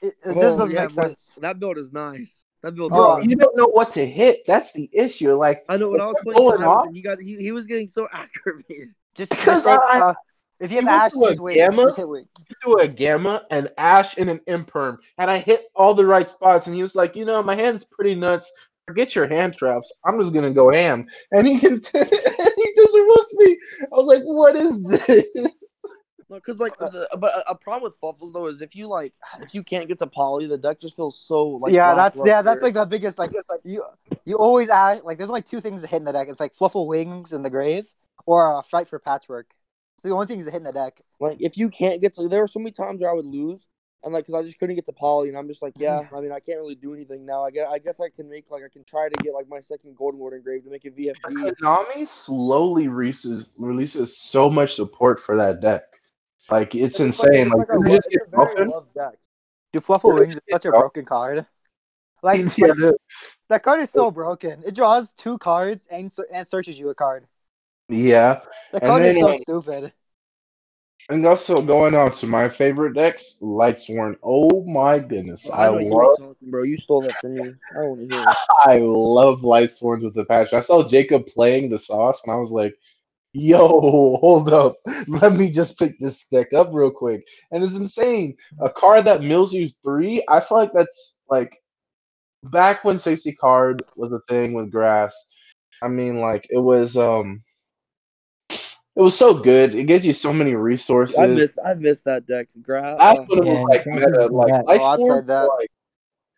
It, 0.00 0.08
it- 0.08 0.14
Oh, 0.26 0.34
this 0.34 0.56
doesn't 0.56 0.70
yeah, 0.70 0.82
make 0.82 0.90
sense. 0.90 1.38
That 1.40 1.58
build 1.58 1.76
is 1.78 1.92
nice. 1.92 2.44
That 2.62 2.76
build. 2.76 2.92
Oh, 2.94 3.18
you 3.20 3.34
don't 3.34 3.56
know 3.56 3.66
what 3.66 3.90
to 3.92 4.06
hit. 4.06 4.46
That's 4.46 4.72
the 4.72 4.88
issue. 4.92 5.32
Like, 5.32 5.64
I 5.68 5.76
know 5.76 5.88
when 5.90 6.00
if 6.00 6.02
I 6.02 6.06
was 6.06 6.14
they're 6.24 6.34
playing 6.34 6.48
going 6.48 6.60
Ty, 6.60 6.66
off- 6.66 6.94
he 6.94 7.02
got 7.02 7.20
he, 7.20 7.36
he 7.36 7.50
was 7.52 7.66
getting 7.66 7.88
so 7.88 8.06
aggravated. 8.12 8.90
Just, 9.14 9.30
Because 9.30 9.64
just 9.64 9.66
take, 9.66 9.80
I- 9.80 10.00
uh, 10.00 10.14
if 10.60 10.70
you 10.70 10.76
have 10.76 10.84
you 10.84 10.90
went 10.90 11.02
Ash, 11.02 11.12
to 11.12 11.28
just 11.28 11.40
wings. 11.40 11.56
Gamma? 11.56 11.82
Just 11.84 11.96
hit 11.96 12.08
wings. 12.08 12.28
do 12.64 12.78
a 12.78 12.86
gamma, 12.88 13.42
an 13.50 13.68
ash, 13.76 14.16
in 14.16 14.28
an 14.28 14.40
imperm, 14.48 14.98
and 15.18 15.30
I 15.30 15.38
hit 15.38 15.66
all 15.74 15.94
the 15.94 16.06
right 16.06 16.28
spots. 16.28 16.66
And 16.66 16.76
he 16.76 16.82
was 16.82 16.94
like, 16.94 17.16
"You 17.16 17.24
know, 17.24 17.42
my 17.42 17.56
hand's 17.56 17.84
pretty 17.84 18.14
nuts. 18.14 18.52
Forget 18.86 19.14
your 19.14 19.26
hand 19.26 19.56
traps. 19.56 19.92
I'm 20.04 20.18
just 20.20 20.32
gonna 20.32 20.52
go 20.52 20.70
ham." 20.70 21.06
And 21.32 21.46
he 21.46 21.58
can, 21.58 21.72
and 21.74 21.82
he 21.82 22.72
just 22.76 22.94
whooped 22.94 23.34
me. 23.34 23.58
I 23.82 23.96
was 23.96 24.06
like, 24.06 24.22
"What 24.22 24.56
is 24.56 24.82
this?" 24.82 25.82
Because 26.30 26.58
like, 26.58 26.76
the, 26.78 27.06
but 27.20 27.32
a, 27.34 27.50
a 27.50 27.54
problem 27.54 27.82
with 27.82 28.00
Fluffals 28.00 28.32
though 28.32 28.46
is 28.46 28.60
if 28.60 28.74
you 28.74 28.86
like, 28.86 29.12
if 29.42 29.54
you 29.54 29.62
can't 29.62 29.88
get 29.88 29.98
to 29.98 30.06
Poly, 30.06 30.46
the 30.46 30.56
deck 30.56 30.80
just 30.80 30.96
feels 30.96 31.18
so 31.18 31.46
like. 31.46 31.72
yeah, 31.72 31.94
that's 31.94 32.20
yeah, 32.24 32.42
that's 32.42 32.62
like 32.62 32.74
the 32.74 32.84
biggest 32.86 33.18
like 33.18 33.32
you 33.64 33.84
you 34.24 34.36
always 34.36 34.68
ask 34.68 35.04
like 35.04 35.18
there's 35.18 35.30
only 35.30 35.42
two 35.42 35.60
things 35.60 35.82
that 35.82 35.88
hit 35.90 35.98
in 35.98 36.04
the 36.04 36.12
deck. 36.12 36.28
It's 36.28 36.40
like 36.40 36.54
Fluffal 36.54 36.86
Wings 36.86 37.32
in 37.32 37.42
the 37.42 37.50
grave 37.50 37.86
or 38.26 38.58
uh, 38.58 38.62
Fight 38.62 38.88
for 38.88 38.98
Patchwork. 38.98 39.50
So 39.96 40.08
the 40.08 40.14
only 40.14 40.26
thing 40.26 40.40
is 40.40 40.46
hitting 40.46 40.64
the 40.64 40.72
deck. 40.72 41.00
like 41.20 41.38
if 41.40 41.56
you 41.56 41.68
can't 41.68 42.00
get 42.00 42.14
to. 42.16 42.28
There 42.28 42.40
were 42.40 42.48
so 42.48 42.58
many 42.58 42.72
times 42.72 43.00
where 43.00 43.10
I 43.10 43.14
would 43.14 43.26
lose, 43.26 43.66
and 44.02 44.12
like 44.12 44.26
because 44.26 44.42
I 44.42 44.46
just 44.46 44.58
couldn't 44.58 44.74
get 44.74 44.86
to 44.86 44.92
Poly, 44.92 45.28
and 45.28 45.38
I'm 45.38 45.48
just 45.48 45.62
like, 45.62 45.74
yeah, 45.76 46.00
I 46.12 46.20
mean, 46.20 46.32
I 46.32 46.40
can't 46.40 46.58
really 46.58 46.74
do 46.74 46.94
anything 46.94 47.24
now. 47.24 47.44
I 47.44 47.50
guess 47.50 47.68
I 47.70 47.78
guess 47.78 48.00
I 48.00 48.08
can 48.08 48.28
make 48.28 48.50
like 48.50 48.62
I 48.64 48.68
can 48.68 48.84
try 48.84 49.08
to 49.08 49.22
get 49.22 49.34
like 49.34 49.48
my 49.48 49.60
second 49.60 49.96
Golden 49.96 50.18
Ward 50.18 50.34
engraved 50.34 50.64
to 50.64 50.70
make 50.70 50.84
it 50.84 50.96
VFD. 50.96 51.52
Konami 51.62 52.06
slowly 52.06 52.88
releases 52.88 53.52
releases 53.56 54.18
so 54.18 54.50
much 54.50 54.74
support 54.74 55.20
for 55.20 55.36
that 55.36 55.60
deck. 55.60 55.84
Like 56.50 56.74
it's 56.74 57.00
It's 57.00 57.22
insane. 57.22 57.46
it's 57.46 57.54
Like, 57.54 57.68
like 57.68 57.78
a 57.78 57.88
you 57.88 57.96
just 57.96 58.10
get 58.10 58.22
a 58.26 58.30
very 58.30 58.66
muffin? 58.66 59.12
Dude, 59.72 59.82
Fluffal 59.82 60.14
Yeah, 60.14 60.20
Wings 60.20 60.34
is 60.34 60.40
such 60.50 60.66
a 60.66 60.70
broken 60.70 61.04
card. 61.04 61.46
Like, 62.22 62.40
yeah, 62.58 62.72
like, 62.78 62.94
that 63.48 63.62
card 63.62 63.80
is 63.80 63.90
so 63.90 64.10
broken. 64.10 64.62
It 64.64 64.74
draws 64.74 65.12
two 65.12 65.36
cards 65.38 65.86
and 65.90 66.12
and 66.32 66.46
searches 66.46 66.78
you 66.78 66.88
a 66.90 66.94
card. 66.94 67.26
Yeah. 67.88 68.40
That 68.72 68.82
And 68.82 68.90
card 68.90 69.02
is 69.02 69.18
so 69.18 69.26
like, 69.26 69.40
stupid. 69.40 69.92
And 71.10 71.26
also 71.26 71.54
going 71.56 71.94
on 71.94 72.12
to 72.12 72.26
my 72.26 72.48
favorite 72.48 72.94
decks, 72.94 73.38
Lightsworn. 73.42 74.16
Oh 74.22 74.64
my 74.64 74.98
goodness, 74.98 75.50
I 75.50 75.64
I 75.64 75.66
know 75.66 75.78
you 75.78 75.90
love 75.90 76.06
ain't 76.08 76.18
talking, 76.18 76.50
bro. 76.50 76.62
You 76.62 76.78
stole 76.78 77.02
that 77.02 77.20
from 77.20 77.34
me. 77.34 77.54
I 77.72 77.80
don't 77.80 77.88
want 77.90 78.00
to 78.08 78.16
hear 78.16 78.24
it. 78.26 78.36
I 78.64 78.78
love 78.78 79.40
Lightsworns 79.40 80.02
with 80.02 80.14
the 80.14 80.24
passion. 80.24 80.56
I 80.56 80.62
saw 80.62 80.88
Jacob 80.88 81.26
playing 81.26 81.68
the 81.68 81.78
sauce, 81.78 82.22
and 82.24 82.32
I 82.32 82.36
was 82.36 82.52
like, 82.52 82.74
"Yo, 83.34 83.68
hold 84.20 84.50
up, 84.50 84.78
let 85.06 85.34
me 85.34 85.50
just 85.50 85.78
pick 85.78 85.98
this 86.00 86.24
deck 86.28 86.54
up 86.54 86.70
real 86.72 86.90
quick." 86.90 87.26
And 87.52 87.62
it's 87.62 87.76
insane. 87.76 88.34
A 88.60 88.70
card 88.70 89.04
that 89.04 89.20
mills 89.22 89.52
you 89.52 89.68
three. 89.82 90.24
I 90.26 90.40
feel 90.40 90.56
like 90.56 90.72
that's 90.72 91.18
like 91.28 91.62
back 92.44 92.82
when 92.82 92.98
safety 92.98 93.32
card 93.32 93.82
was 93.94 94.10
a 94.12 94.20
thing 94.26 94.54
with 94.54 94.70
grass. 94.70 95.32
I 95.82 95.88
mean, 95.88 96.20
like 96.20 96.46
it 96.48 96.58
was 96.58 96.96
um, 96.96 97.42
it 98.96 99.02
was 99.02 99.16
so 99.18 99.34
good. 99.34 99.74
It 99.74 99.84
gives 99.84 100.06
you 100.06 100.12
so 100.12 100.32
many 100.32 100.54
resources. 100.54 101.18
I 101.18 101.26
missed 101.26 101.58
I 101.64 101.74
missed 101.74 102.04
that 102.04 102.26
deck. 102.26 102.48
Gra- 102.62 102.96
That's 102.98 103.20
when 103.28 103.46
it 103.46 103.50
oh, 103.50 103.62
was 103.62 103.68
like 103.70 103.84
Grass 103.84 104.00
meta. 104.10 104.26
Like 104.28 104.52
bad. 104.52 104.64
Oh, 104.68 105.16
I'd 105.18 105.26
that. 105.26 105.42
like 105.58 105.70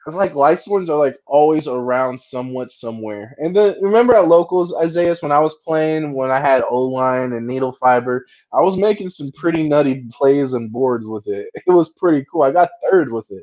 it's 0.07 0.15
like 0.15 0.37
light 0.37 0.61
swords 0.61 0.89
are 0.89 0.97
like 0.99 1.19
always 1.27 1.67
around 1.67 2.21
somewhat 2.21 2.71
somewhere. 2.71 3.35
And 3.39 3.57
then 3.57 3.75
remember 3.83 4.15
at 4.15 4.29
locals, 4.29 4.73
Isaiah, 4.77 5.17
when 5.21 5.33
I 5.33 5.41
was 5.41 5.57
playing 5.67 6.13
when 6.13 6.31
I 6.31 6.39
had 6.39 6.63
O 6.71 6.77
line 6.79 7.33
and 7.33 7.45
needle 7.45 7.73
fiber, 7.73 8.25
I 8.53 8.61
was 8.63 8.77
making 8.77 9.09
some 9.09 9.33
pretty 9.33 9.69
nutty 9.69 10.05
plays 10.13 10.53
and 10.53 10.71
boards 10.73 11.09
with 11.09 11.27
it. 11.27 11.49
It 11.67 11.73
was 11.73 11.89
pretty 11.95 12.25
cool. 12.31 12.43
I 12.43 12.53
got 12.53 12.71
third 12.89 13.13
with 13.13 13.29
it. 13.33 13.43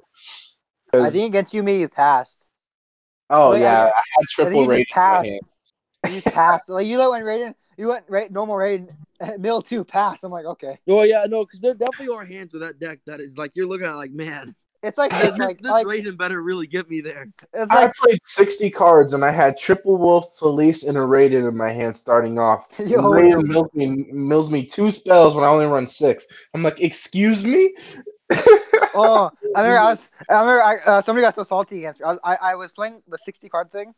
I 0.94 0.98
'Cause- 1.00 1.12
think 1.12 1.28
against 1.34 1.54
you, 1.54 1.64
me, 1.64 1.82
you 1.82 1.90
passed. 1.90 2.48
oh 3.30 3.52
Wait, 3.52 3.62
yeah, 3.62 3.80
I, 3.80 3.84
I 3.84 3.86
had 3.88 3.94
think 4.20 4.30
triple 4.30 4.54
you 4.54 4.60
just 4.62 4.70
rating. 4.70 4.86
passed. 4.94 5.28
hand. 5.28 5.42
You 6.06 6.12
just 6.22 6.28
passed. 6.28 6.70
like 6.70 6.88
you 6.88 6.98
went 6.98 7.26
Raiden, 7.26 7.56
you 7.78 7.88
went 7.90 8.06
right 8.10 8.32
normal 8.32 8.56
Raiden, 8.56 8.90
mill 9.40 9.62
two 9.62 9.84
pass. 9.84 10.24
I'm 10.24 10.32
like, 10.32 10.46
okay. 10.46 10.78
Oh 10.88 11.04
yeah, 11.04 11.26
no, 11.28 11.46
because 11.46 11.60
there 11.60 11.74
definitely 11.74 12.16
are 12.16 12.26
hands 12.26 12.54
with 12.54 12.62
that 12.62 12.80
deck 12.80 13.00
that 13.06 13.20
is 13.20 13.38
like 13.38 13.52
you're 13.56 13.68
looking 13.68 13.88
at 13.88 13.96
like 13.96 14.12
man, 14.12 14.56
It's 14.82 14.98
like 14.98 15.12
this, 15.22 15.38
like, 15.38 15.62
this 15.62 15.72
like 15.72 15.88
Raiden 15.88 16.18
better 16.18 16.42
really 16.42 16.68
get 16.68 16.90
me 16.90 17.02
there. 17.02 17.28
it's 17.54 17.72
I 17.72 17.86
like 17.86 17.94
played 17.96 18.20
60 18.26 18.70
cards 18.72 19.14
and 19.14 19.24
I 19.24 19.32
had 19.32 19.58
triple 19.58 19.98
wolf, 19.98 20.38
Felice, 20.38 20.84
and 20.84 20.98
a 20.98 21.02
Raiden 21.02 21.48
in 21.48 21.56
my 21.58 21.70
hand 21.72 21.96
starting 21.96 22.38
off. 22.38 22.68
You 22.80 22.98
And 22.98 23.06
always- 23.06 23.34
Raiden 23.34 23.48
mills 23.48 23.70
me 23.74 23.86
mills 24.12 24.50
me 24.52 24.66
two 24.66 24.92
spells 24.92 25.36
when 25.36 25.44
I 25.44 25.48
only 25.48 25.66
run 25.66 25.88
six. 25.88 26.26
I'm 26.54 26.64
like, 26.64 26.82
excuse 26.82 27.46
me. 27.46 27.74
oh, 28.96 29.30
I 29.56 29.62
remember 29.62 29.80
I 29.80 29.90
was 29.90 30.10
I 30.30 30.40
remember 30.42 30.64
I, 30.64 30.76
uh, 30.86 31.02
somebody 31.02 31.24
got 31.24 31.36
so 31.36 31.44
salty 31.44 31.80
against 31.80 32.00
me. 32.00 32.06
I 32.06 32.10
was 32.12 32.20
I, 32.24 32.36
I 32.42 32.56
was 32.56 32.72
playing 32.72 33.02
the 33.08 33.18
sixty 33.18 33.48
card 33.50 33.72
thing, 33.72 33.94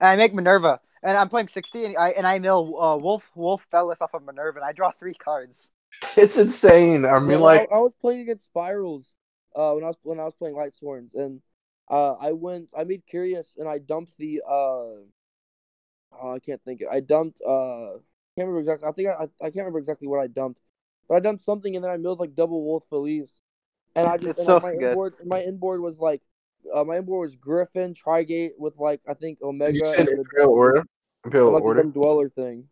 and 0.00 0.08
I 0.08 0.16
make 0.16 0.34
Minerva, 0.34 0.80
and 1.02 1.16
I'm 1.16 1.28
playing 1.28 1.48
sixty, 1.48 1.84
and 1.84 1.96
I 1.96 2.10
and 2.10 2.26
I 2.26 2.38
mill 2.38 2.80
uh, 2.80 2.96
Wolf 2.96 3.30
Wolf 3.34 3.66
Fellis 3.72 4.02
off 4.02 4.14
of 4.14 4.24
Minerva, 4.24 4.58
and 4.58 4.66
I 4.66 4.72
draw 4.72 4.90
three 4.90 5.14
cards. 5.14 5.70
It's 6.16 6.36
insane. 6.36 7.06
I 7.06 7.18
mean, 7.18 7.30
Yeah, 7.30 7.36
like, 7.38 7.68
I, 7.72 7.76
I 7.76 7.78
was 7.78 7.92
playing 8.00 8.20
against 8.20 8.44
spirals, 8.44 9.14
uh, 9.56 9.72
when 9.72 9.84
I 9.84 9.88
was 9.88 9.96
when 10.02 10.20
I 10.20 10.24
was 10.24 10.34
playing 10.34 10.54
light 10.54 10.74
sworns, 10.74 11.14
and 11.14 11.40
uh, 11.90 12.12
I 12.12 12.32
went, 12.32 12.68
I 12.76 12.84
made 12.84 13.06
curious, 13.06 13.56
and 13.56 13.66
I 13.66 13.78
dumped 13.78 14.16
the, 14.18 14.42
uh, 14.46 14.50
oh, 16.12 16.34
I 16.34 16.38
can't 16.38 16.62
think, 16.62 16.82
I 16.90 17.00
dumped, 17.00 17.40
uh, 17.40 17.96
can't 18.36 18.48
remember 18.48 18.60
exactly. 18.60 18.86
I 18.86 18.92
think 18.92 19.08
I, 19.08 19.24
I 19.40 19.50
can't 19.50 19.56
remember 19.56 19.78
exactly 19.78 20.08
what 20.08 20.20
I 20.20 20.26
dumped, 20.26 20.60
but 21.08 21.14
I 21.14 21.20
dumped 21.20 21.42
something, 21.42 21.74
and 21.74 21.82
then 21.82 21.90
I 21.90 21.96
milled 21.96 22.20
like 22.20 22.34
double 22.34 22.62
wolf 22.62 22.84
Felice, 22.90 23.40
and 23.96 24.06
I 24.06 24.18
just 24.18 24.38
and, 24.38 24.46
so 24.46 24.54
like, 24.54 24.62
my 24.62 24.72
good. 24.74 24.82
inboard, 24.90 25.14
my 25.24 25.40
inboard 25.42 25.80
was 25.80 25.98
like, 25.98 26.20
uh, 26.74 26.84
my 26.84 26.98
inboard 26.98 27.26
was 27.28 27.36
Griffin 27.36 27.94
Trigate 27.94 28.52
with 28.58 28.76
like 28.78 29.00
I 29.08 29.14
think 29.14 29.38
Omega 29.42 29.78
you 29.78 29.84
said 29.84 30.00
and 30.00 30.08
the, 30.08 30.20
Imperial 30.22 30.52
Order. 30.52 30.84
Imperial 31.24 31.48
and, 31.48 31.54
like, 31.54 31.64
Order. 31.64 31.82
Dweller 31.84 32.28
thing. 32.30 32.64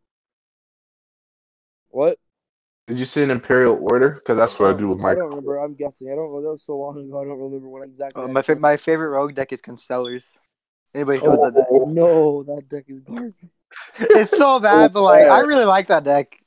What? 1.89 2.19
Did 2.87 2.99
you 2.99 3.05
say 3.05 3.25
an 3.25 3.31
Imperial 3.31 3.79
Order? 3.91 4.11
Because 4.11 4.37
that's 4.37 4.59
what 4.59 4.75
I 4.75 4.79
do 4.79 4.89
with 4.89 4.99
my. 4.99 5.11
I 5.11 5.15
don't 5.15 5.29
remember. 5.31 5.59
I'm 5.59 5.75
guessing. 5.75 6.09
I 6.11 6.15
don't 6.15 6.33
know. 6.33 6.43
That 6.43 6.51
was 6.51 6.65
so 6.65 6.77
long 6.77 6.99
ago. 6.99 7.21
I 7.21 7.25
don't 7.25 7.39
remember 7.41 7.69
what 7.69 7.83
exactly. 7.83 8.23
Uh, 8.23 8.29
my 8.29 8.43
fa- 8.43 8.57
my 8.57 8.77
favorite 8.77 9.09
rogue 9.09 9.35
deck 9.35 9.53
is 9.53 9.61
Constellars. 9.61 10.37
Anybody 10.95 11.21
knows 11.21 11.41
that 11.41 11.55
deck? 11.55 11.67
Oh, 11.71 11.85
No, 11.85 12.43
that 12.45 12.69
deck 12.69 12.85
is 12.89 13.01
garbage. 13.01 13.35
It's 13.99 14.37
so 14.37 14.61
bad, 14.61 14.93
but 14.93 15.03
like 15.03 15.27
I 15.27 15.41
really 15.41 15.65
like 15.65 15.89
that 15.89 16.05
deck. 16.05 16.39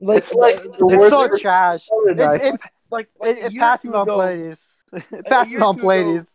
Like, 0.00 0.18
It's 0.18 0.32
like 0.32 0.62
the 0.62 0.86
It's 0.90 1.08
so 1.10 1.36
trash. 1.36 1.86
color 1.88 2.10
It, 2.10 2.42
it, 2.42 2.60
like, 2.90 3.10
like 3.18 3.36
it, 3.38 3.52
it 3.52 3.58
passes 3.58 3.90
two 3.90 3.96
on 3.96 4.02
ago, 4.02 4.14
plays. 4.16 4.70
It 4.92 5.26
passes 5.26 5.60
on 5.60 5.76
two 5.76 6.33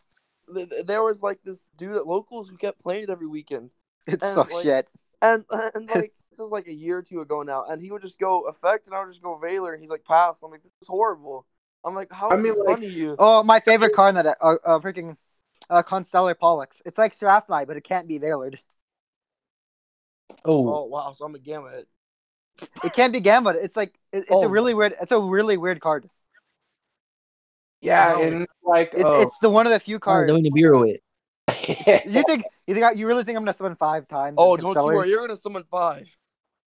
There 0.85 1.03
was 1.03 1.21
like 1.21 1.39
this 1.43 1.65
dude 1.77 1.93
at 1.93 2.07
locals 2.07 2.49
who 2.49 2.57
kept 2.57 2.79
playing 2.81 3.03
it 3.03 3.09
every 3.09 3.27
weekend, 3.27 3.71
It's 4.07 4.23
and, 4.23 4.33
so 4.33 4.41
like, 4.55 4.63
shit. 4.63 4.87
and 5.21 5.45
and 5.75 5.87
like 5.95 6.13
this 6.29 6.39
was 6.39 6.51
like 6.51 6.67
a 6.67 6.73
year 6.73 6.97
or 6.97 7.01
two 7.03 7.21
ago 7.21 7.43
now, 7.43 7.65
and 7.69 7.81
he 7.81 7.91
would 7.91 8.01
just 8.01 8.19
go 8.19 8.47
effect, 8.47 8.85
and 8.85 8.95
I 8.95 9.03
would 9.03 9.11
just 9.11 9.23
go 9.23 9.39
Veiler, 9.41 9.73
and 9.73 9.81
he's 9.81 9.89
like 9.89 10.03
pass. 10.05 10.39
I'm 10.43 10.51
like, 10.51 10.63
this 10.63 10.71
is 10.81 10.87
horrible. 10.87 11.45
I'm 11.85 11.95
like, 11.95 12.11
how 12.11 12.29
I 12.29 12.35
mean, 12.35 12.55
like- 12.57 12.79
fun 12.79 12.83
you? 12.83 13.15
Oh, 13.19 13.41
my 13.43 13.59
favorite 13.59 13.93
card 13.93 14.09
in 14.09 14.15
that 14.15 14.23
deck, 14.23 14.37
uh, 14.41 14.55
uh 14.65 14.79
freaking 14.79 15.15
uh, 15.69 15.81
Constellar 15.83 16.35
Pollux. 16.35 16.81
It's 16.85 16.97
like 16.97 17.13
Strathmite, 17.13 17.67
but 17.67 17.77
it 17.77 17.83
can't 17.83 18.07
be 18.07 18.19
Veilered. 18.19 18.57
Oh, 20.45 20.67
Oh 20.67 20.85
wow, 20.85 21.13
so 21.13 21.25
I'm 21.25 21.35
a 21.35 21.39
gamma. 21.39 21.83
It 22.83 22.93
can't 22.93 23.13
be 23.13 23.21
Gambit. 23.21 23.55
It's 23.55 23.77
like 23.77 23.93
it, 24.11 24.19
it's 24.29 24.31
Oh. 24.31 24.43
a 24.43 24.47
really 24.49 24.73
weird. 24.73 24.93
It's 25.01 25.11
a 25.11 25.19
really 25.19 25.57
weird 25.57 25.79
card. 25.79 26.09
Yeah, 27.81 28.13
No. 28.17 28.21
and 28.21 28.41
it's 28.43 28.53
like 28.63 28.91
It's 28.93 29.03
oh, 29.05 29.21
it's 29.21 29.37
the 29.39 29.49
one 29.49 29.65
of 29.65 29.71
the 29.71 29.79
few 29.79 29.99
cards. 29.99 30.29
don't 30.29 30.41
need 30.41 30.49
to 30.49 30.55
Nibiru 30.55 30.89
it. 30.93 31.03
You 32.05 32.23
think 32.23 32.43
you 32.67 32.73
think 32.73 32.85
I, 32.85 32.91
you 32.91 33.07
really 33.07 33.23
think 33.23 33.37
I'm 33.37 33.43
gonna 33.43 33.53
summon 33.53 33.75
five 33.75 34.07
times? 34.07 34.35
Oh, 34.37 34.57
don't 34.57 34.75
you 34.75 34.83
worry, 34.83 35.07
you're 35.09 35.21
gonna 35.25 35.35
summon 35.35 35.63
five. 35.69 36.15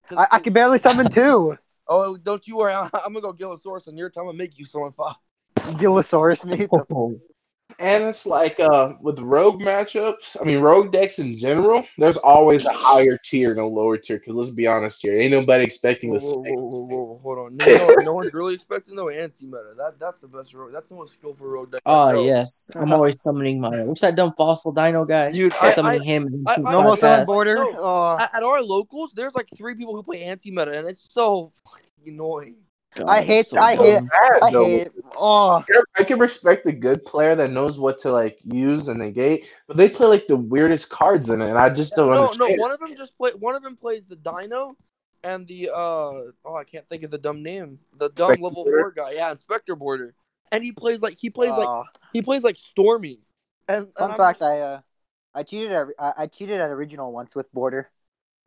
'Cause- 0.08 0.18
I, 0.18 0.36
I 0.36 0.38
can 0.40 0.52
barely 0.52 0.78
summon 0.78 1.10
two. 1.10 1.56
Oh, 1.88 2.16
don't 2.16 2.46
you 2.46 2.56
worry, 2.56 2.72
I'm 2.74 2.88
gonna 3.12 3.20
go 3.20 3.32
Gilasaurus, 3.32 3.88
and 3.88 3.98
your 3.98 4.08
time 4.08 4.26
to 4.28 4.32
make 4.32 4.56
you 4.58 4.64
summon 4.64 4.92
five. 4.92 5.16
Gilasaurus, 5.76 6.44
me. 6.44 6.56
The 6.56 6.86
oh. 6.94 7.20
And 7.82 8.04
it's 8.04 8.24
like 8.24 8.60
uh 8.60 8.92
with 9.00 9.18
rogue 9.18 9.60
matchups. 9.60 10.36
I 10.40 10.44
mean, 10.44 10.60
rogue 10.60 10.92
decks 10.92 11.18
in 11.18 11.36
general. 11.36 11.84
There's 11.98 12.16
always 12.16 12.64
a 12.64 12.72
higher 12.72 13.18
tier 13.18 13.50
and 13.50 13.58
a 13.58 13.66
lower 13.66 13.98
tier. 13.98 14.18
Because 14.18 14.34
let's 14.34 14.50
be 14.52 14.68
honest 14.68 15.02
here, 15.02 15.18
ain't 15.18 15.32
nobody 15.32 15.64
expecting 15.64 16.10
Whoa, 16.10 16.18
the 16.20 16.26
whoa, 16.26 16.42
whoa, 16.42 16.84
whoa, 16.84 17.04
whoa, 17.04 17.20
hold 17.22 17.38
on. 17.38 17.56
No, 17.56 17.66
no, 17.66 17.94
no 18.04 18.12
one's 18.12 18.32
really 18.32 18.54
expecting 18.54 18.94
no 18.94 19.08
anti-meta. 19.08 19.74
That 19.76 19.98
that's 19.98 20.20
the 20.20 20.28
best 20.28 20.54
rogue. 20.54 20.72
That's 20.72 20.88
the 20.88 20.94
most 20.94 21.14
skillful 21.14 21.48
road 21.48 21.72
deck. 21.72 21.82
oh 21.84 22.08
I 22.10 22.24
yes, 22.24 22.70
I'm 22.76 22.92
always 22.92 23.20
summoning 23.20 23.60
my. 23.60 23.82
What's 23.84 24.02
that 24.02 24.14
dumb 24.14 24.32
fossil 24.36 24.70
dino 24.70 25.04
guy? 25.04 25.28
Dude, 25.30 25.52
I'm 25.60 25.74
summoning 25.74 26.02
I- 26.02 26.04
him. 26.04 26.26
and 26.28 26.46
I- 26.48 26.54
I- 26.54 26.72
normal 26.72 26.94
fast. 26.94 27.26
Boarder. 27.26 27.56
No. 27.56 28.16
At, 28.18 28.36
at 28.36 28.42
our 28.44 28.62
locals, 28.62 29.10
there's 29.16 29.34
like 29.34 29.48
three 29.56 29.74
people 29.74 29.94
who 29.96 30.04
play 30.04 30.22
anti-meta, 30.22 30.70
and 30.78 30.86
it's 30.86 31.12
so 31.12 31.52
annoying. 32.06 32.54
God, 32.94 33.08
I 33.08 33.22
hate- 33.22 33.46
so 33.46 33.60
I 33.60 33.74
hate. 33.76 34.00
Bad, 34.00 34.42
I 34.42 34.50
though. 34.50 34.66
hate. 34.66 34.88
Oh, 35.16 35.64
I 35.96 36.04
can 36.04 36.18
respect 36.18 36.66
a 36.66 36.72
good 36.72 37.04
player 37.04 37.34
that 37.34 37.50
knows 37.50 37.78
what 37.78 37.98
to 38.00 38.12
like 38.12 38.38
use 38.44 38.88
and 38.88 38.98
negate, 39.00 39.46
but 39.66 39.76
they 39.76 39.88
play 39.88 40.06
like 40.06 40.26
the 40.26 40.36
weirdest 40.36 40.90
cards 40.90 41.30
in 41.30 41.40
it, 41.40 41.48
and 41.48 41.58
I 41.58 41.70
just 41.70 41.96
don't 41.96 42.10
no, 42.10 42.24
understand. 42.24 42.56
no, 42.58 42.62
one 42.62 42.70
of 42.72 42.80
them 42.80 42.96
just 42.96 43.16
play. 43.16 43.30
One 43.38 43.54
of 43.54 43.62
them 43.62 43.76
plays 43.76 44.02
the 44.06 44.16
Dino, 44.16 44.76
and 45.24 45.46
the 45.46 45.70
uh 45.70 45.74
oh, 45.74 46.56
I 46.56 46.64
can't 46.64 46.86
think 46.88 47.02
of 47.02 47.10
the 47.10 47.18
dumb 47.18 47.42
name. 47.42 47.78
The 47.96 48.10
dumb 48.10 48.32
Inspector 48.32 48.42
level 48.44 48.64
four 48.64 48.92
guy, 48.92 49.12
yeah, 49.12 49.30
Inspector 49.30 49.74
Boarder, 49.76 50.14
and 50.50 50.62
he 50.62 50.72
plays 50.72 51.02
like 51.02 51.16
he 51.18 51.30
plays 51.30 51.52
like 51.52 51.68
uh, 51.68 51.84
he 52.12 52.20
plays 52.22 52.44
like 52.44 52.56
Stormy. 52.58 53.20
And 53.68 53.86
fun 53.94 54.10
and 54.10 54.12
I'm 54.12 54.16
fact: 54.16 54.40
just- 54.40 54.50
I 54.50 54.60
uh, 54.60 54.80
I 55.34 55.42
cheated 55.44 55.72
at 55.72 55.86
I, 55.98 56.12
I 56.18 56.26
cheated 56.26 56.60
at 56.60 56.70
original 56.70 57.12
once 57.12 57.34
with 57.34 57.50
Boarder. 57.52 57.90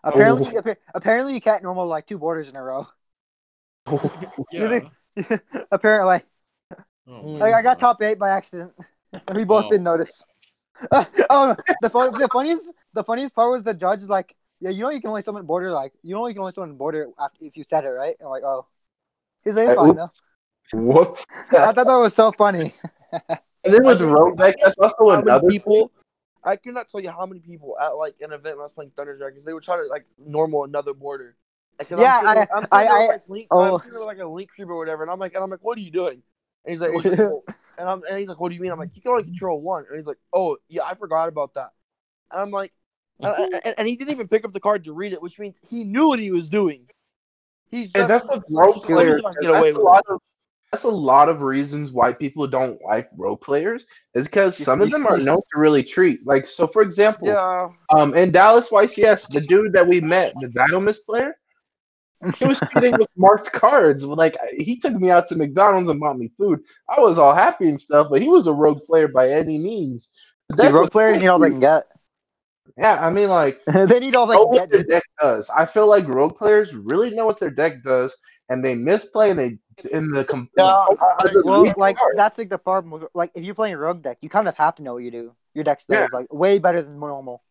Apparently, 0.03 0.55
appa- 0.55 0.77
apparently 0.93 1.34
you 1.34 1.41
can't 1.41 1.63
normal 1.63 1.88
like 1.88 2.05
two 2.05 2.19
Boarders 2.19 2.47
in 2.47 2.55
a 2.55 2.62
row. 2.62 2.88
Yeah. 4.52 4.67
think- 4.69 4.91
apparently, 5.71 6.21
Oh, 7.08 7.12
Mm. 7.21 7.39
like, 7.39 7.54
I 7.54 7.62
got 7.62 7.78
top 7.78 8.02
eight 8.02 8.17
by 8.17 8.30
accident. 8.32 8.74
And 9.28 9.38
we 9.38 9.43
both 9.43 9.65
Oh. 9.65 9.69
didn't 9.69 9.84
notice. 9.84 10.24
oh, 10.91 11.56
the 11.82 11.89
fun, 11.89 12.12
the 12.17 12.28
funniest, 12.28 12.69
the 12.93 13.04
funniest 13.04 13.34
part 13.36 13.52
was 13.52 13.63
the 13.63 13.74
judge 13.76 14.00
is 14.00 14.10
like, 14.10 14.36
yeah, 14.60 14.71
you 14.71 14.82
know 14.82 14.89
you 14.89 15.00
can 15.00 15.10
only 15.10 15.21
summon 15.21 15.45
Boarder 15.45 15.71
like 15.71 15.93
you 16.02 16.15
know 16.15 16.26
you 16.28 16.34
can 16.34 16.41
only 16.41 16.52
summon 16.52 16.76
Boarder 16.76 17.08
after 17.19 17.45
if 17.45 17.56
you 17.58 17.63
said 17.63 17.84
it 17.86 17.89
right. 17.89 18.15
I'm 18.19 18.28
like, 18.30 18.43
oh, 18.43 18.65
he's 19.43 19.56
like, 19.56 19.69
it's 19.69 19.78
Uh, 19.78 19.84
fine 19.86 19.95
though. 19.95 20.10
Whoops. 20.74 21.26
I 21.52 21.71
thought 21.71 21.76
that 21.76 21.95
was 21.95 22.13
so 22.15 22.32
funny. 22.32 22.74
And 23.12 23.74
then 23.74 23.84
with 23.86 24.02
I 24.02 24.52
think- 24.52 24.58
that's 24.63 24.78
also 24.78 24.95
how 25.00 25.06
many 25.17 25.21
another 25.21 25.48
people. 25.50 25.91
I 26.43 26.56
cannot 26.56 26.89
tell 26.89 27.00
you 27.02 27.12
how 27.12 27.26
many 27.26 27.39
people 27.41 27.78
at 27.80 27.89
like 27.89 28.15
an 28.21 28.32
event 28.32 28.58
when 28.58 28.62
I 28.62 28.63
was 28.65 28.71
playing 28.74 28.91
Thunder 28.95 29.15
Dragons, 29.17 29.43
they 29.45 29.54
would 29.54 29.63
try 29.63 29.78
to 29.78 29.84
like 29.88 30.06
normal 30.17 30.63
another 30.63 30.93
Boarder. 30.93 31.36
Like, 31.79 31.89
'cause 31.89 31.99
Yeah, 31.99 32.19
I'm 32.19 32.25
sitting, 32.27 32.47
I- 32.51 32.57
I'm 32.57 32.67
I- 32.71 32.88
I- 32.88 33.07
like, 33.07 33.21
link, 33.27 33.47
oh. 33.51 33.75
I'm 33.75 33.79
sitting 33.81 33.91
there 33.91 33.99
with, 33.99 34.07
like 34.07 34.19
a 34.19 34.25
link 34.27 34.49
creep 34.49 34.69
or 34.69 34.77
whatever, 34.77 35.03
and 35.03 35.11
I'm 35.11 35.19
like, 35.19 35.33
and 35.33 35.43
I'm 35.43 35.49
like, 35.49 35.59
what 35.63 35.77
are 35.77 35.81
you 35.81 35.91
doing? 35.91 36.21
And 36.63 36.71
he's 36.71 36.81
like, 36.81 36.91
he's 36.93 37.05
like, 37.05 37.19
"Oh." 37.19 37.43
and 37.77 37.89
I'm 37.89 38.01
and 38.09 38.17
he's 38.17 38.27
like, 38.29 38.39
what 38.39 38.49
do 38.49 38.55
you 38.55 38.61
mean? 38.61 38.71
I'm 38.71 38.79
like, 38.79 38.95
you 38.95 39.01
can 39.01 39.11
only 39.11 39.23
control 39.25 39.61
one, 39.61 39.85
and 39.88 39.95
he's 39.95 40.07
like, 40.07 40.17
oh 40.33 40.57
yeah, 40.69 40.83
I 40.85 40.95
forgot 40.95 41.27
about 41.27 41.53
that. 41.55 41.71
And 42.31 42.41
I'm 42.41 42.51
like, 42.51 42.71
and, 43.19 43.33
and- 43.65 43.75
and 43.77 43.88
he 43.88 43.95
didn't 43.95 44.11
even 44.11 44.27
pick 44.27 44.45
up 44.45 44.51
the 44.53 44.59
card 44.59 44.85
to 44.85 44.93
read 44.93 45.13
it, 45.13 45.21
which 45.21 45.38
means 45.38 45.59
he 45.69 45.83
knew 45.83 46.07
what 46.07 46.19
he 46.19 46.31
was 46.31 46.49
doing. 46.49 46.89
He's 47.69 47.88
just, 47.88 47.97
And 47.97 48.09
that's 48.09 48.23
what 48.25 48.41
just 48.41 48.51
rogue 48.53 48.67
let 48.67 48.75
me 48.75 48.81
see 48.81 48.93
players. 48.93 49.19
if 49.19 49.25
I 49.25 49.29
can 49.29 49.35
That's 49.35 49.47
get 49.47 49.57
away 49.59 49.69
a 49.69 49.71
with 49.73 49.79
it. 49.79 49.83
lot 49.83 50.03
of. 50.09 50.21
That's 50.71 50.83
a 50.83 50.89
lot 50.89 51.29
of 51.29 51.41
reasons 51.41 51.91
why 51.91 52.11
people 52.11 52.47
don't 52.47 52.81
like 52.81 53.09
rogue 53.15 53.39
players. 53.41 53.85
Is 54.13 54.25
because 54.25 54.57
some 54.57 54.81
of 54.81 54.91
them 54.91 55.05
are 55.07 55.17
known 55.17 55.38
to 55.53 55.59
really 55.59 55.83
treat. 55.83 56.25
Like 56.25 56.45
so, 56.45 56.67
for 56.67 56.81
example, 56.81 57.27
Yeah, 57.27 57.69
um, 57.95 58.13
in 58.13 58.31
Dallas 58.31 58.69
YCS, 58.69 59.29
the 59.31 59.41
dude 59.41 59.71
that 59.73 59.88
we 59.88 60.01
met, 60.01 60.33
the 60.41 60.47
Diomis 60.47 60.97
player, 61.05 61.38
he 62.39 62.45
was 62.45 62.59
treating 62.71 62.91
with 62.97 63.07
marked 63.17 63.51
cards. 63.51 64.05
Like 64.05 64.38
he 64.55 64.77
took 64.77 64.93
me 64.93 65.09
out 65.09 65.27
to 65.27 65.35
McDonald's 65.35 65.89
and 65.89 65.99
bought 65.99 66.17
me 66.17 66.31
food. 66.38 66.59
I 66.89 66.99
was 67.01 67.17
all 67.17 67.33
happy 67.33 67.67
and 67.69 67.79
stuff, 67.79 68.07
but 68.09 68.21
he 68.21 68.27
was 68.29 68.47
a 68.47 68.53
rogue 68.53 68.83
player 68.83 69.07
by 69.07 69.29
any 69.29 69.57
means. 69.57 70.11
The 70.49 70.55
The 70.57 70.63
rogue 70.73 70.81
was 70.83 70.89
players 70.91 71.21
need 71.21 71.27
all 71.27 71.39
they 71.39 71.49
can 71.49 71.59
get. 71.59 71.85
Yeah, 72.77 73.05
I 73.05 73.09
mean, 73.11 73.29
like 73.29 73.61
they 73.73 73.99
need 73.99 74.15
all 74.15 74.25
they 74.25 74.35
know 74.35 74.45
can 74.45 74.51
what 74.53 74.71
get. 74.71 74.71
their 74.71 74.83
deck 74.83 75.03
does. 75.21 75.49
I 75.49 75.65
feel 75.65 75.88
like 75.88 76.07
rogue 76.07 76.35
players 76.38 76.75
really 76.75 77.11
know 77.11 77.25
what 77.25 77.39
their 77.39 77.51
deck 77.51 77.83
does, 77.83 78.17
and 78.49 78.63
they 78.65 78.75
misplay 78.75 79.29
and 79.31 79.39
they 79.39 79.57
in 79.91 80.09
the 80.11 80.25
com- 80.25 80.49
Yeah, 80.57 80.65
I- 80.65 80.95
I- 81.19 81.31
Well, 81.43 81.71
like 81.77 81.97
cards. 81.97 82.15
that's 82.17 82.38
like 82.38 82.49
the 82.49 82.57
problem 82.57 82.91
with 82.91 83.05
like 83.13 83.31
if 83.35 83.43
you're 83.43 83.55
playing 83.55 83.75
a 83.75 83.77
rogue 83.77 84.01
deck, 84.01 84.17
you 84.21 84.29
kind 84.29 84.47
of 84.47 84.55
have 84.55 84.75
to 84.75 84.83
know 84.83 84.93
what 84.95 85.03
you 85.03 85.11
do. 85.11 85.35
Your 85.53 85.63
deck 85.63 85.79
still 85.79 85.99
Yeah. 85.99 86.05
is 86.05 86.11
like 86.13 86.31
way 86.33 86.57
better 86.59 86.81
than 86.81 86.99
normal. 86.99 87.43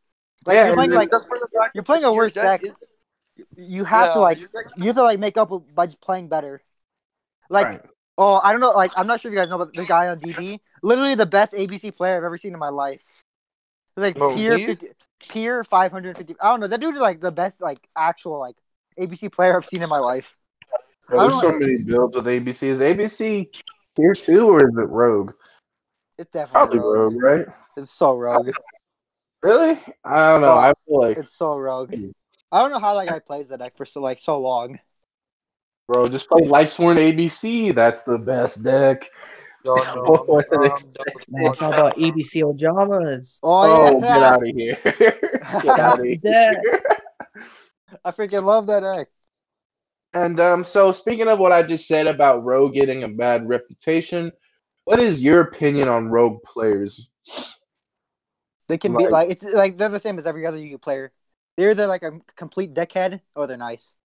Like 0.47 0.57
Yeah, 0.57 0.67
you're 0.67 0.75
playing 0.75 0.91
like 0.91 1.11
Just 1.11 1.27
for 1.29 1.39
the 1.39 1.47
you're 1.75 1.85
playing 1.85 2.05
a 2.05 2.13
worse 2.13 2.35
deck. 2.35 2.63
is- 2.65 2.73
you 3.57 3.85
have 3.85 4.13
to 4.15 4.21
like 4.21 4.39
you 4.39 4.87
have 4.87 4.97
to 4.97 5.03
like 5.03 5.19
make 5.19 5.37
up 5.37 5.51
by 5.75 5.87
just 5.87 6.01
playing 6.01 6.29
better. 6.29 6.61
Like 7.51 7.67
Right. 7.67 7.81
oh 8.19 8.41
I 8.43 8.53
don't 8.53 8.61
know 8.61 8.71
like 8.73 8.93
I'm 8.97 9.07
not 9.07 9.21
sure 9.21 9.31
if 9.31 9.35
you 9.35 9.41
guys 9.41 9.49
know 9.51 9.59
but 9.59 9.75
the 9.75 9.85
guy 9.85 10.09
on 10.09 10.21
DB 10.21 10.61
literally 10.83 11.15
the 11.15 11.27
best 11.27 11.53
ABC 11.53 11.95
player 11.95 12.17
I've 12.17 12.25
ever 12.25 12.39
seen 12.39 12.53
in 12.53 12.59
my 12.59 12.69
life. 12.71 13.03
He's 13.97 14.03
like 14.03 14.21
Oh, 14.21 14.35
peer 14.35 14.59
50, 14.59 14.89
peer 15.29 15.65
550. 15.65 16.37
I 16.41 16.51
don't 16.51 16.61
know 16.61 16.67
that 16.69 16.81
dude 16.81 16.95
is 16.95 17.01
like 17.01 17.21
the 17.21 17.33
best 17.33 17.61
like 17.61 17.87
actual 17.97 18.39
like 18.39 18.57
ABC 18.99 19.31
player 19.33 19.57
I've 19.57 19.67
seen 19.67 19.83
in 19.83 19.89
my 19.89 19.99
life. 19.99 20.37
Bro, 21.09 21.21
there's 21.21 21.33
don't- 21.33 21.41
so 21.53 21.59
many 21.59 21.79
builds 21.79 22.17
with 22.17 22.27
ABC. 22.27 22.69
Is 22.69 22.81
ABC 22.81 23.49
tier 23.97 24.15
two 24.15 24.49
or 24.49 24.57
is 24.59 24.77
it 24.77 24.89
rogue? 24.89 25.33
It's 26.17 26.31
definitely 26.31 26.79
Probably 26.79 26.79
rogue. 26.79 27.15
rogue, 27.15 27.23
right? 27.23 27.47
It's 27.77 27.91
so 27.91 28.17
rogue. 28.17 28.51
Really? 29.43 29.79
I 30.05 30.31
don't 30.33 30.41
know. 30.41 30.55
Oh, 30.55 30.59
I 30.59 30.73
feel 30.87 31.01
like, 31.01 31.19
It's 31.19 31.37
so 31.37 31.59
rogue. 31.59 31.93
Hmm. 31.95 32.11
I 32.53 32.61
don't 32.61 32.71
know 32.71 32.79
how 32.79 32.95
that 32.95 33.09
guy 33.09 33.19
plays 33.19 33.49
the 33.49 33.59
deck 33.59 33.77
for 33.77 33.85
so 33.85 34.01
like 34.01 34.19
so 34.19 34.41
long. 34.41 34.79
bro, 35.89 36.09
just 36.09 36.29
play 36.29 36.43
Lightsworn 36.43 36.97
ABC. 36.97 37.75
That's 37.75 38.03
the 38.03 38.19
best 38.19 38.63
deck. 38.63 39.09
No, 39.65 39.77
Oh, 39.79 39.95
no, 39.95 40.03
what 40.27 40.47
an 40.53 40.59
I'm 40.59 40.61
done 40.61 40.73
expected- 40.73 41.15
with 41.15 41.27
Man, 41.31 41.55
talk 41.55 41.75
about 41.75 41.97
ABC 41.97 42.43
Ojamas. 42.43 43.39
Oh, 43.43 43.97
Oh, 43.97 44.01
yeah, 44.01 44.01
get 44.01 44.23
out 44.23 44.43
of 44.43 44.55
here. 44.55 44.79
get 44.85 45.67
out 45.69 45.77
That's 45.77 45.99
of 45.99 46.05
the 46.05 46.21
here. 46.23 46.53
deck. 46.53 47.01
I 48.05 48.11
freaking 48.11 48.45
love 48.45 48.67
that 48.67 48.81
deck. 48.81 49.09
And 50.13 50.39
um, 50.39 50.63
so 50.65 50.93
speaking 50.93 51.27
of 51.29 51.39
what 51.39 51.51
I 51.51 51.63
just 51.63 51.89
said 51.89 52.07
about 52.07 52.45
Rogue 52.45 52.75
getting 52.75 53.03
a 53.05 53.09
bad 53.09 53.49
reputation, 53.49 54.31
what 54.85 55.01
is 55.01 55.23
your 55.23 55.41
opinion 55.41 55.89
on 55.89 56.09
Rogue 56.09 56.41
players? 56.45 57.09
They 58.69 58.79
can 58.79 58.97
be 58.97 59.05
Like- 59.05 59.13
like 59.13 59.31
it's 59.31 59.43
like 59.43 59.77
they're 59.79 59.89
the 59.89 59.99
same 59.99 60.19
as 60.19 60.27
every 60.27 60.47
other 60.47 60.59
Yu-Gi 60.59 60.77
player. 60.79 61.11
They're 61.57 61.71
either 61.71 61.87
like 61.87 62.03
a 62.03 62.21
complete 62.37 62.75
dickhead 62.75 63.21
or 63.37 63.47
they're 63.47 63.57
nice. 63.57 63.97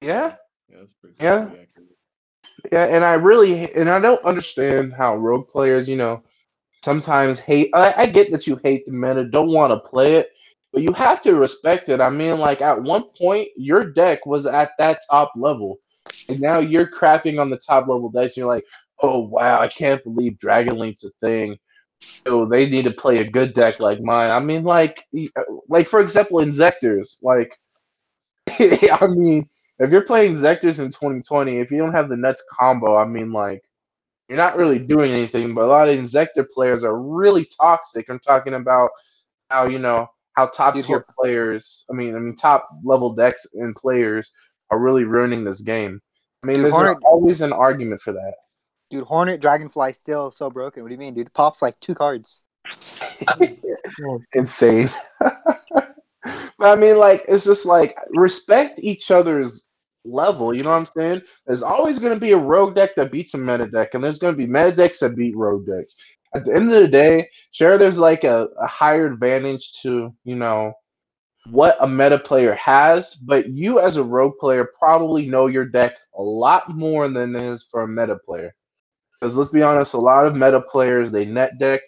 Yeah, 0.00 0.36
Yeah, 0.68 0.78
that's 0.80 0.92
pretty, 0.92 1.16
Yeah. 1.20 1.44
accurate. 1.44 1.68
yeah, 2.72 2.84
and 2.84 3.04
I 3.04 3.14
really 3.14 3.72
and 3.74 3.88
I 3.88 3.98
don't 4.00 4.22
understand 4.24 4.92
how 4.92 5.16
Rogue 5.16 5.48
players, 5.48 5.88
you 5.88 5.96
know, 5.96 6.22
sometimes 6.84 7.38
hate. 7.38 7.70
I, 7.74 7.94
I 7.96 8.06
get 8.06 8.30
that 8.32 8.46
you 8.46 8.60
hate 8.64 8.86
the 8.86 8.92
meta, 8.92 9.24
don't 9.24 9.50
want 9.52 9.72
to 9.72 9.88
play 9.88 10.16
it, 10.16 10.30
but 10.72 10.82
you 10.82 10.92
have 10.94 11.22
to 11.22 11.36
respect 11.36 11.88
it. 11.88 12.00
I 12.00 12.10
mean, 12.10 12.38
like 12.38 12.60
at 12.62 12.82
one 12.82 13.04
point, 13.18 13.48
your 13.56 13.84
deck 13.92 14.26
was 14.26 14.46
at 14.46 14.70
that 14.78 15.00
top 15.10 15.32
level, 15.36 15.78
and 16.28 16.40
now 16.40 16.58
you're 16.60 16.90
crapping 16.90 17.40
on 17.40 17.50
the 17.50 17.58
top 17.58 17.88
level 17.88 18.10
decks. 18.10 18.34
And 18.36 18.38
you're 18.42 18.54
like, 18.54 18.64
oh 19.02 19.20
wow, 19.20 19.60
I 19.60 19.68
can't 19.68 20.02
believe 20.04 20.38
Dragon 20.38 20.78
Link's 20.78 21.04
a 21.04 21.10
thing. 21.22 21.58
So 22.00 22.46
they 22.46 22.68
need 22.68 22.84
to 22.84 22.92
play 22.92 23.18
a 23.18 23.30
good 23.30 23.54
deck 23.54 23.80
like 23.80 24.00
mine. 24.00 24.30
I 24.30 24.40
mean, 24.40 24.64
like, 24.64 25.04
uh, 25.16 25.42
like 25.68 25.88
for 25.88 26.00
example, 26.00 26.38
Inzektors. 26.38 27.22
Like, 27.22 27.58
I 28.48 29.06
mean, 29.06 29.48
if 29.78 29.90
you're 29.90 30.02
playing 30.02 30.34
Zectors 30.34 30.78
in 30.78 30.90
2020, 30.90 31.58
if 31.58 31.70
you 31.70 31.78
don't 31.78 31.94
have 31.94 32.08
the 32.08 32.16
nuts 32.16 32.44
combo, 32.52 32.96
I 32.96 33.04
mean, 33.04 33.32
like, 33.32 33.62
you're 34.28 34.38
not 34.38 34.56
really 34.56 34.78
doing 34.78 35.12
anything. 35.12 35.54
But 35.54 35.64
a 35.64 35.66
lot 35.66 35.88
of 35.88 35.96
Inzektor 35.96 36.46
players 36.48 36.84
are 36.84 37.00
really 37.00 37.48
toxic. 37.60 38.08
I'm 38.08 38.20
talking 38.20 38.54
about 38.54 38.90
how 39.50 39.66
you 39.66 39.78
know 39.78 40.08
how 40.34 40.46
top 40.46 40.74
tier 40.74 41.04
players. 41.18 41.84
I 41.90 41.94
mean, 41.94 42.14
I 42.14 42.18
mean 42.18 42.36
top 42.36 42.68
level 42.84 43.14
decks 43.14 43.46
and 43.54 43.74
players 43.74 44.30
are 44.70 44.78
really 44.78 45.04
ruining 45.04 45.44
this 45.44 45.62
game. 45.62 46.00
I 46.42 46.46
mean, 46.46 46.62
there's 46.62 46.74
always 47.04 47.40
an 47.40 47.52
argument 47.52 48.00
for 48.00 48.12
that. 48.12 48.34
Dude, 48.90 49.04
Hornet 49.04 49.40
Dragonfly 49.40 49.92
still 49.92 50.30
so 50.30 50.50
broken. 50.50 50.82
What 50.82 50.88
do 50.88 50.94
you 50.94 50.98
mean, 50.98 51.14
dude? 51.14 51.32
Pops 51.34 51.60
like 51.60 51.78
two 51.80 51.94
cards. 51.94 52.42
Insane. 54.34 54.88
but 55.20 55.96
I 56.60 56.74
mean, 56.74 56.96
like, 56.96 57.24
it's 57.28 57.44
just 57.44 57.66
like 57.66 57.96
respect 58.10 58.80
each 58.82 59.10
other's 59.10 59.64
level. 60.04 60.54
You 60.54 60.62
know 60.62 60.70
what 60.70 60.76
I'm 60.76 60.86
saying? 60.86 61.22
There's 61.46 61.62
always 61.62 61.98
going 61.98 62.14
to 62.14 62.20
be 62.20 62.32
a 62.32 62.38
rogue 62.38 62.74
deck 62.74 62.94
that 62.96 63.12
beats 63.12 63.34
a 63.34 63.38
meta 63.38 63.66
deck, 63.66 63.94
and 63.94 64.02
there's 64.02 64.18
going 64.18 64.34
to 64.34 64.38
be 64.38 64.46
meta 64.46 64.72
decks 64.72 65.00
that 65.00 65.16
beat 65.16 65.36
rogue 65.36 65.66
decks. 65.66 65.96
At 66.34 66.44
the 66.44 66.54
end 66.54 66.72
of 66.72 66.82
the 66.82 66.88
day, 66.88 67.28
sure, 67.52 67.78
there's 67.78 67.98
like 67.98 68.24
a, 68.24 68.48
a 68.60 68.66
higher 68.66 69.06
advantage 69.06 69.72
to 69.82 70.14
you 70.24 70.36
know 70.36 70.72
what 71.50 71.76
a 71.80 71.88
meta 71.88 72.18
player 72.18 72.54
has, 72.54 73.14
but 73.14 73.48
you 73.48 73.80
as 73.80 73.96
a 73.96 74.04
rogue 74.04 74.36
player 74.38 74.68
probably 74.78 75.26
know 75.26 75.46
your 75.46 75.64
deck 75.64 75.94
a 76.16 76.22
lot 76.22 76.68
more 76.68 77.08
than 77.08 77.34
it 77.34 77.42
is 77.42 77.66
for 77.70 77.82
a 77.82 77.88
meta 77.88 78.16
player. 78.26 78.54
Because 79.20 79.36
let's 79.36 79.50
be 79.50 79.62
honest, 79.62 79.94
a 79.94 79.98
lot 79.98 80.26
of 80.26 80.34
meta 80.34 80.60
players 80.60 81.10
they 81.10 81.24
net 81.24 81.58
deck, 81.58 81.80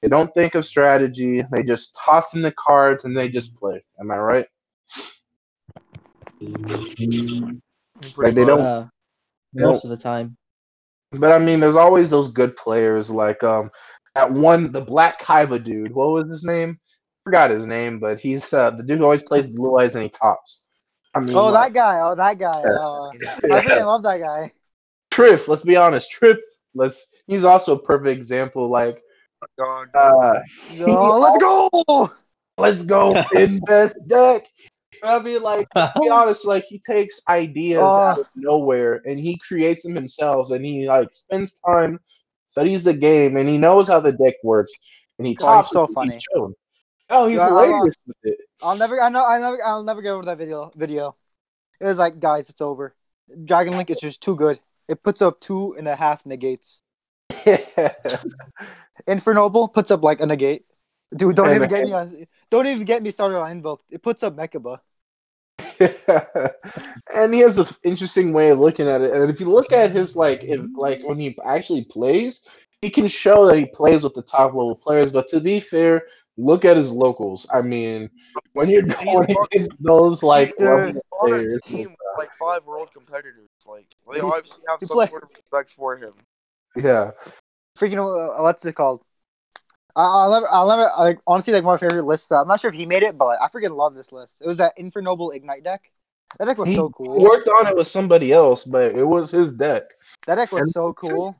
they 0.00 0.08
don't 0.08 0.32
think 0.34 0.54
of 0.54 0.66
strategy, 0.66 1.42
they 1.52 1.62
just 1.62 1.96
toss 2.04 2.34
in 2.34 2.42
the 2.42 2.52
cards 2.52 3.04
and 3.04 3.16
they 3.16 3.28
just 3.28 3.54
play. 3.54 3.82
Am 4.00 4.10
I 4.10 4.18
right? 4.18 4.46
Like 8.16 8.34
they 8.34 8.44
don't 8.44 8.60
Uh, 8.60 8.86
they 9.52 9.64
most 9.64 9.84
of 9.84 9.90
the 9.90 9.96
time. 9.96 10.36
But 11.12 11.30
I 11.30 11.38
mean, 11.38 11.60
there's 11.60 11.76
always 11.76 12.10
those 12.10 12.32
good 12.32 12.56
players 12.56 13.10
like 13.10 13.44
um 13.44 13.70
that 14.14 14.30
one, 14.30 14.72
the 14.72 14.80
Black 14.80 15.20
Kaiba 15.22 15.62
dude. 15.62 15.94
What 15.94 16.10
was 16.10 16.28
his 16.28 16.44
name? 16.44 16.78
Forgot 17.24 17.50
his 17.50 17.66
name, 17.66 18.00
but 18.00 18.18
he's 18.18 18.52
uh, 18.52 18.70
the 18.72 18.82
dude 18.82 18.98
who 18.98 19.04
always 19.04 19.22
plays 19.22 19.48
blue 19.48 19.78
eyes 19.78 19.94
and 19.94 20.02
he 20.02 20.10
tops. 20.10 20.64
I 21.14 21.20
mean, 21.20 21.36
Oh, 21.36 21.50
like, 21.50 21.72
that 21.72 21.78
guy. 21.78 22.00
Oh, 22.00 22.14
that 22.16 22.38
guy. 22.38 22.62
Uh, 22.62 23.10
I 23.54 23.62
freaking 23.62 23.86
love 23.86 24.02
that 24.02 24.18
guy. 24.18 24.52
Triff. 25.12 25.46
Let's 25.46 25.62
be 25.62 25.76
honest, 25.76 26.10
Triff. 26.10 26.38
Let's. 26.74 27.06
He's 27.26 27.44
also 27.44 27.76
a 27.76 27.78
perfect 27.82 28.16
example. 28.16 28.68
Like, 28.68 29.02
God. 29.58 29.88
uh, 29.94 30.40
Oh, 30.80 31.18
let's 31.18 31.38
go. 31.38 32.10
let's 32.58 32.84
go 32.84 33.22
invest 33.34 33.96
deck. 34.06 34.46
I 35.04 35.18
mean, 35.20 35.42
like, 35.42 35.68
to 35.70 35.92
be 36.00 36.08
honest, 36.10 36.44
like 36.44 36.64
he 36.64 36.78
takes 36.78 37.20
ideas 37.28 37.82
out 37.82 38.18
of 38.20 38.26
nowhere 38.36 39.00
and 39.04 39.18
he 39.18 39.36
creates 39.38 39.82
them 39.82 39.94
himself, 39.94 40.50
and 40.50 40.64
he 40.64 40.86
like 40.86 41.08
spends 41.12 41.58
time, 41.66 41.98
studies 42.50 42.84
the 42.84 42.94
game, 42.94 43.36
and 43.36 43.48
he 43.48 43.58
knows 43.58 43.88
how 43.88 44.00
the 44.00 44.12
deck 44.12 44.34
works, 44.44 44.72
and 45.18 45.26
he 45.26 45.36
Oh, 45.40 45.62
so 45.62 45.86
funny. 45.88 46.14
He's 46.14 46.24
shown. 46.34 46.54
Oh, 47.10 47.26
he's 47.26 47.36
Yeah, 47.38 47.48
I 47.48 47.50
love- 47.50 47.64
hilarious 47.66 47.96
with 48.06 48.16
it. 48.24 48.38
I'll 48.62 48.76
never. 48.76 49.00
I 49.02 49.08
know. 49.08 49.26
I 49.26 49.40
never. 49.40 49.64
I'll 49.64 49.82
never 49.82 50.02
get 50.02 50.10
over 50.10 50.24
that 50.26 50.38
video. 50.38 50.70
Video. 50.76 51.16
It 51.80 51.86
was 51.86 51.98
like, 51.98 52.20
guys, 52.20 52.48
it's 52.48 52.60
over. 52.60 52.94
Dragon 53.44 53.76
Link 53.76 53.90
is 53.90 53.98
just 53.98 54.22
too 54.22 54.36
good. 54.36 54.60
It 54.88 55.02
puts 55.02 55.22
up 55.22 55.40
two 55.40 55.74
and 55.78 55.88
a 55.88 55.96
half 55.96 56.24
negates. 56.26 56.82
Infernoble 59.06 59.68
puts 59.68 59.90
up 59.90 60.02
like 60.02 60.20
a 60.20 60.26
negate. 60.26 60.64
Dude, 61.14 61.36
don't 61.36 61.54
even 61.54 61.68
get 61.68 61.84
me 61.84 61.92
on. 61.92 62.26
Don't 62.50 62.66
even 62.66 62.84
get 62.84 63.02
me 63.02 63.10
started 63.10 63.38
on 63.38 63.50
Invoke. 63.50 63.82
It 63.90 64.02
puts 64.02 64.22
up 64.22 64.36
Mechaba. 64.36 64.78
and 67.14 67.34
he 67.34 67.40
has 67.40 67.58
an 67.58 67.66
interesting 67.84 68.32
way 68.32 68.50
of 68.50 68.58
looking 68.58 68.88
at 68.88 69.02
it. 69.02 69.12
And 69.12 69.30
if 69.30 69.40
you 69.40 69.50
look 69.50 69.72
at 69.72 69.90
his 69.90 70.16
like, 70.16 70.42
if 70.42 70.60
like 70.74 71.02
when 71.04 71.18
he 71.18 71.36
actually 71.44 71.84
plays, 71.84 72.46
he 72.80 72.90
can 72.90 73.08
show 73.08 73.46
that 73.46 73.58
he 73.58 73.66
plays 73.66 74.02
with 74.02 74.14
the 74.14 74.22
top 74.22 74.54
level 74.54 74.74
players. 74.74 75.12
But 75.12 75.28
to 75.28 75.40
be 75.40 75.60
fair, 75.60 76.04
look 76.36 76.64
at 76.64 76.76
his 76.76 76.90
locals. 76.90 77.46
I 77.52 77.62
mean, 77.62 78.08
when 78.52 78.68
you're 78.68 78.84
He's 78.84 78.94
going 78.94 79.18
fucking- 79.26 79.36
against 79.52 79.70
those 79.80 80.22
like 80.22 80.56
Dude. 80.56 80.66
level 80.66 81.02
players, 81.20 81.60
team 81.66 81.90
with 81.90 81.98
like 82.18 82.30
five 82.38 82.64
world 82.64 82.88
competitors, 82.92 83.48
like 83.66 83.86
they 84.12 84.16
He- 84.20 84.22
obviously 84.22 84.62
have 84.68 84.78
some 84.80 84.88
play- 84.88 85.08
sort 85.08 85.22
of 85.24 85.30
respect 85.30 85.70
for 85.72 85.96
him. 85.96 86.14
yeah, 86.76 87.10
Freaking. 87.78 87.98
Uh, 87.98 88.42
what's 88.42 88.64
it 88.64 88.74
called? 88.74 89.02
I- 89.94 90.02
I'll 90.04 90.30
never. 90.30 90.46
I'll 90.50 90.68
never. 90.68 90.90
Like 90.98 91.18
honestly, 91.26 91.52
like 91.52 91.64
my 91.64 91.76
favorite 91.76 92.04
list. 92.06 92.28
That 92.30 92.36
I'm 92.36 92.48
not 92.48 92.60
sure 92.60 92.70
if 92.70 92.76
he 92.76 92.86
made 92.86 93.02
it, 93.02 93.16
but 93.18 93.26
like, 93.26 93.38
I 93.40 93.48
freaking 93.48 93.76
love 93.76 93.94
this 93.94 94.12
list. 94.12 94.36
It 94.40 94.48
was 94.48 94.56
that 94.58 94.72
Infernoble 94.78 95.30
Ignite 95.32 95.64
deck. 95.64 95.90
That 96.38 96.46
deck 96.46 96.56
was 96.56 96.68
He 96.70 96.74
so 96.76 96.88
cool. 96.88 97.18
worked 97.18 97.46
on 97.48 97.66
it 97.66 97.76
with 97.76 97.88
somebody 97.88 98.32
else, 98.32 98.64
but 98.64 98.94
it 98.96 99.04
was 99.06 99.30
his 99.30 99.52
deck, 99.52 99.82
That 100.26 100.36
deck 100.36 100.50
was 100.50 100.62
and- 100.62 100.72
so 100.72 100.94
cool. 100.94 101.36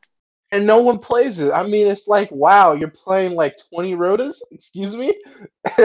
And 0.52 0.66
no 0.66 0.80
one 0.80 0.98
plays 0.98 1.40
it. 1.40 1.50
I 1.50 1.66
mean, 1.66 1.88
it's 1.88 2.06
like, 2.06 2.30
wow, 2.30 2.74
you're 2.74 2.88
playing 2.88 3.34
like 3.34 3.56
20 3.70 3.94
rotas. 3.96 4.36
Excuse 4.52 4.94
me. 4.94 5.14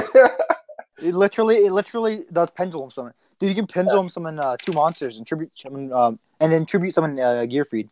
It 1.00 1.14
literally, 1.14 1.58
it 1.58 1.72
literally 1.72 2.24
does 2.32 2.50
pendulum 2.50 2.90
summon. 2.90 3.14
Dude, 3.40 3.50
you 3.50 3.56
can 3.56 3.68
pendulum 3.68 4.10
summon 4.10 4.40
uh, 4.40 4.58
two 4.58 4.72
monsters 4.72 5.18
and 5.18 5.28
tribute 5.28 5.52
summon, 5.54 5.94
um, 5.94 6.18
and 6.40 6.52
then 6.52 6.66
tribute 6.66 6.94
summon 6.94 7.20
uh, 7.20 7.46
Gearfried. 7.48 7.92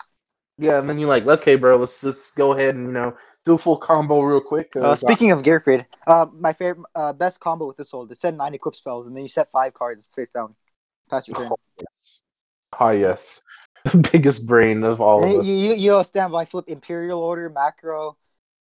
Yeah, 0.57 0.79
and 0.79 0.89
then 0.89 0.97
you're 0.97 1.09
like, 1.09 1.27
okay, 1.27 1.55
bro, 1.55 1.77
let's 1.77 2.01
just 2.01 2.35
go 2.35 2.53
ahead 2.53 2.73
and 2.73 2.87
you 2.87 2.93
know 2.93 3.15
do 3.45 3.53
a 3.53 3.57
full 3.57 3.77
combo 3.77 4.21
real 4.21 4.41
quick. 4.41 4.75
Uh, 4.75 4.95
speaking 4.95 5.31
of 5.31 5.43
Gearfried, 5.43 5.85
uh, 6.07 6.25
my 6.33 6.51
favorite, 6.51 6.87
uh, 6.95 7.13
best 7.13 7.39
combo 7.39 7.67
with 7.67 7.77
this 7.77 7.93
old 7.93 8.11
is 8.11 8.19
set 8.19 8.35
nine 8.35 8.55
equip 8.55 8.75
spells, 8.75 9.05
and 9.05 9.15
then 9.15 9.21
you 9.21 9.29
set 9.29 9.51
five 9.51 9.75
cards 9.75 10.11
face 10.15 10.31
down. 10.31 10.55
Pass 11.07 11.27
your 11.27 11.37
turn. 11.37 11.51
oh, 11.51 11.59
yes. 11.79 12.23
Ah, 12.79 12.89
yes, 12.89 13.43
biggest 14.11 14.45
brain 14.45 14.83
of 14.83 15.01
all 15.01 15.23
of 15.23 15.41
us. 15.41 15.45
you, 15.45 15.55
you, 15.55 15.73
you 15.73 16.03
stand 16.03 16.31
by 16.31 16.45
flip 16.45 16.65
Imperial 16.67 17.19
Order, 17.19 17.49
Macro, 17.49 18.17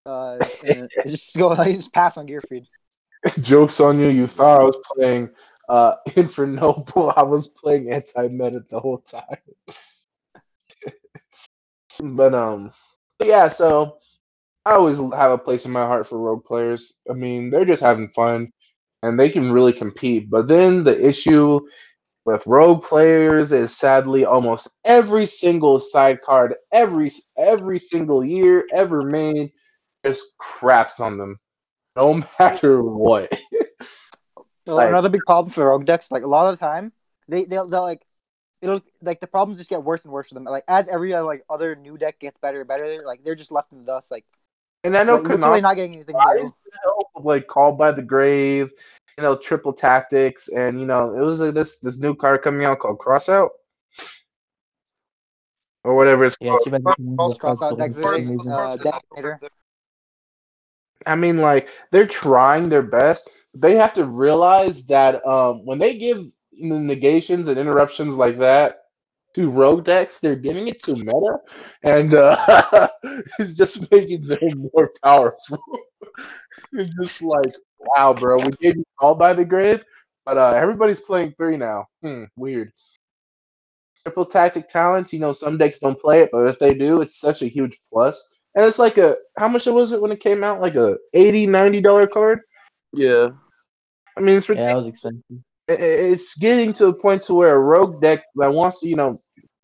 uh, 0.06 0.38
and 0.66 0.90
just 1.06 1.36
go, 1.36 1.54
just 1.64 1.92
pass 1.92 2.16
on 2.16 2.26
Gearfried. 2.26 2.66
Jokes 3.40 3.80
on 3.80 3.98
you. 3.98 4.08
You 4.08 4.26
thought 4.26 4.60
I 4.60 4.64
was 4.64 4.78
playing 4.84 5.30
uh 5.68 5.94
Infernoble. 6.16 7.14
I 7.16 7.22
was 7.22 7.48
playing 7.48 7.90
anti-meta 7.90 8.64
the 8.68 8.80
whole 8.80 8.98
time. 8.98 9.38
but 12.02 12.34
um, 12.34 12.72
yeah. 13.22 13.48
So 13.48 13.98
I 14.66 14.72
always 14.72 14.98
have 14.98 15.30
a 15.30 15.38
place 15.38 15.64
in 15.64 15.72
my 15.72 15.86
heart 15.86 16.06
for 16.06 16.18
rogue 16.18 16.44
players. 16.44 17.00
I 17.10 17.14
mean, 17.14 17.50
they're 17.50 17.64
just 17.64 17.82
having 17.82 18.10
fun, 18.10 18.52
and 19.02 19.18
they 19.18 19.30
can 19.30 19.50
really 19.50 19.72
compete. 19.72 20.28
But 20.28 20.48
then 20.48 20.84
the 20.84 21.08
issue 21.08 21.60
with 22.24 22.46
rogue 22.46 22.82
players 22.82 23.52
is 23.52 23.76
sadly 23.76 24.24
almost 24.24 24.68
every 24.84 25.26
single 25.26 25.78
side 25.80 26.22
card, 26.22 26.54
every 26.72 27.10
every 27.36 27.78
single 27.78 28.24
year 28.24 28.66
ever 28.72 29.02
made, 29.02 29.52
just 30.04 30.36
craps 30.38 31.00
on 31.00 31.18
them, 31.18 31.38
no 31.96 32.22
matter 32.38 32.82
what. 32.82 33.30
Like- 34.66 34.88
Another 34.88 35.10
big 35.10 35.22
problem 35.26 35.50
for 35.52 35.68
rogue 35.68 35.84
decks, 35.84 36.10
like 36.10 36.22
a 36.22 36.26
lot 36.28 36.50
of 36.50 36.58
the 36.58 36.64
time, 36.64 36.92
they 37.28 37.44
they'll, 37.44 37.68
they'll 37.68 37.82
like 37.82 38.06
it'll 38.62 38.82
like 39.02 39.20
the 39.20 39.26
problems 39.26 39.58
just 39.58 39.68
get 39.68 39.82
worse 39.84 40.04
and 40.04 40.12
worse 40.12 40.28
for 40.28 40.34
them. 40.34 40.44
Like 40.44 40.64
as 40.68 40.88
every 40.88 41.12
uh, 41.12 41.22
like 41.22 41.44
other 41.50 41.76
new 41.76 41.98
deck 41.98 42.18
gets 42.18 42.38
better 42.38 42.60
and 42.60 42.68
better, 42.68 43.02
like 43.04 43.22
they're 43.22 43.34
just 43.34 43.52
left 43.52 43.72
in 43.72 43.78
the 43.78 43.84
dust. 43.84 44.10
Like, 44.10 44.24
And 44.82 44.96
I 44.96 45.04
know 45.04 45.16
like 45.18 45.38
Konami 45.38 45.60
not 45.62 45.74
getting 45.76 45.94
anything 45.94 46.16
tries 46.16 46.40
new. 46.42 46.48
to 46.48 46.78
help 46.82 47.08
like 47.16 47.46
Called 47.46 47.76
by 47.76 47.92
the 47.92 48.00
Grave, 48.02 48.72
you 49.16 49.22
know, 49.22 49.36
Triple 49.36 49.72
Tactics, 49.72 50.48
and 50.48 50.80
you 50.80 50.86
know, 50.86 51.14
it 51.14 51.20
was 51.20 51.40
like 51.40 51.54
this 51.54 51.78
this 51.78 51.98
new 51.98 52.14
card 52.14 52.42
coming 52.42 52.64
out 52.64 52.80
called 52.80 52.98
Crossout. 52.98 53.50
Or 55.84 55.94
whatever 55.94 56.24
it's 56.24 56.36
Yeah, 56.40 56.56
called. 56.56 56.82
Cross- 56.82 56.82
cross- 56.82 56.96
use 56.98 57.38
cross 57.38 57.58
the 57.60 57.64
out 57.66 57.76
console 57.76 57.76
decks 57.76 57.94
for 57.94 58.16
is, 58.16 58.24
some 58.26 58.32
reason. 58.36 58.52
uh, 58.52 58.76
Designator. 58.78 59.38
I 61.06 61.14
mean, 61.16 61.38
like 61.38 61.68
they're 61.90 62.06
trying 62.06 62.68
their 62.68 62.82
best. 62.82 63.30
They 63.54 63.76
have 63.76 63.94
to 63.94 64.04
realize 64.06 64.84
that 64.86 65.24
um, 65.26 65.64
when 65.66 65.78
they 65.78 65.96
give 65.98 66.26
the 66.52 66.78
negations 66.80 67.48
and 67.48 67.58
interruptions 67.58 68.14
like 68.14 68.36
that 68.36 68.84
to 69.34 69.50
rogue 69.50 69.84
decks, 69.84 70.18
they're 70.18 70.36
giving 70.36 70.68
it 70.68 70.82
to 70.84 70.96
meta, 70.96 71.36
and 71.82 72.14
uh, 72.14 72.88
it's 73.38 73.52
just 73.52 73.90
making 73.92 74.26
them 74.26 74.70
more 74.72 74.90
powerful. 75.02 75.58
it's 76.72 76.94
just 77.00 77.20
like, 77.22 77.54
wow, 77.96 78.12
bro, 78.14 78.38
we 78.38 78.52
gave 78.60 78.76
you 78.76 78.84
all 78.98 79.14
by 79.14 79.32
the 79.32 79.44
grave, 79.44 79.84
but 80.24 80.36
uh, 80.38 80.50
everybody's 80.50 81.00
playing 81.00 81.34
three 81.36 81.56
now. 81.56 81.86
Hmm, 82.02 82.24
weird. 82.36 82.72
Triple 84.02 84.26
tactic 84.26 84.68
talents, 84.68 85.12
you 85.12 85.18
know, 85.18 85.32
some 85.32 85.56
decks 85.56 85.78
don't 85.78 85.98
play 86.00 86.20
it, 86.22 86.30
but 86.32 86.46
if 86.46 86.58
they 86.58 86.74
do, 86.74 87.00
it's 87.00 87.18
such 87.18 87.42
a 87.42 87.46
huge 87.48 87.78
plus. 87.92 88.22
And 88.54 88.64
it's 88.66 88.78
like 88.78 88.98
a 88.98 89.16
how 89.38 89.48
much 89.48 89.66
was 89.66 89.92
it 89.92 90.00
when 90.00 90.12
it 90.12 90.20
came 90.20 90.44
out? 90.44 90.60
Like 90.60 90.76
a 90.76 90.96
80 91.14 91.46
90 91.46 91.80
dollar 91.80 92.06
card. 92.06 92.40
Yeah. 92.92 93.30
I 94.16 94.20
mean, 94.20 94.36
it's 94.36 94.48
Yeah, 94.48 94.74
ridiculous. 94.74 94.74
that 94.74 94.76
was 94.76 94.86
expensive. 94.88 95.44
I- 95.68 95.72
I- 95.72 96.12
It's 96.12 96.36
getting 96.36 96.72
to 96.74 96.88
a 96.88 96.92
point 96.94 97.22
to 97.22 97.34
where 97.34 97.54
a 97.54 97.58
rogue 97.58 98.00
deck 98.02 98.24
that 98.36 98.52
wants 98.52 98.80
to, 98.80 98.88
you 98.88 98.96
know, 98.96 99.20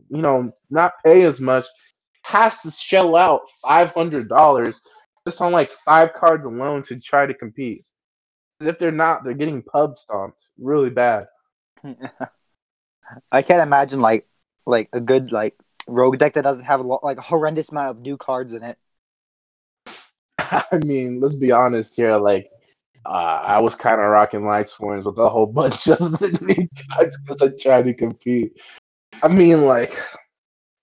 you 0.09 0.21
know, 0.21 0.51
not 0.69 0.93
pay 1.05 1.23
as 1.23 1.39
much 1.39 1.65
has 2.25 2.61
to 2.61 2.71
shell 2.71 3.15
out 3.15 3.41
five 3.61 3.91
hundred 3.93 4.27
dollars 4.29 4.79
just 5.27 5.41
on 5.41 5.51
like 5.51 5.69
five 5.69 6.13
cards 6.13 6.45
alone 6.45 6.83
to 6.83 6.99
try 6.99 7.25
to 7.25 7.33
compete. 7.33 7.83
If 8.61 8.79
they're 8.79 8.91
not, 8.91 9.23
they're 9.23 9.33
getting 9.33 9.61
pub 9.61 9.97
stomped 9.97 10.47
really 10.59 10.89
bad. 10.89 11.27
I 13.31 13.41
can't 13.41 13.61
imagine 13.61 13.99
like 14.01 14.27
like 14.65 14.89
a 14.93 14.99
good 14.99 15.31
like 15.31 15.55
rogue 15.87 16.17
deck 16.17 16.33
that 16.33 16.43
doesn't 16.43 16.65
have 16.65 16.79
a 16.79 16.83
lot, 16.83 17.03
like 17.03 17.17
a 17.17 17.23
horrendous 17.23 17.71
amount 17.71 17.89
of 17.89 18.01
new 18.01 18.17
cards 18.17 18.53
in 18.53 18.63
it. 18.63 18.77
I 20.39 20.79
mean, 20.83 21.19
let's 21.19 21.35
be 21.35 21.51
honest 21.51 21.95
here. 21.95 22.17
Like, 22.17 22.49
uh, 23.05 23.09
I 23.09 23.59
was 23.59 23.75
kind 23.75 23.99
of 23.99 24.07
rocking 24.07 24.41
Lightsworns 24.41 25.05
with 25.05 25.17
a 25.17 25.29
whole 25.29 25.45
bunch 25.47 25.87
of 25.87 25.97
the 26.19 26.37
new 26.41 26.67
cards 26.89 27.17
because 27.19 27.41
I 27.41 27.49
tried 27.61 27.83
to 27.83 27.93
compete. 27.93 28.59
I 29.23 29.27
mean, 29.27 29.63
like, 29.63 29.99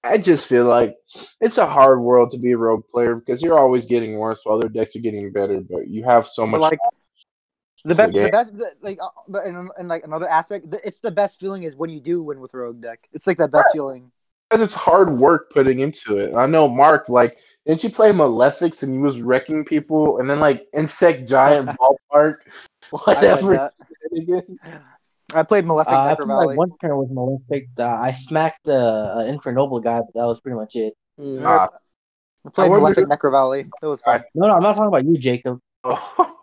I 0.04 0.18
just 0.18 0.46
feel 0.46 0.64
like 0.64 0.96
it's 1.40 1.58
a 1.58 1.66
hard 1.66 2.00
world 2.00 2.30
to 2.30 2.38
be 2.38 2.52
a 2.52 2.56
rogue 2.56 2.84
player 2.92 3.16
because 3.16 3.42
you're 3.42 3.58
always 3.58 3.86
getting 3.86 4.16
worse 4.16 4.40
while 4.44 4.58
their 4.58 4.70
decks 4.70 4.94
are 4.96 5.00
getting 5.00 5.32
better. 5.32 5.60
But 5.60 5.88
you 5.88 6.04
have 6.04 6.26
so 6.26 6.46
much. 6.46 6.60
like 6.60 6.78
the 7.84 7.90
It's 7.90 7.96
best, 7.96 8.12
the 8.12 8.22
the 8.22 8.28
best, 8.30 8.56
the, 8.58 8.70
like, 8.80 8.98
uh, 9.02 9.08
but 9.28 9.46
in, 9.46 9.68
in 9.78 9.88
like 9.88 10.04
another 10.04 10.28
aspect, 10.28 10.70
the, 10.70 10.80
it's 10.86 11.00
the 11.00 11.10
best 11.10 11.38
feeling 11.40 11.62
is 11.62 11.76
when 11.76 11.90
you 11.90 12.00
do 12.00 12.22
win 12.22 12.40
with 12.40 12.54
rogue 12.54 12.80
deck. 12.80 13.08
It's 13.12 13.26
like 13.26 13.38
that 13.38 13.50
best 13.52 13.66
Right. 13.66 13.72
feeling. 13.72 14.10
because 14.50 14.62
it's 14.64 14.74
hard 14.74 15.18
work 15.18 15.52
putting 15.52 15.78
into 15.80 16.16
it. 16.18 16.34
I 16.34 16.46
know 16.46 16.68
Mark, 16.68 17.08
like, 17.08 17.38
didn't 17.66 17.84
you 17.84 17.90
play 17.90 18.12
Malefics 18.12 18.82
and 18.82 18.94
you 18.94 19.00
was 19.02 19.20
wrecking 19.22 19.64
people, 19.64 20.18
and 20.18 20.28
then 20.28 20.40
like 20.40 20.66
Insect 20.74 21.28
Giant 21.28 21.68
Ballpark, 21.78 22.36
whatever. 22.90 23.52
that. 23.54 23.72
again? 24.16 24.58
I 25.34 25.42
played 25.42 25.66
Malefic 25.66 25.92
Uh, 25.92 25.96
I 26.04 26.14
Necro 26.14 26.24
played 26.24 26.46
like 26.46 26.56
one 26.56 26.72
turn 26.80 26.96
with 26.96 27.10
Malefic. 27.10 27.68
Uh, 27.78 27.84
I 27.86 28.12
smacked 28.12 28.66
uh, 28.68 29.12
an 29.18 29.26
Infernoble 29.34 29.80
guy, 29.80 29.98
but 30.00 30.14
that 30.14 30.24
was 30.24 30.40
pretty 30.40 30.56
much 30.56 30.74
it. 30.76 30.94
Mm. 31.20 31.42
Ah. 31.44 31.68
I 32.46 32.50
played 32.50 32.70
wonder- 32.70 32.82
Malefic 32.82 33.06
Necro 33.06 33.30
Valley. 33.30 33.66
It 33.82 33.86
was 33.86 34.00
fun. 34.00 34.24
No, 34.34 34.46
no, 34.46 34.54
I'm 34.54 34.62
not 34.62 34.72
talking 34.74 34.88
about 34.88 35.04
you, 35.04 35.18
Jacob. 35.18 35.60
Oh. 35.84 36.37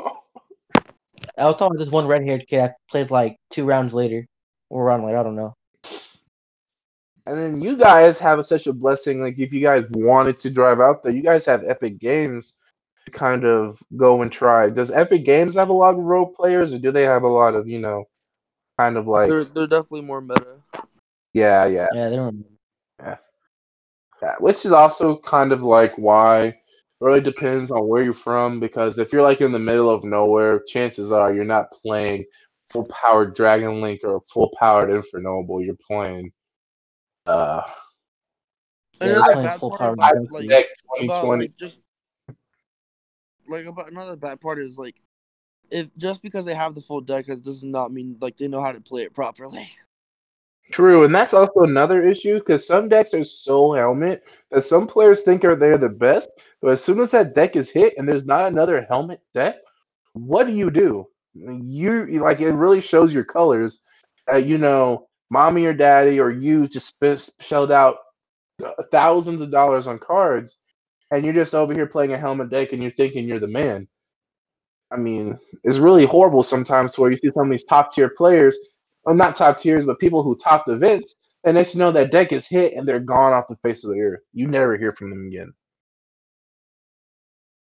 I 1.38 1.46
was 1.46 1.56
talking 1.56 1.76
about 1.76 1.80
this 1.84 1.92
one 1.92 2.08
red-haired 2.08 2.48
kid. 2.48 2.62
I 2.62 2.74
played 2.90 3.12
like 3.12 3.38
two 3.50 3.66
rounds 3.66 3.94
later, 3.94 4.26
or 4.70 4.86
round 4.86 5.04
later. 5.04 5.18
I 5.18 5.24
don't 5.24 5.36
know. 5.36 5.54
and 7.26 7.38
then 7.38 7.62
you 7.62 7.76
guys 7.78 8.20
have 8.20 8.46
such 8.46 8.68
a 8.68 8.74
blessing. 8.74 9.22
Like, 9.22 9.38
if 9.40 9.52
you 9.52 9.62
guys 9.62 9.86
wanted 9.92 10.38
to 10.40 10.50
drive 10.50 10.80
out 10.80 11.04
there, 11.04 11.12
you 11.12 11.22
guys 11.24 11.46
have 11.46 11.64
Epic 11.64 12.00
Games 12.00 12.56
to 13.06 13.12
kind 13.12 13.44
of 13.46 13.82
go 13.98 14.22
and 14.22 14.32
try. 14.32 14.70
Does 14.70 14.92
Epic 14.92 15.26
Games 15.26 15.56
have 15.56 15.70
a 15.70 15.74
lot 15.74 15.96
of 15.96 16.02
rogue 16.02 16.34
players, 16.36 16.74
or 16.74 16.80
do 16.80 16.92
they 16.92 17.04
have 17.04 17.24
a 17.24 17.28
lot 17.28 17.56
of, 17.56 17.68
you 17.68 17.80
know, 17.80 18.06
kind 18.78 18.98
of 18.98 19.08
like, 19.08 19.30
They're 19.30 19.44
they're 19.44 19.68
definitely 19.68 20.02
more 20.02 20.22
meta. 20.22 20.58
yeah, 21.34 21.66
yeah. 21.66 21.88
Yeah, 21.94 22.10
they 22.10 22.16
don't. 22.16 22.46
Yeah, 24.22 24.36
which 24.40 24.66
is 24.66 24.72
also 24.72 25.18
kind 25.18 25.52
of 25.52 25.62
like 25.62 25.94
why 25.98 26.46
it 26.46 26.56
really 27.00 27.22
depends 27.22 27.72
on 27.72 27.88
where 27.88 28.04
you're 28.04 28.14
from 28.14 28.60
because 28.60 28.98
if 28.98 29.12
you're 29.12 29.22
like 29.22 29.42
in 29.42 29.52
the 29.52 29.60
middle 29.60 29.90
of 29.90 30.04
nowhere, 30.04 30.62
chances 30.68 31.12
are 31.12 31.34
you're 31.34 31.44
not 31.44 31.72
playing 31.72 32.26
full 32.72 32.86
powered 32.86 33.36
Dragon 33.36 33.82
Link 33.82 34.02
or 34.04 34.22
full 34.32 34.52
powered 34.58 34.90
Infernoble. 34.90 35.62
You're 35.62 35.78
playing 35.88 36.32
uh 37.26 37.62
Yeah, 39.02 39.22
playing 39.34 39.60
full 39.60 39.72
like, 39.80 39.94
about 39.94 40.14
2020. 40.14 41.38
like 41.38 41.58
just 41.58 41.80
like 43.48 43.66
about 43.66 43.92
another 43.92 44.16
bad 44.16 44.42
part 44.42 44.60
is 44.60 44.78
like 44.78 44.96
if 45.70 45.88
just 45.98 46.22
because 46.22 46.46
they 46.46 46.56
have 46.56 46.76
the 46.76 46.82
full 46.82 47.02
deck 47.02 47.28
it 47.28 47.44
does 47.44 47.62
not 47.64 47.92
mean 47.92 48.18
like 48.22 48.38
they 48.38 48.48
know 48.48 48.62
how 48.62 48.72
to 48.72 48.82
play 48.82 49.04
it 49.04 49.14
properly. 49.14 49.70
True, 50.72 51.04
and 51.04 51.14
that's 51.14 51.34
also 51.34 51.62
another 51.62 52.04
issue 52.04 52.40
because 52.40 52.66
some 52.66 52.90
decks 52.90 53.14
are 53.14 53.24
so 53.24 53.74
helmet 53.74 54.24
that 54.52 54.64
some 54.64 54.88
players 54.88 55.22
think 55.22 55.46
are 55.46 55.56
they're 55.56 55.78
the 55.78 55.90
best, 55.90 56.30
but 56.62 56.72
as 56.72 56.84
soon 56.84 57.00
as 57.00 57.12
that 57.12 57.36
deck 57.36 57.56
is 57.56 57.70
hit 57.70 57.94
and 57.98 58.10
there's 58.10 58.26
not 58.26 58.52
another 58.52 58.86
helmet 58.90 59.20
deck, 59.34 59.58
what 60.14 60.48
do 60.48 60.54
you 60.54 60.72
do? 60.72 61.08
You 61.34 62.06
like 62.20 62.42
it 62.42 62.52
really 62.54 62.82
shows 62.82 63.14
your 63.14 63.24
colors 63.24 63.82
that 64.28 64.46
you 64.46 64.58
know, 64.58 65.08
mommy 65.30 65.66
or 65.66 65.74
daddy 65.74 66.20
or 66.20 66.32
you 66.32 66.68
just 66.68 66.88
spent, 66.88 67.30
shelled 67.40 67.72
out 67.72 67.98
thousands 68.92 69.42
of 69.42 69.52
dollars 69.52 69.86
on 69.86 70.00
cards, 70.00 70.60
and 71.12 71.24
you're 71.24 71.34
just 71.34 71.54
over 71.54 71.74
here 71.74 71.86
playing 71.86 72.14
a 72.14 72.18
helmet 72.18 72.50
deck 72.50 72.74
and 72.74 72.82
you're 72.82 72.92
thinking 72.92 73.28
you're 73.28 73.40
the 73.40 73.48
man. 73.48 73.86
I 74.92 74.98
mean, 74.98 75.38
it's 75.64 75.78
really 75.78 76.06
horrible 76.06 76.44
sometimes 76.44 76.98
where 76.98 77.12
you 77.12 77.18
see 77.18 77.30
some 77.30 77.48
of 77.48 77.52
these 77.52 77.66
top 77.66 77.94
tier 77.94 78.10
players 78.10 78.58
well, 79.06 79.16
not 79.16 79.36
top 79.36 79.58
tiers, 79.58 79.86
but 79.86 80.00
people 80.00 80.24
who 80.24 80.36
top 80.36 80.66
the 80.66 80.74
events, 80.74 81.16
and 81.44 81.56
they 81.56 81.66
know 81.76 81.92
that 81.92 82.12
deck 82.12 82.32
is 82.32 82.48
hit 82.48 82.74
and 82.74 82.88
they're 82.88 83.00
gone 83.00 83.34
off 83.34 83.48
the 83.48 83.58
face 83.58 83.84
of 83.84 83.92
the 83.92 84.02
earth. 84.02 84.22
You 84.34 84.48
never 84.48 84.78
hear 84.78 84.94
from 84.94 85.12
them 85.12 85.28
again. 85.28 85.54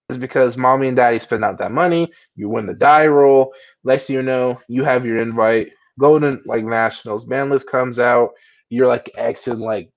It's 0.08 0.18
because 0.18 0.56
mommy 0.56 0.88
and 0.88 0.96
daddy 0.96 1.20
spend 1.20 1.44
out 1.44 1.58
that 1.58 1.70
money. 1.70 2.12
You 2.34 2.48
win 2.48 2.66
the 2.66 2.74
die 2.74 3.06
roll. 3.06 3.52
Next 3.84 4.10
you 4.10 4.22
know, 4.24 4.60
you 4.66 4.82
have 4.82 5.06
your 5.06 5.20
invite. 5.20 5.70
Golden 6.00 6.42
like 6.46 6.64
nationals. 6.64 7.26
Ban 7.26 7.48
list 7.48 7.70
comes 7.70 8.00
out. 8.00 8.30
You're 8.70 8.88
like 8.88 9.10
X 9.14 9.46
in 9.46 9.60
like 9.60 9.90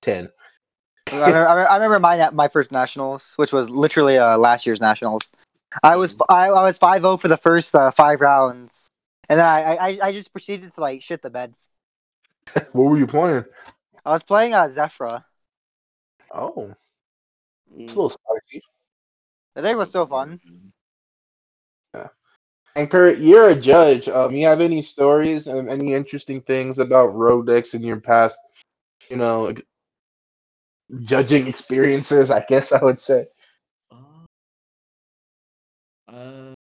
ten. 0.00 0.30
I 1.12 1.16
remember, 1.16 1.48
I 1.68 1.74
remember- 1.76 2.00
my 2.00 2.30
my 2.30 2.48
first 2.48 2.72
nationals, 2.72 3.34
which 3.36 3.52
was 3.52 3.68
literally 3.68 4.16
uh, 4.16 4.38
last 4.38 4.64
year's 4.64 4.80
nationals. 4.80 5.30
I 5.82 5.96
was 5.96 6.16
I, 6.28 6.48
I 6.48 6.62
was 6.62 6.78
five 6.78 7.02
zero 7.02 7.16
for 7.18 7.28
the 7.28 7.36
first 7.36 7.74
uh, 7.74 7.90
five 7.90 8.20
rounds, 8.20 8.72
and 9.28 9.38
then 9.38 9.46
I, 9.46 9.76
I 9.76 9.98
I 10.08 10.12
just 10.12 10.32
proceeded 10.32 10.74
to 10.74 10.80
like 10.80 11.02
shit 11.02 11.22
the 11.22 11.30
bed. 11.30 11.54
what 12.72 12.84
were 12.84 12.98
you 12.98 13.06
playing? 13.06 13.44
I 14.04 14.12
was 14.12 14.22
playing 14.22 14.54
uh, 14.54 14.64
Zefra. 14.64 15.24
Oh, 16.32 16.74
it's 17.78 17.78
a 17.78 17.80
Mm. 17.80 17.88
little 17.88 18.10
spicy. 18.10 18.60
The 19.54 19.62
day 19.62 19.74
was 19.74 19.90
so 19.90 20.06
fun. 20.06 20.40
Yeah. 21.94 22.08
And 22.76 22.90
Kurt, 22.90 23.18
you're 23.18 23.50
a 23.50 23.54
judge. 23.54 24.08
Um, 24.08 24.32
you 24.32 24.46
have 24.46 24.60
any 24.60 24.82
stories 24.82 25.46
and 25.46 25.70
any 25.70 25.92
interesting 25.94 26.40
things 26.40 26.78
about 26.78 27.14
decks 27.46 27.74
in 27.74 27.82
your 27.82 28.00
past, 28.00 28.36
you 29.08 29.16
know, 29.16 29.54
judging 31.02 31.46
experiences? 31.46 32.30
I 32.30 32.44
guess 32.48 32.72
I 32.72 32.82
would 32.82 33.00
say. 33.00 33.26
Uh, 33.90 34.24
uh, 36.12 36.54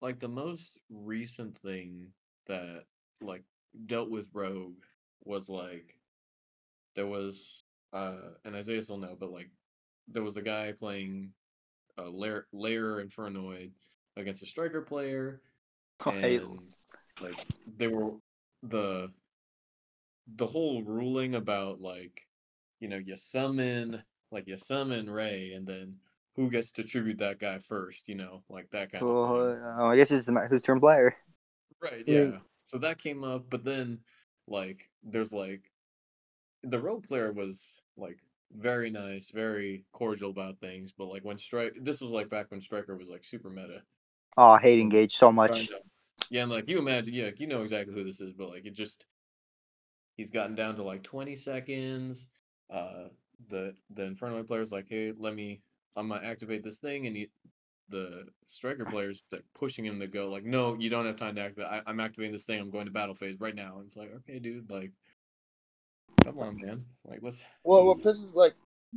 like 0.00 0.20
the 0.20 0.28
most 0.28 0.78
recent 0.90 1.56
thing 1.58 2.08
that 2.46 2.84
like 3.20 3.42
dealt 3.86 4.10
with 4.10 4.28
Rogue 4.32 4.76
was 5.24 5.48
like 5.48 5.94
there 6.94 7.06
was 7.06 7.64
uh 7.92 8.16
and 8.44 8.54
Isaiah 8.56 8.82
will 8.88 8.98
know, 8.98 9.16
but 9.18 9.32
like 9.32 9.50
there 10.08 10.22
was 10.22 10.36
a 10.36 10.42
guy 10.42 10.72
playing 10.78 11.30
uh 11.98 12.08
Lair 12.10 12.46
Lair 12.52 13.00
Infernoid 13.00 13.72
against 14.16 14.42
a 14.42 14.46
striker 14.46 14.82
player 14.82 15.40
Oh, 16.06 16.12
hey. 16.12 16.36
and 16.36 16.60
like 17.20 17.44
they 17.76 17.88
were 17.88 18.12
the 18.62 19.10
the 20.36 20.46
whole 20.46 20.82
ruling 20.82 21.34
about 21.34 21.80
like 21.80 22.22
you 22.80 22.88
know 22.88 22.98
you 22.98 23.16
summon 23.16 24.02
like 24.30 24.46
you 24.46 24.56
summon 24.56 25.10
Raye 25.10 25.52
and 25.56 25.66
then 25.66 25.96
who 26.38 26.48
gets 26.50 26.70
to 26.70 26.84
tribute 26.84 27.18
that 27.18 27.38
guy 27.38 27.58
first 27.58 28.08
you 28.08 28.14
know 28.14 28.42
like 28.48 28.70
that 28.70 28.90
kind 28.90 29.02
of 29.02 29.08
thing. 29.10 29.62
Oh, 29.78 29.86
I 29.86 29.96
guess 29.96 30.10
it's 30.10 30.28
whose 30.48 30.62
turn 30.62 30.80
player. 30.80 31.14
right 31.82 32.04
Yeah. 32.06 32.20
yeah 32.20 32.38
so 32.64 32.78
that 32.78 32.98
came 32.98 33.24
up 33.24 33.44
but 33.50 33.64
then 33.64 33.98
like 34.46 34.88
there's 35.02 35.32
like 35.32 35.70
the 36.62 36.78
role 36.78 37.00
player 37.00 37.32
was 37.32 37.80
like 37.96 38.18
very 38.56 38.88
nice 38.88 39.30
very 39.30 39.84
cordial 39.92 40.30
about 40.30 40.58
things 40.58 40.92
but 40.96 41.06
like 41.06 41.24
when 41.24 41.36
strike 41.36 41.74
this 41.82 42.00
was 42.00 42.10
like 42.10 42.30
back 42.30 42.50
when 42.50 42.60
striker 42.60 42.96
was 42.96 43.08
like 43.08 43.24
super 43.24 43.50
meta 43.50 43.82
Oh, 44.38 44.50
I 44.50 44.60
hate 44.60 44.78
engage 44.78 45.16
so 45.16 45.32
much. 45.32 45.68
Yeah, 46.30 46.42
and 46.42 46.50
like 46.50 46.68
you 46.68 46.78
imagine, 46.78 47.12
yeah, 47.12 47.30
you 47.36 47.48
know 47.48 47.62
exactly 47.62 47.92
who 47.92 48.04
this 48.04 48.20
is, 48.20 48.32
but 48.32 48.50
like 48.50 48.66
it 48.66 48.74
just 48.74 49.04
he's 50.16 50.30
gotten 50.30 50.54
down 50.54 50.76
to 50.76 50.84
like 50.84 51.02
20 51.02 51.34
seconds. 51.34 52.28
Uh 52.70 53.08
the 53.50 53.74
the 53.90 54.04
Inferno 54.04 54.44
player's 54.44 54.70
like, 54.70 54.86
hey, 54.88 55.12
let 55.18 55.34
me 55.34 55.60
I'm 55.98 56.08
gonna 56.08 56.26
activate 56.26 56.64
this 56.64 56.78
thing, 56.78 57.06
and 57.06 57.16
he 57.16 57.28
the 57.90 58.24
striker 58.46 58.84
player's 58.84 59.22
like 59.32 59.44
pushing 59.58 59.84
him 59.84 59.98
to 60.00 60.06
go, 60.06 60.28
like, 60.30 60.44
no, 60.44 60.74
you 60.74 60.90
don't 60.90 61.06
have 61.06 61.16
time 61.16 61.34
to 61.36 61.40
activate. 61.40 61.70
I, 61.70 61.80
I'm 61.86 62.00
activating 62.00 62.32
this 62.32 62.44
thing. 62.44 62.60
I'm 62.60 62.70
going 62.70 62.84
to 62.84 62.92
battle 62.92 63.14
phase 63.14 63.40
right 63.40 63.54
now. 63.54 63.78
And 63.78 63.86
it's 63.86 63.96
like, 63.96 64.12
okay, 64.16 64.38
dude, 64.38 64.70
like, 64.70 64.92
come 66.22 66.38
on, 66.38 66.56
man. 66.60 66.84
Like, 67.06 67.20
let's. 67.22 67.44
Well, 67.64 67.86
let's- 67.86 68.04
what 68.04 68.14
pisses 68.14 68.34
like 68.34 68.54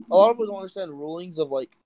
a 0.10 0.16
lot 0.16 0.30
of 0.30 0.36
people 0.38 0.48
don't 0.48 0.58
understand 0.58 0.92
rulings 0.92 1.38
of 1.38 1.52
like 1.52 1.78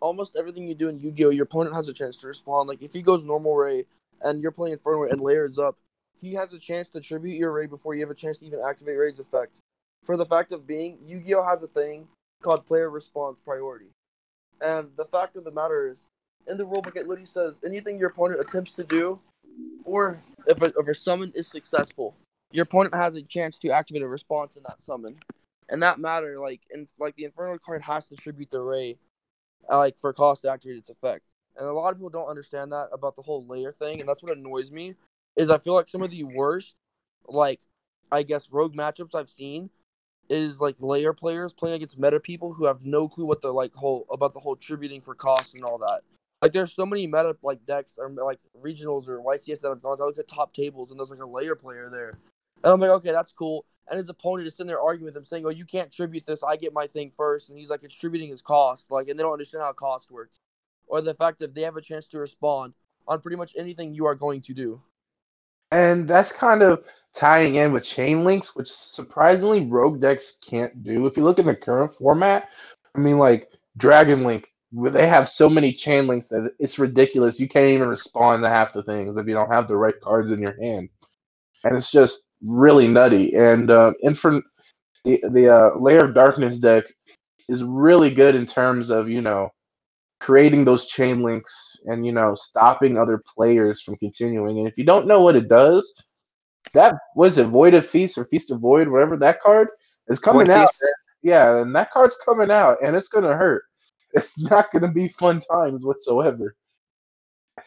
almost 0.00 0.36
everything 0.36 0.66
you 0.66 0.74
do 0.74 0.88
in 0.88 1.00
Yu-Gi-Oh, 1.00 1.30
your 1.30 1.44
opponent 1.44 1.74
has 1.76 1.88
a 1.88 1.92
chance 1.92 2.16
to 2.18 2.26
respond. 2.26 2.68
Like 2.68 2.82
if 2.82 2.92
he 2.92 3.02
goes 3.02 3.24
normal 3.24 3.54
Raye 3.54 3.86
and 4.22 4.42
you're 4.42 4.50
playing 4.50 4.72
Inferno 4.72 5.04
and 5.04 5.20
layers 5.20 5.58
up, 5.58 5.76
he 6.18 6.34
has 6.34 6.52
a 6.52 6.58
chance 6.58 6.90
to 6.90 7.00
tribute 7.00 7.38
your 7.38 7.52
Raye 7.52 7.66
before 7.66 7.94
you 7.94 8.00
have 8.00 8.10
a 8.10 8.14
chance 8.14 8.38
to 8.38 8.46
even 8.46 8.60
activate 8.66 8.98
Raye's 8.98 9.18
effect. 9.18 9.60
For 10.04 10.16
the 10.16 10.26
fact 10.26 10.52
of 10.52 10.66
being, 10.66 10.98
Yu-Gi-Oh 11.04 11.44
has 11.44 11.62
a 11.62 11.68
thing 11.68 12.08
called 12.42 12.66
player 12.66 12.90
response 12.90 13.40
priority, 13.40 13.90
and 14.62 14.88
the 14.96 15.04
fact 15.04 15.36
of 15.36 15.44
the 15.44 15.50
matter 15.50 15.88
is, 15.90 16.08
in 16.46 16.56
the 16.56 16.66
rulebook 16.66 16.96
it 16.96 17.06
literally 17.06 17.24
says 17.24 17.60
anything 17.64 17.98
your 17.98 18.10
opponent 18.10 18.40
attempts 18.40 18.72
to 18.72 18.84
do, 18.84 19.18
or 19.84 20.22
if 20.46 20.60
a, 20.62 20.66
if 20.66 20.88
a 20.88 20.94
summon 20.94 21.32
is 21.34 21.48
successful, 21.48 22.14
your 22.50 22.64
opponent 22.64 22.94
has 22.94 23.14
a 23.14 23.22
chance 23.22 23.58
to 23.58 23.70
activate 23.70 24.02
a 24.02 24.08
response 24.08 24.56
in 24.56 24.62
that 24.68 24.80
summon. 24.80 25.16
And 25.68 25.82
that 25.82 25.98
matter 25.98 26.38
like 26.38 26.60
and 26.70 26.88
like 26.98 27.16
the 27.16 27.24
infernal 27.24 27.58
card 27.58 27.82
has 27.82 28.08
to 28.08 28.16
tribute 28.16 28.50
the 28.50 28.60
Raye 28.60 28.98
uh, 29.70 29.78
like 29.78 29.98
for 29.98 30.12
cost 30.12 30.42
to 30.42 30.50
activate 30.50 30.78
its 30.78 30.90
effect. 30.90 31.24
And 31.56 31.66
a 31.66 31.72
lot 31.72 31.90
of 31.90 31.98
people 31.98 32.10
don't 32.10 32.28
understand 32.28 32.72
that 32.72 32.88
about 32.92 33.16
the 33.16 33.22
whole 33.22 33.46
layer 33.46 33.72
thing 33.72 34.00
and 34.00 34.08
that's 34.08 34.22
what 34.22 34.36
annoys 34.36 34.72
me 34.72 34.94
is 35.36 35.50
i 35.50 35.58
feel 35.58 35.74
like 35.74 35.88
some 35.88 36.02
of 36.02 36.10
the 36.10 36.24
worst 36.24 36.76
like 37.26 37.60
I 38.10 38.22
guess 38.22 38.50
rogue 38.50 38.74
matchups 38.74 39.14
I've 39.14 39.30
seen 39.30 39.70
is 40.32 40.60
like 40.60 40.76
layer 40.80 41.12
players 41.12 41.52
playing 41.52 41.76
against 41.76 41.98
meta 41.98 42.18
people 42.18 42.52
who 42.52 42.66
have 42.66 42.84
no 42.84 43.08
clue 43.08 43.24
what 43.24 43.42
the 43.42 43.52
like 43.52 43.74
whole 43.74 44.06
about 44.10 44.34
the 44.34 44.40
whole 44.40 44.56
tributing 44.56 45.00
for 45.00 45.14
cost 45.14 45.54
and 45.54 45.64
all 45.64 45.78
that. 45.78 46.00
Like 46.40 46.52
there's 46.52 46.72
so 46.72 46.86
many 46.86 47.06
meta 47.06 47.36
like 47.42 47.64
decks 47.66 47.98
or 47.98 48.10
like 48.10 48.40
regionals 48.60 49.08
or 49.08 49.20
YCS 49.20 49.60
that 49.60 49.68
have 49.68 49.82
gone. 49.82 49.98
I 50.00 50.04
look 50.04 50.18
at 50.18 50.28
top 50.28 50.54
tables 50.54 50.90
and 50.90 50.98
there's 50.98 51.10
like 51.10 51.20
a 51.20 51.26
layer 51.26 51.54
player 51.54 51.88
there, 51.90 52.18
and 52.64 52.72
I'm 52.72 52.80
like, 52.80 52.90
okay, 52.90 53.12
that's 53.12 53.32
cool. 53.32 53.64
And 53.88 53.98
his 53.98 54.08
opponent 54.08 54.46
is 54.46 54.54
sitting 54.54 54.68
there 54.68 54.80
arguing 54.80 55.06
with 55.06 55.16
him, 55.16 55.24
saying, 55.24 55.44
"Oh, 55.44 55.50
you 55.50 55.64
can't 55.64 55.92
tribute 55.92 56.24
this. 56.24 56.42
I 56.42 56.56
get 56.56 56.72
my 56.72 56.86
thing 56.86 57.12
first. 57.16 57.50
And 57.50 57.58
he's 57.58 57.68
like, 57.68 57.82
"It's 57.82 57.94
tributing 57.94 58.30
his 58.30 58.40
cost." 58.40 58.90
Like, 58.90 59.08
and 59.08 59.18
they 59.18 59.22
don't 59.22 59.32
understand 59.32 59.64
how 59.64 59.72
cost 59.72 60.10
works, 60.10 60.38
or 60.86 61.00
the 61.00 61.14
fact 61.14 61.40
that 61.40 61.54
they 61.54 61.62
have 61.62 61.76
a 61.76 61.82
chance 61.82 62.06
to 62.08 62.18
respond 62.18 62.74
on 63.08 63.20
pretty 63.20 63.36
much 63.36 63.54
anything 63.56 63.92
you 63.92 64.06
are 64.06 64.14
going 64.14 64.40
to 64.42 64.54
do. 64.54 64.80
And 65.72 66.06
that's 66.06 66.32
kind 66.32 66.62
of 66.62 66.84
tying 67.14 67.56
in 67.56 67.72
with 67.72 67.84
chain 67.84 68.24
links, 68.24 68.54
which 68.54 68.70
surprisingly 68.70 69.66
rogue 69.66 70.02
decks 70.02 70.38
can't 70.46 70.84
do. 70.84 71.06
If 71.06 71.16
you 71.16 71.24
look 71.24 71.38
at 71.38 71.46
the 71.46 71.56
current 71.56 71.94
format, 71.94 72.50
I 72.94 72.98
mean, 73.00 73.18
like 73.18 73.48
Dragon 73.78 74.22
Link, 74.22 74.48
where 74.70 74.90
they 74.90 75.08
have 75.08 75.30
so 75.30 75.48
many 75.48 75.72
chain 75.72 76.06
links 76.06 76.28
that 76.28 76.52
it's 76.58 76.78
ridiculous. 76.78 77.40
You 77.40 77.48
can't 77.48 77.70
even 77.70 77.88
respond 77.88 78.42
to 78.44 78.50
half 78.50 78.74
the 78.74 78.82
things 78.82 79.16
if 79.16 79.26
you 79.26 79.32
don't 79.34 79.50
have 79.50 79.66
the 79.66 79.76
right 79.76 79.98
cards 80.02 80.30
in 80.30 80.40
your 80.40 80.60
hand, 80.60 80.90
and 81.64 81.76
it's 81.76 81.90
just 81.90 82.24
really 82.42 82.86
nutty. 82.86 83.34
And 83.34 83.70
uh, 83.70 83.94
Infer- 84.02 84.42
the 85.04 85.24
the 85.30 85.48
uh, 85.48 85.78
Lair 85.78 86.04
of 86.04 86.14
Darkness 86.14 86.58
deck 86.58 86.84
is 87.48 87.64
really 87.64 88.14
good 88.14 88.34
in 88.34 88.46
terms 88.46 88.90
of 88.90 89.08
you 89.08 89.22
know 89.22 89.50
creating 90.22 90.64
those 90.64 90.86
chain 90.86 91.20
links 91.20 91.76
and 91.86 92.06
you 92.06 92.12
know 92.12 92.34
stopping 92.36 92.96
other 92.96 93.22
players 93.34 93.82
from 93.82 93.96
continuing. 93.96 94.58
And 94.58 94.68
if 94.68 94.78
you 94.78 94.84
don't 94.84 95.08
know 95.08 95.20
what 95.20 95.34
it 95.34 95.48
does, 95.48 96.00
that 96.74 96.94
was 97.16 97.38
it 97.38 97.48
Void 97.48 97.74
of 97.74 97.86
Feast 97.86 98.16
or 98.16 98.24
Feast 98.26 98.52
of 98.52 98.60
Void, 98.60 98.88
whatever 98.88 99.16
that 99.16 99.42
card 99.42 99.68
is 100.08 100.20
coming 100.20 100.46
Void 100.46 100.52
out. 100.52 100.68
Feast. 100.68 100.84
Yeah, 101.22 101.58
and 101.58 101.74
that 101.74 101.90
card's 101.90 102.16
coming 102.24 102.50
out, 102.52 102.78
and 102.82 102.94
it's 102.96 103.08
gonna 103.08 103.36
hurt. 103.36 103.64
It's 104.14 104.38
not 104.38 104.70
gonna 104.70 104.92
be 104.92 105.08
fun 105.08 105.40
times 105.40 105.86
whatsoever. 105.86 106.54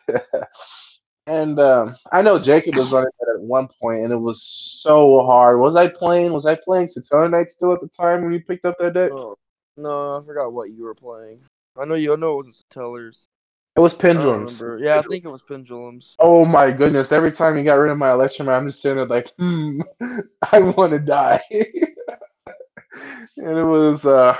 and 1.26 1.60
um, 1.60 1.96
I 2.12 2.22
know 2.22 2.38
Jacob 2.38 2.76
was 2.76 2.92
running 2.92 3.10
that 3.20 3.34
at 3.34 3.42
one 3.42 3.68
point, 3.82 4.04
and 4.04 4.14
it 4.14 4.18
was 4.18 4.44
so 4.44 5.26
hard. 5.26 5.60
Was 5.60 5.76
I 5.76 5.88
playing? 5.88 6.34
Was 6.34 6.46
I 6.46 6.54
playing 6.54 6.86
Satellarknight 6.86 7.50
still 7.50 7.74
at 7.74 7.82
the 7.82 7.88
time 7.88 8.24
when 8.24 8.32
you 8.32 8.42
picked 8.42 8.64
up 8.64 8.78
that 8.78 8.94
deck? 8.94 9.12
Oh, 9.12 9.36
no, 9.76 10.20
I 10.20 10.24
forgot 10.24 10.54
what 10.54 10.70
you 10.70 10.84
were 10.84 10.94
playing. 10.94 11.42
I 11.78 11.86
know 11.86 11.96
you. 11.96 12.14
I 12.14 12.16
know 12.16 12.34
it 12.34 12.38
wasn't 12.38 12.64
Tellers. 12.70 13.28
It 13.76 13.82
was 13.82 13.94
Pendulums. 13.94 14.62
remember. 14.62 14.84
Yeah, 14.84 15.00
I 15.00 15.02
think 15.02 15.26
it 15.26 15.32
was 15.32 15.42
Pendulums. 15.42 16.16
Oh 16.20 16.46
my 16.46 16.72
goodness! 16.72 17.12
Every 17.12 17.32
time 17.32 17.58
you 17.58 17.64
got 17.64 17.76
rid 17.76 17.92
of 17.92 17.98
my 17.98 18.12
election, 18.12 18.48
I'm 18.48 18.68
just 18.68 18.82
sitting 18.82 18.98
there 18.98 19.06
like, 19.06 19.32
hmm, 19.38 19.82
I 20.52 20.60
want 20.60 20.94
to 20.94 21.00
die. 21.00 21.42
and 21.52 23.58
it 23.58 23.66
was 23.66 24.06
uh, 24.06 24.38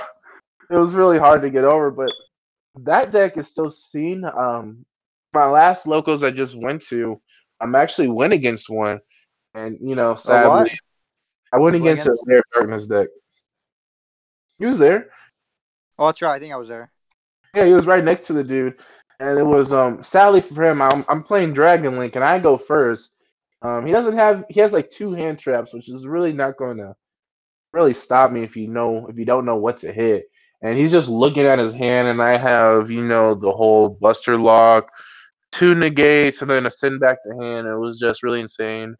it 0.70 0.76
was 0.76 0.94
really 0.94 1.18
hard 1.18 1.42
to 1.42 1.50
get 1.50 1.64
over. 1.64 1.90
But 1.90 2.12
that 2.76 3.10
deck 3.10 3.36
is 3.36 3.48
still 3.48 3.70
seen. 3.70 4.24
Um, 4.24 4.86
my 5.34 5.46
last 5.46 5.86
locals 5.86 6.22
I 6.22 6.30
just 6.30 6.56
went 6.56 6.80
to, 6.86 7.20
I'm 7.60 7.74
actually 7.74 8.08
went 8.08 8.32
against 8.32 8.70
one, 8.70 9.00
and 9.54 9.76
you 9.82 9.96
know, 9.96 10.14
sadly, 10.14 10.70
I 11.52 11.58
went 11.58 11.74
Went 11.74 11.76
against 11.76 12.06
a 12.06 12.10
against? 12.10 12.26
Lair 12.26 12.42
Darkness 12.54 12.86
deck. 12.86 13.08
He 14.58 14.66
was 14.66 14.78
there. 14.78 15.10
Oh, 15.98 16.06
that's 16.06 16.22
right. 16.22 16.34
I 16.34 16.38
think 16.38 16.52
I 16.52 16.56
was 16.56 16.68
there. 16.68 16.90
Yeah, 17.56 17.64
he 17.64 17.72
was 17.72 17.86
right 17.86 18.04
next 18.04 18.26
to 18.26 18.34
the 18.34 18.44
dude, 18.44 18.74
and 19.18 19.38
it 19.38 19.42
was 19.42 19.72
um 19.72 20.02
sadly 20.02 20.42
for 20.42 20.62
him. 20.62 20.82
I'm 20.82 21.06
I'm 21.08 21.22
playing 21.22 21.54
Dragon 21.54 21.98
Link, 21.98 22.14
and 22.14 22.24
I 22.24 22.38
go 22.38 22.58
first. 22.58 23.16
Um, 23.62 23.86
he 23.86 23.92
doesn't 23.92 24.18
have 24.18 24.44
he 24.50 24.60
has 24.60 24.74
like 24.74 24.90
two 24.90 25.14
hand 25.14 25.38
traps, 25.38 25.72
which 25.72 25.88
is 25.88 26.06
really 26.06 26.34
not 26.34 26.58
going 26.58 26.76
to 26.76 26.94
really 27.72 27.94
stop 27.94 28.30
me 28.30 28.42
if 28.42 28.56
you 28.56 28.68
know 28.68 29.06
if 29.06 29.18
you 29.18 29.24
don't 29.24 29.46
know 29.46 29.56
what 29.56 29.78
to 29.78 29.90
hit. 29.90 30.26
And 30.60 30.76
he's 30.76 30.92
just 30.92 31.08
looking 31.08 31.46
at 31.46 31.58
his 31.58 31.72
hand, 31.72 32.08
and 32.08 32.20
I 32.20 32.36
have 32.36 32.90
you 32.90 33.02
know 33.02 33.34
the 33.34 33.52
whole 33.52 33.88
Buster 33.88 34.36
Lock, 34.36 34.90
two 35.50 35.74
negates, 35.74 36.42
and 36.42 36.50
then 36.50 36.66
a 36.66 36.70
send 36.70 37.00
back 37.00 37.22
to 37.22 37.30
hand. 37.40 37.66
It 37.66 37.76
was 37.78 37.98
just 37.98 38.22
really 38.22 38.42
insane. 38.42 38.96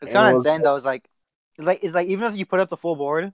It's 0.00 0.12
kind 0.12 0.28
of 0.28 0.34
was- 0.34 0.46
insane 0.46 0.62
though. 0.62 0.76
It's 0.76 0.86
like, 0.86 1.08
it's 1.58 1.66
like 1.66 1.80
it's 1.82 1.94
like 1.94 2.06
even 2.06 2.28
if 2.28 2.36
you 2.36 2.46
put 2.46 2.60
up 2.60 2.68
the 2.68 2.76
full 2.76 2.94
board, 2.94 3.32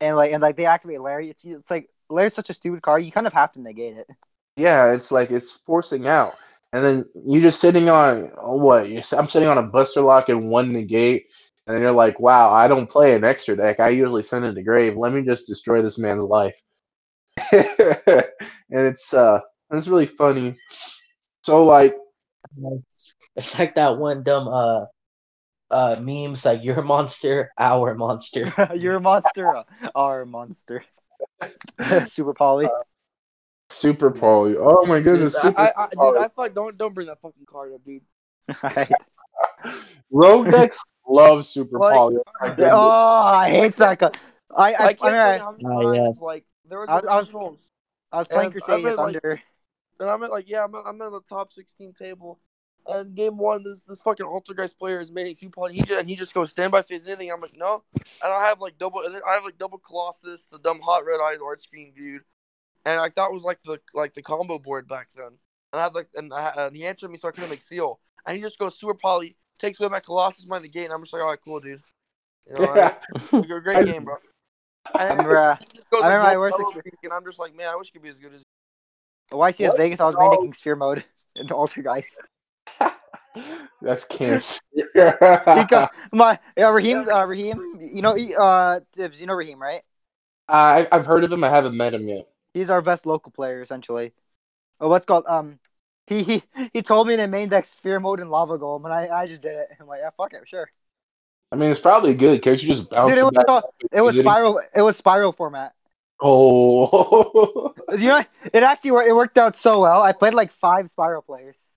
and 0.00 0.16
like 0.16 0.32
and 0.32 0.40
like 0.40 0.56
they 0.56 0.64
activate 0.64 1.02
Larry, 1.02 1.28
it's 1.28 1.44
it's 1.44 1.70
like 1.70 1.90
Larry's 2.12 2.34
such 2.34 2.50
a 2.50 2.54
stupid 2.54 2.82
card. 2.82 3.04
You 3.04 3.12
kind 3.12 3.26
of 3.26 3.32
have 3.32 3.52
to 3.52 3.60
negate 3.60 3.96
it. 3.96 4.08
Yeah, 4.56 4.92
it's 4.92 5.10
like 5.10 5.30
it's 5.30 5.52
forcing 5.52 6.06
out, 6.06 6.36
and 6.72 6.84
then 6.84 7.04
you're 7.26 7.42
just 7.42 7.60
sitting 7.60 7.88
on 7.88 8.30
oh, 8.38 8.56
what? 8.56 8.88
You're, 8.90 8.98
s- 8.98 9.12
I'm 9.14 9.28
sitting 9.28 9.48
on 9.48 9.58
a 9.58 9.62
Buster 9.62 10.02
Lock 10.02 10.28
and 10.28 10.50
one 10.50 10.72
negate, 10.72 11.26
and 11.66 11.80
you're 11.80 11.92
like, 11.92 12.20
wow, 12.20 12.52
I 12.52 12.68
don't 12.68 12.88
play 12.90 13.14
an 13.14 13.24
extra 13.24 13.56
deck. 13.56 13.80
I 13.80 13.88
usually 13.90 14.22
send 14.22 14.44
it 14.44 14.54
to 14.54 14.62
grave. 14.62 14.96
Let 14.96 15.12
me 15.12 15.24
just 15.24 15.46
destroy 15.46 15.80
this 15.82 15.98
man's 15.98 16.24
life. 16.24 16.54
and 17.52 18.24
it's 18.70 19.14
uh, 19.14 19.40
it's 19.72 19.88
really 19.88 20.06
funny. 20.06 20.56
So 21.44 21.64
like, 21.64 21.96
It's, 22.56 23.14
it's 23.36 23.58
like 23.58 23.74
that 23.76 23.98
one 23.98 24.22
dumb 24.22 24.48
uh 24.48 24.86
uh 25.70 25.96
memes 26.00 26.44
like 26.44 26.64
you're 26.64 26.80
a 26.80 26.84
monster, 26.84 27.52
our 27.58 27.94
monster. 27.94 28.52
You're 28.74 28.96
a 28.96 29.00
monster, 29.00 29.56
uh, 29.56 29.64
our 29.94 30.26
monster. 30.26 30.84
Super 32.06 32.34
Poly. 32.34 32.68
Super 33.70 34.10
Poly. 34.10 34.56
Oh 34.58 34.84
my 34.86 35.00
goodness, 35.00 35.32
Dude, 35.34 35.42
Super 35.42 35.60
I, 35.60 35.72
I, 35.76 35.88
dude, 35.88 36.16
I 36.18 36.28
fuck, 36.28 36.54
don't 36.54 36.76
don't 36.76 36.94
bring 36.94 37.06
that 37.06 37.20
fucking 37.20 37.46
card 37.46 37.72
up, 37.74 37.80
dude. 37.84 38.02
Rogue 40.10 40.50
decks 40.50 40.78
love 41.08 41.46
Super 41.46 41.78
Like- 41.78 41.94
Poly. 41.94 42.16
Oh 42.42 42.54
oh, 42.58 42.88
I 42.90 43.50
hate 43.50 43.76
that 43.76 43.98
guy. 43.98 44.10
I 44.54 44.74
I, 44.74 44.84
I 44.84 44.86
I, 44.88 44.92
can't 44.94 45.02
mean, 45.02 45.12
tell 45.12 45.14
I, 45.14 45.34
you 45.34 45.40
how 45.40 45.52
many 45.52 45.98
times 45.98 46.16
yes. 46.16 46.20
like 46.22 46.44
there 46.68 46.80
was 46.80 46.88
I 46.88 46.94
was- 46.96 47.04
I 47.06 47.16
was- 47.16 47.26
originals, 47.28 47.72
I 48.12 48.18
was 48.18 48.28
playing 48.28 48.52
And 48.52 48.62
I 48.62 48.66
Crusadia 48.66 48.84
mean, 48.84 48.96
like- 48.96 49.42
and 50.00 50.10
I'm 50.10 50.22
at 50.22 50.30
like 50.30 50.50
yeah, 50.50 50.64
I'm 50.64 50.74
at, 50.74 50.84
I'm 50.86 51.00
at 51.00 51.10
the 51.12 51.20
top 51.28 51.52
16 51.52 51.94
table. 51.94 52.40
And 52.86 53.14
game 53.14 53.38
one, 53.38 53.62
this 53.62 53.84
this 53.84 54.02
fucking 54.02 54.26
Altergeist 54.26 54.76
player 54.76 55.00
is 55.00 55.12
making 55.12 55.36
super 55.36 55.54
Poly. 55.54 55.74
He 55.74 55.82
just, 55.82 56.00
and 56.00 56.08
he 56.08 56.16
just 56.16 56.34
goes 56.34 56.50
stand 56.50 56.72
by 56.72 56.82
face 56.82 57.06
anything. 57.06 57.30
I'm 57.30 57.40
like 57.40 57.56
no, 57.56 57.82
and 57.94 58.32
I 58.32 58.46
have 58.46 58.60
like 58.60 58.76
double, 58.78 59.02
and 59.02 59.14
I 59.28 59.34
have 59.34 59.44
like 59.44 59.58
double 59.58 59.78
Colossus, 59.78 60.46
the 60.50 60.58
dumb 60.58 60.80
hot 60.80 61.04
red 61.06 61.20
eyes 61.24 61.38
art 61.44 61.62
screen 61.62 61.92
dude, 61.96 62.22
and 62.84 62.96
like 62.98 63.14
that 63.14 63.32
was 63.32 63.44
like 63.44 63.58
the 63.64 63.78
like 63.94 64.14
the 64.14 64.22
combo 64.22 64.58
board 64.58 64.88
back 64.88 65.08
then. 65.16 65.30
And 65.72 65.80
I 65.80 65.84
had 65.84 65.94
like 65.94 66.08
and, 66.16 66.32
I, 66.34 66.52
and 66.56 66.76
he 66.76 66.84
answered 66.84 67.10
me, 67.10 67.18
so 67.18 67.28
I 67.28 67.30
couldn't 67.30 67.50
make 67.50 67.62
seal. 67.62 68.00
And 68.26 68.36
he 68.36 68.42
just 68.42 68.58
goes 68.58 68.76
super 68.78 68.94
poly, 68.94 69.36
takes 69.58 69.78
away 69.80 69.88
my 69.88 70.00
Colossus 70.00 70.44
by 70.44 70.58
the 70.58 70.68
gate, 70.68 70.84
and 70.84 70.92
I'm 70.92 71.02
just 71.02 71.12
like, 71.12 71.22
all 71.22 71.30
right, 71.30 71.38
cool, 71.44 71.60
dude. 71.60 71.80
You 72.48 72.54
know, 72.54 72.74
Yeah. 72.74 72.94
like, 73.32 73.48
a 73.50 73.60
great 73.60 73.86
game, 73.86 74.04
bro. 74.04 74.16
I 74.92 75.06
remember 75.06 75.38
uh, 75.38 75.56
I 75.92 75.96
remember 76.06 76.22
my 76.24 76.36
worst 76.36 76.56
experience- 76.58 76.98
and 77.04 77.12
I'm 77.12 77.24
just 77.24 77.38
like, 77.38 77.54
man, 77.54 77.68
I 77.68 77.76
wish 77.76 77.88
it 77.90 77.92
could 77.92 78.02
be 78.02 78.08
as 78.08 78.16
good 78.18 78.34
as. 78.34 78.42
YCS 79.30 79.68
What? 79.68 79.76
Vegas. 79.78 80.00
I 80.00 80.06
was 80.06 80.16
Oh. 80.18 80.28
making 80.30 80.52
Sphere 80.52 80.74
mode 80.76 81.04
in 81.36 81.46
Altergeist. 81.48 82.18
That's 83.80 84.04
cancer. 84.04 84.60
Because 84.74 85.88
my 86.12 86.38
yeah, 86.56 86.70
Raheem, 86.70 87.08
uh, 87.08 87.24
Raheem, 87.26 87.60
you 87.80 88.02
know, 88.02 88.14
he- 88.14 88.34
uh, 88.34 88.80
you 88.96 89.26
know 89.26 89.34
Raheem, 89.34 89.60
right? 89.60 89.82
I, 90.48 90.86
I've 90.90 91.06
heard 91.06 91.24
of 91.24 91.32
him. 91.32 91.44
I 91.44 91.50
haven't 91.50 91.76
met 91.76 91.94
him 91.94 92.08
yet. 92.08 92.28
He's 92.52 92.70
our 92.70 92.82
best 92.82 93.06
local 93.06 93.32
player, 93.32 93.62
essentially. 93.62 94.12
Oh, 94.80 94.88
what's 94.88 95.06
called 95.06 95.24
um, 95.26 95.58
he 96.06 96.22
he 96.22 96.42
he 96.72 96.82
told 96.82 97.06
me 97.06 97.16
to 97.16 97.26
main 97.26 97.48
deck 97.48 97.64
Sphere 97.64 98.00
mode 98.00 98.20
and 98.20 98.30
Lava 98.30 98.58
Golem, 98.58 98.84
and 98.84 98.92
I 98.92 99.08
I 99.22 99.26
just 99.26 99.42
did 99.42 99.54
it. 99.54 99.68
I'm 99.80 99.86
like, 99.86 100.00
yeah, 100.02 100.10
fuck 100.16 100.34
it, 100.34 100.42
sure. 100.46 100.68
I 101.50 101.56
mean, 101.56 101.70
it's 101.70 101.80
probably 101.80 102.14
good. 102.14 102.42
Can't 102.42 102.62
you 102.62 102.74
just 102.74 102.90
bounce 102.90 103.10
Dude, 103.10 103.18
it 103.18 103.24
was, 103.24 103.32
back? 103.34 103.44
uh, 103.46 103.62
it 103.92 104.00
was 104.00 104.16
Spyral. 104.16 104.60
It 104.74 104.82
was 104.82 105.00
Spyral 105.00 105.36
format. 105.36 105.74
Oh. 106.20 107.74
You 107.92 108.08
know, 108.08 108.24
it 108.54 108.62
actually 108.62 108.92
wor- 108.92 109.02
it 109.02 109.14
worked 109.14 109.36
out 109.36 109.54
so 109.58 109.80
well. 109.80 110.00
I 110.02 110.12
played 110.12 110.32
like 110.32 110.50
five 110.50 110.86
Spyral 110.86 111.22
players. 111.26 111.71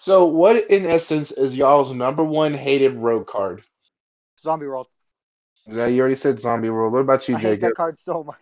So, 0.00 0.24
what 0.24 0.70
in 0.70 0.86
essence 0.86 1.30
is 1.30 1.58
y'all's 1.58 1.92
number 1.92 2.24
one 2.24 2.54
hated 2.54 2.96
rogue 2.96 3.26
card? 3.26 3.62
Zombie 4.42 4.66
World. 4.66 4.86
Yeah, 5.66 5.88
you 5.88 6.00
already 6.00 6.16
said 6.16 6.40
Zombie 6.40 6.70
World. 6.70 6.94
What 6.94 7.00
about 7.00 7.28
you, 7.28 7.36
I 7.36 7.40
hate 7.40 7.60
that 7.60 7.74
card 7.74 7.98
so 7.98 8.24
much. 8.24 8.38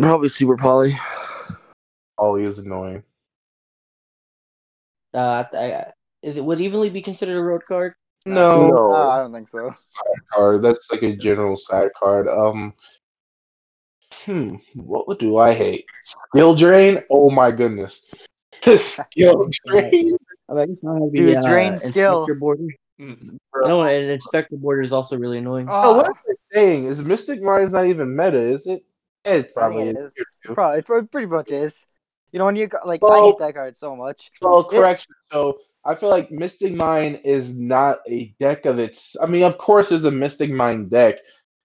Probably 0.00 0.30
super 0.30 0.56
poly. 0.56 0.94
Oh, 2.16 2.36
he 2.36 2.46
is 2.46 2.58
annoying. 2.58 3.02
Uh, 5.12 5.44
I, 5.52 5.92
is 6.22 6.38
it 6.38 6.44
would 6.46 6.58
evenly 6.62 6.88
be 6.88 7.02
considered 7.02 7.36
a 7.36 7.42
rogue 7.42 7.66
card? 7.68 7.92
No, 8.24 8.68
No. 8.68 8.94
Uh, 8.94 9.08
I 9.08 9.18
don't 9.18 9.34
think 9.34 9.50
so. 9.50 9.68
Side 9.68 10.22
card. 10.32 10.62
That's 10.62 10.90
like 10.90 11.02
a 11.02 11.14
general 11.14 11.58
side 11.58 11.90
card. 12.02 12.28
Um, 12.28 12.72
hmm, 14.24 14.54
what 14.74 15.18
do 15.18 15.36
I 15.36 15.52
hate? 15.52 15.84
Skill 16.02 16.56
drain. 16.56 17.02
Oh 17.10 17.28
my 17.28 17.50
goodness, 17.50 18.10
skill 18.78 19.48
drain. 19.66 20.16
I, 20.48 20.54
mean, 20.54 20.60
I 20.60 20.66
guess 20.66 20.84
I'll 20.84 21.10
be 21.10 21.18
Dude, 21.18 21.36
uh, 21.36 21.48
drain 21.48 21.78
skill. 21.78 22.20
Inspector 22.20 22.38
Boarder. 22.40 22.68
Mm. 23.00 23.36
I 23.54 23.68
know 23.68 23.82
an 23.82 24.10
inspector 24.10 24.56
Boarder 24.56 24.82
is 24.82 24.92
also 24.92 25.16
really 25.18 25.38
annoying. 25.38 25.66
Oh, 25.70 25.96
what 25.96 26.06
am 26.06 26.14
I 26.14 26.34
saying? 26.52 26.84
Is 26.84 27.02
Mystic 27.02 27.42
Mine's 27.42 27.74
not 27.74 27.86
even 27.86 28.14
meta? 28.14 28.38
Is 28.38 28.66
it? 28.66 28.84
It 29.24 29.54
probably 29.54 29.88
it 29.88 29.96
is. 29.96 30.16
is. 30.16 30.26
Probably, 30.44 30.78
it 30.78 31.10
pretty 31.10 31.26
much 31.26 31.50
is. 31.50 31.84
You 32.32 32.38
know, 32.38 32.46
when 32.46 32.56
you 32.56 32.66
got- 32.66 32.86
like, 32.86 33.02
I 33.02 33.20
hate 33.20 33.38
that 33.38 33.54
card 33.54 33.76
so 33.76 33.96
much. 33.96 34.30
Well, 34.40 34.64
correction. 34.64 35.14
So 35.32 35.58
I 35.84 35.94
feel 35.94 36.10
like 36.10 36.30
Mystic 36.30 36.72
Mine 36.72 37.20
is 37.24 37.54
not 37.54 38.00
a 38.08 38.34
deck 38.40 38.66
of 38.66 38.78
its. 38.78 39.16
I 39.22 39.26
mean, 39.26 39.42
of 39.42 39.58
course, 39.58 39.88
there's 39.88 40.04
a 40.04 40.10
Mystic 40.10 40.50
Mine 40.50 40.88
deck, 40.88 41.16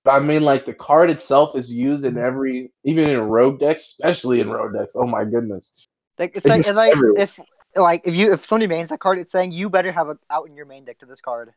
but 0.04 0.12
I 0.12 0.20
mean, 0.20 0.44
like 0.44 0.66
the 0.66 0.74
card 0.74 1.10
itself 1.10 1.56
is 1.56 1.74
used 1.74 2.06
in 2.06 2.18
every, 2.18 2.72
even 2.84 3.10
in 3.10 3.20
rogue 3.20 3.60
decks, 3.60 3.84
especially 3.84 4.40
in 4.40 4.50
rogue 4.50 4.74
decks. 4.74 4.94
Oh 4.96 5.08
my 5.08 5.24
goodness! 5.26 5.88
Like 6.18 6.36
it's 6.36 6.46
like 6.46 6.60
it's 6.60 6.72
like 6.72 6.94
if 7.18 7.40
like 7.76 8.02
if 8.06 8.14
you 8.16 8.34
if 8.34 8.46
somebody 8.46 8.68
mains 8.68 8.90
that 8.90 9.00
card, 9.00 9.18
it's 9.18 9.32
saying 9.32 9.52
you 9.52 9.70
better 9.70 9.92
have 9.92 10.10
it 10.10 10.18
out 10.30 10.48
in 10.48 10.56
your 10.56 10.66
main 10.66 10.86
deck 10.86 11.00
to 11.00 11.06
this 11.06 11.22
card. 11.22 11.52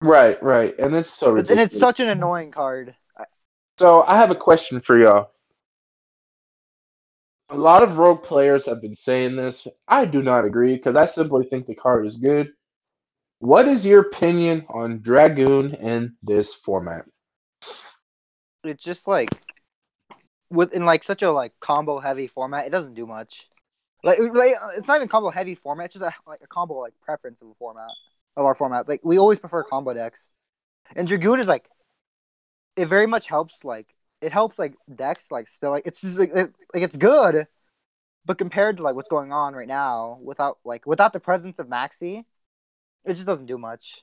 Right, 0.00 0.40
right, 0.42 0.78
and 0.78 0.94
it's 0.94 1.10
so 1.10 1.36
It's, 1.36 1.50
and 1.50 1.58
it's 1.58 1.76
such 1.76 1.98
an 1.98 2.08
annoying 2.08 2.52
card. 2.52 2.94
So 3.78 4.02
I 4.02 4.16
have 4.16 4.30
a 4.30 4.36
question 4.36 4.80
for 4.80 4.98
y'all. 4.98 5.30
A 7.50 7.56
lot 7.56 7.82
of 7.82 7.98
rogue 7.98 8.22
players 8.22 8.66
have 8.66 8.82
been 8.82 8.94
saying 8.94 9.36
this. 9.36 9.66
I 9.86 10.04
do 10.04 10.20
not 10.20 10.44
agree 10.44 10.76
because 10.76 10.96
I 10.96 11.06
simply 11.06 11.46
think 11.46 11.66
the 11.66 11.74
card 11.74 12.06
is 12.06 12.16
good. 12.16 12.52
What 13.40 13.66
is 13.66 13.86
your 13.86 14.02
opinion 14.02 14.66
on 14.68 15.00
Dragoon 15.00 15.74
in 15.74 16.14
this 16.22 16.54
format? 16.54 17.06
It's 18.64 18.82
just 18.82 19.08
like 19.08 19.30
with 20.50 20.72
in 20.72 20.84
like 20.84 21.04
such 21.04 21.22
a 21.22 21.30
like 21.30 21.52
combo 21.60 22.00
heavy 22.00 22.26
format, 22.26 22.66
it 22.66 22.70
doesn't 22.70 22.94
do 22.94 23.06
much. 23.06 23.47
Like, 24.04 24.18
like 24.32 24.54
it's 24.76 24.86
not 24.86 24.96
even 24.96 25.08
combo 25.08 25.30
heavy 25.30 25.54
format. 25.54 25.86
It's 25.86 25.94
just 25.94 26.04
a, 26.04 26.12
like 26.28 26.40
a 26.42 26.46
combo 26.46 26.74
like 26.74 26.94
preference 27.02 27.42
of 27.42 27.48
a 27.48 27.54
format 27.54 27.90
of 28.36 28.44
our 28.44 28.54
format. 28.54 28.88
Like 28.88 29.00
we 29.04 29.18
always 29.18 29.38
prefer 29.38 29.62
combo 29.64 29.92
decks, 29.92 30.28
and 30.94 31.08
Dragoon 31.08 31.40
is 31.40 31.48
like 31.48 31.68
it 32.76 32.86
very 32.86 33.06
much 33.06 33.26
helps. 33.26 33.64
Like 33.64 33.94
it 34.20 34.32
helps 34.32 34.58
like 34.58 34.74
decks 34.94 35.30
like 35.30 35.48
still 35.48 35.70
like 35.70 35.86
it's 35.86 36.00
just 36.00 36.18
like 36.18 36.30
it, 36.34 36.54
like 36.72 36.82
it's 36.82 36.96
good, 36.96 37.46
but 38.24 38.38
compared 38.38 38.76
to 38.76 38.82
like 38.82 38.94
what's 38.94 39.08
going 39.08 39.32
on 39.32 39.54
right 39.54 39.68
now, 39.68 40.18
without 40.22 40.58
like 40.64 40.86
without 40.86 41.12
the 41.12 41.20
presence 41.20 41.58
of 41.58 41.68
Maxx 41.68 41.98
C, 41.98 42.24
it 43.04 43.14
just 43.14 43.26
doesn't 43.26 43.46
do 43.46 43.58
much. 43.58 44.02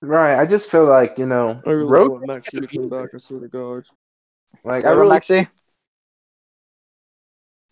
Right, 0.00 0.38
I 0.38 0.46
just 0.46 0.70
feel 0.70 0.84
like 0.84 1.18
you 1.18 1.26
know, 1.26 1.60
I 1.66 1.70
really 1.70 1.84
rogue 1.84 2.10
want 2.12 2.26
Maxx 2.26 2.48
C 2.50 2.60
to 2.60 2.66
come 2.66 2.88
back. 2.88 3.10
I 3.14 3.18
swear 3.18 3.40
to 3.40 3.48
God. 3.48 3.86
like 4.64 4.84
I 4.84 4.92
What 4.92 4.98
really 4.98 5.08
Maxx 5.08 5.26
C? 5.26 5.46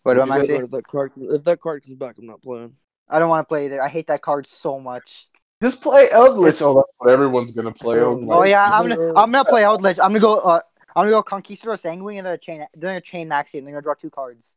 What 0.07 0.17
about 0.17 0.29
What 0.29 0.35
Maxx 0.37 0.47
C? 0.47 0.53
If 0.53 0.71
that 0.71 0.87
card, 0.87 1.11
if 1.17 1.43
that 1.43 1.59
card 1.61 1.83
comes 1.83 1.97
back, 1.97 2.15
I'm 2.17 2.25
not 2.25 2.41
playing. 2.41 2.73
I 3.09 3.19
don't 3.19 3.29
want 3.29 3.47
to 3.47 3.47
play 3.47 3.65
either. 3.65 3.81
I 3.81 3.87
hate 3.89 4.07
that 4.07 4.21
card 4.21 4.45
so 4.45 4.79
much. 4.79 5.27
just 5.61 5.81
play 5.81 6.09
Eldlich. 6.09 6.47
It's- 6.49 6.61
Oh, 6.61 6.75
that's 6.75 6.87
what 6.97 7.09
everyone's 7.09 7.51
gonna 7.53 7.73
play. 7.73 7.99
Oh, 7.99 8.17
my 8.19 8.35
Oh 8.35 8.43
yeah, 8.43 8.63
I'm 8.71 8.87
gonna 8.89 9.13
I'm 9.15 9.31
gonna 9.31 9.45
play 9.45 9.61
Outledge. 9.69 9.99
I'm 10.03 10.11
gonna 10.11 10.19
go 10.19 10.39
uh 10.39 10.59
I'm 10.95 11.03
gonna 11.03 11.11
go 11.11 11.23
Conquistador 11.23 11.75
Sanguine 11.77 12.17
and 12.17 12.25
then 12.25 12.33
a 12.33 12.37
chain 12.37 12.65
then 12.75 12.95
a 12.95 13.01
chain 13.01 13.27
Maxx 13.27 13.51
C 13.51 13.57
and 13.57 13.67
then 13.67 13.71
I'm 13.73 13.75
gonna 13.75 13.83
draw 13.83 13.93
two 13.93 14.09
cards. 14.09 14.55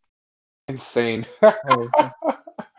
insane. 0.69 1.27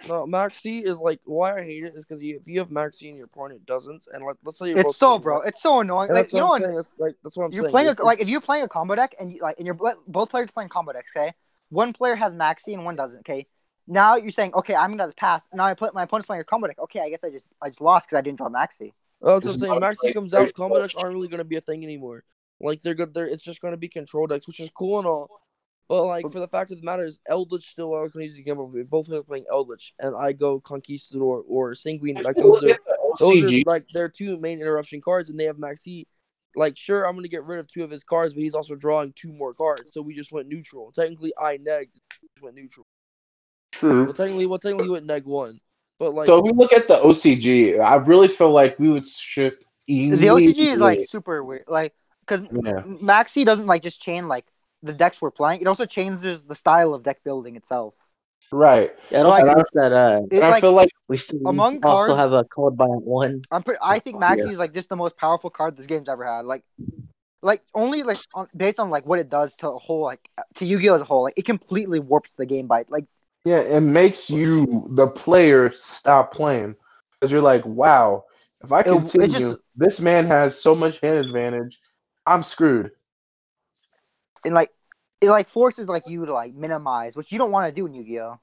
No, 0.08 0.26
Maxx 0.26 0.58
C 0.60 0.80
is 0.80 0.98
like 0.98 1.20
why 1.26 1.56
I 1.58 1.64
hate 1.64 1.84
it 1.84 1.94
is 1.96 2.04
because 2.04 2.24
you, 2.24 2.38
if 2.38 2.48
you 2.48 2.58
have 2.58 2.72
Maxx 2.72 2.98
C 2.98 3.10
and 3.10 3.18
your 3.18 3.26
opponent 3.28 3.64
doesn't, 3.68 4.08
and 4.12 4.26
like 4.26 4.36
let's 4.44 4.58
say 4.58 4.70
you're 4.70 4.78
both 4.84 4.92
It's 4.92 4.98
so 4.98 5.20
bro, 5.20 5.36
Max- 5.36 5.50
it's 5.50 5.62
so 5.62 5.80
annoying. 5.82 6.10
and 6.10 6.18
Like 6.18 6.24
that's 6.26 6.34
you 6.34 6.42
what 6.42 6.48
know 6.48 6.54
I'm 6.56 6.62
saying. 6.62 6.76
That's 6.76 6.96
like 6.98 7.16
that's 7.24 7.38
what 7.38 7.46
I'm 7.46 7.52
you're 7.54 7.64
saying. 7.64 7.72
playing 7.72 7.96
a, 8.00 8.04
like 8.04 8.20
if 8.20 8.28
you're 8.28 8.42
playing 8.42 8.64
a 8.64 8.68
combo 8.68 8.96
deck 8.96 9.14
and 9.20 9.32
you 9.32 9.42
like 9.42 9.58
and 9.60 9.68
you're 9.68 9.78
both 10.08 10.30
players 10.30 10.50
playing 10.50 10.70
combo 10.70 10.92
decks, 10.94 11.12
okay? 11.16 11.34
One 11.72 11.94
player 11.94 12.16
has 12.16 12.34
Maxx 12.36 12.64
C 12.66 12.74
and 12.74 12.86
one 12.86 12.96
doesn't, 12.96 13.20
okay? 13.22 13.48
Now 13.88 14.16
you're 14.16 14.30
saying, 14.32 14.54
okay, 14.54 14.76
I'm 14.76 14.96
gonna 14.96 15.12
pass. 15.18 15.48
And 15.52 15.58
now 15.58 15.66
I 15.66 15.74
put 15.74 15.94
my 15.96 16.04
opponent's 16.04 16.28
playing 16.28 16.42
a 16.42 16.44
combo 16.46 16.68
deck. 16.68 16.78
Okay, 16.80 17.00
I 17.00 17.10
guess 17.10 17.24
I 17.24 17.30
just 17.32 17.46
I 17.62 17.70
just 17.70 17.82
lost 17.82 18.08
because 18.08 18.20
I 18.20 18.22
didn't 18.22 18.38
draw 18.38 18.50
Maxx 18.50 18.78
C. 18.78 18.94
Oh, 19.24 19.34
that's 19.34 19.34
what 19.34 19.44
This 19.44 19.46
I'm 19.46 19.56
is 19.56 19.60
saying. 19.60 19.70
not 19.72 19.78
a 19.78 19.80
Maxx 19.80 19.96
C 19.96 20.00
place 20.02 20.14
comes 20.14 20.32
very 20.32 20.46
out, 20.46 20.54
combo 20.54 20.80
decks 20.82 20.94
close. 20.94 21.04
aren't 21.04 21.16
really 21.16 21.28
gonna 21.28 21.44
be 21.44 21.56
a 21.58 21.62
thing 21.62 21.84
anymore. 21.84 22.24
Like 22.60 22.82
they're 22.82 22.94
good. 22.94 23.14
They're 23.14 23.28
it's 23.28 23.44
just 23.44 23.62
gonna 23.62 23.78
be 23.78 23.90
control 23.90 24.28
decks, 24.28 24.48
which 24.48 24.60
is 24.60 24.70
cool 24.70 25.00
and 25.00 25.08
all. 25.08 25.30
But 25.90 26.06
like 26.06 26.32
for 26.32 26.40
the 26.40 26.48
fact 26.48 26.72
of 26.72 26.80
the 26.80 26.86
matter 26.86 27.06
is, 27.06 27.20
Eldlich 27.30 27.64
still 27.64 27.94
I 27.96 28.02
was 28.02 28.12
gonna 28.12 28.26
use 28.26 28.36
the 28.36 28.42
example. 28.42 28.72
of 28.74 28.90
both 28.90 29.10
are 29.10 29.20
us 29.20 29.26
playing 29.26 29.46
Eldlich, 29.52 29.92
and 30.00 30.16
I 30.16 30.32
go 30.32 30.60
Conquistador 30.60 31.44
or 31.48 31.74
Sanguine. 31.76 32.22
Like 32.24 32.36
those 32.38 32.64
are 32.64 32.78
those 33.20 33.44
are 33.44 33.62
like 33.66 33.90
their 33.90 34.08
two 34.08 34.38
main 34.38 34.62
interruption 34.62 35.02
cards, 35.02 35.30
and 35.30 35.40
they 35.40 35.46
have 35.46 35.58
Maxx 35.60 35.82
C. 35.82 36.08
Like, 36.56 36.78
sure, 36.78 37.06
I'm 37.06 37.16
gonna 37.16 37.28
get 37.28 37.44
rid 37.44 37.60
of 37.60 37.68
two 37.68 37.84
of 37.84 37.92
his 37.92 38.04
cards, 38.04 38.34
but 38.34 38.44
he's 38.44 38.56
also 38.56 38.76
drawing 38.76 39.14
two 39.14 39.32
more 39.32 39.54
cards, 39.54 39.94
so 39.94 40.02
we 40.02 40.14
just 40.14 40.32
went 40.32 40.48
neutral. 40.48 40.92
Technically, 40.92 41.34
I 41.40 41.58
negged, 41.58 41.90
just 42.10 42.42
went 42.42 42.56
neutral. 42.56 42.86
True. 43.72 44.06
Well, 44.06 44.14
technically, 44.14 44.46
well, 44.46 44.60
technically, 44.60 44.86
he 44.86 44.92
went 44.92 45.06
neg 45.06 45.26
one, 45.26 45.60
but 46.00 46.14
like, 46.14 46.28
So 46.28 46.38
if 46.40 46.44
we 46.44 46.52
look 46.52 46.74
at 46.74 46.88
the 46.88 46.96
OCG, 46.96 47.80
I 47.80 47.96
really 47.96 48.28
feel 48.28 48.52
like 48.52 48.78
we 48.80 48.90
would 48.90 49.08
shift 49.08 49.66
easily. 49.88 50.22
The 50.22 50.54
OCG 50.54 50.74
is 50.74 50.80
like 50.80 51.08
super 51.10 51.44
weird. 51.44 51.66
Like 51.68 51.94
because 52.26 52.46
yeah, 52.64 52.84
Maxx 52.86 53.32
C 53.32 53.44
doesn't 53.44 53.68
like 53.68 53.82
just 53.82 54.02
chain 54.02 54.28
like 54.28 54.46
the 54.84 54.94
decks 54.94 55.22
we're 55.22 55.32
playing. 55.32 55.62
It 55.62 55.68
also 55.68 55.86
changes 55.86 56.46
the 56.46 56.56
style 56.56 56.94
of 56.94 57.04
deck 57.04 57.24
building 57.24 57.56
itself. 57.56 57.96
Right. 58.52 58.92
Yeah, 59.10 59.22
it 59.22 59.26
also 59.26 59.44
Like- 59.44 59.56
sucks 59.58 59.74
that 59.76 59.92
uh, 59.94 60.22
It, 60.30 60.36
And 60.38 60.44
I 60.46 60.50
like 60.52 60.62
feel 60.62 60.74
like 60.74 60.90
we 61.08 61.18
still 61.18 61.40
Among 61.48 61.84
also 61.84 62.08
cards- 62.08 62.20
have 62.20 62.34
a 62.34 62.44
card 62.44 62.76
by 62.78 62.86
one. 62.86 63.42
I'm 63.52 63.64
pretty, 63.64 63.80
I 63.82 64.00
think 64.00 64.20
Maxx 64.20 64.44
C 64.44 64.50
is 64.50 64.60
like 64.60 64.74
just 64.74 64.90
the 64.90 64.96
most 64.96 65.16
powerful 65.18 65.50
card 65.50 65.78
this 65.78 65.86
game's 65.86 66.10
ever 66.10 66.26
had. 66.26 66.46
Like, 66.46 66.64
like 67.42 67.64
only 67.74 68.04
like 68.04 68.18
on, 68.36 68.48
based 68.56 68.80
on 68.80 68.90
like 68.90 69.06
what 69.06 69.20
it 69.20 69.30
does 69.30 69.56
to 69.58 69.70
a 69.70 69.78
whole 69.80 70.02
like 70.04 70.20
to 70.56 70.66
Yu-Gi-Oh 70.66 70.96
as 70.96 71.02
a 71.02 71.06
whole. 71.06 71.24
Like 71.24 71.34
it 71.38 71.46
completely 71.46 72.00
warps 72.00 72.34
the 72.36 72.46
game 72.46 72.68
by 72.68 72.84
like 72.90 73.06
yeah, 73.46 73.60
it 73.62 73.82
makes 73.82 74.30
you 74.30 74.86
the 74.92 75.08
player 75.08 75.72
stop 75.72 76.32
playing 76.34 76.76
because 77.14 77.32
you're 77.32 77.42
like, 77.42 77.66
wow, 77.66 78.26
if 78.64 78.72
I 78.72 78.82
It- 78.82 78.88
it 78.88 78.92
continue, 78.92 79.28
just- 79.52 79.58
this 79.76 80.00
man 80.02 80.28
has 80.28 80.60
so 80.62 80.76
much 80.76 81.00
hand 81.00 81.18
advantage. 81.18 81.80
I'm 82.28 82.44
screwed. 82.44 82.92
and 84.46 84.54
like 84.56 84.72
it 85.22 85.30
like 85.30 85.48
forces 85.48 85.88
like 85.88 86.08
you 86.08 86.26
to 86.26 86.34
like 86.34 86.54
minimize, 86.54 87.16
which 87.16 87.32
you 87.32 87.38
don't 87.38 87.52
want 87.52 87.68
to 87.70 87.74
do 87.74 87.86
in 87.86 87.94
Yu-Gi-Oh. 87.94 88.40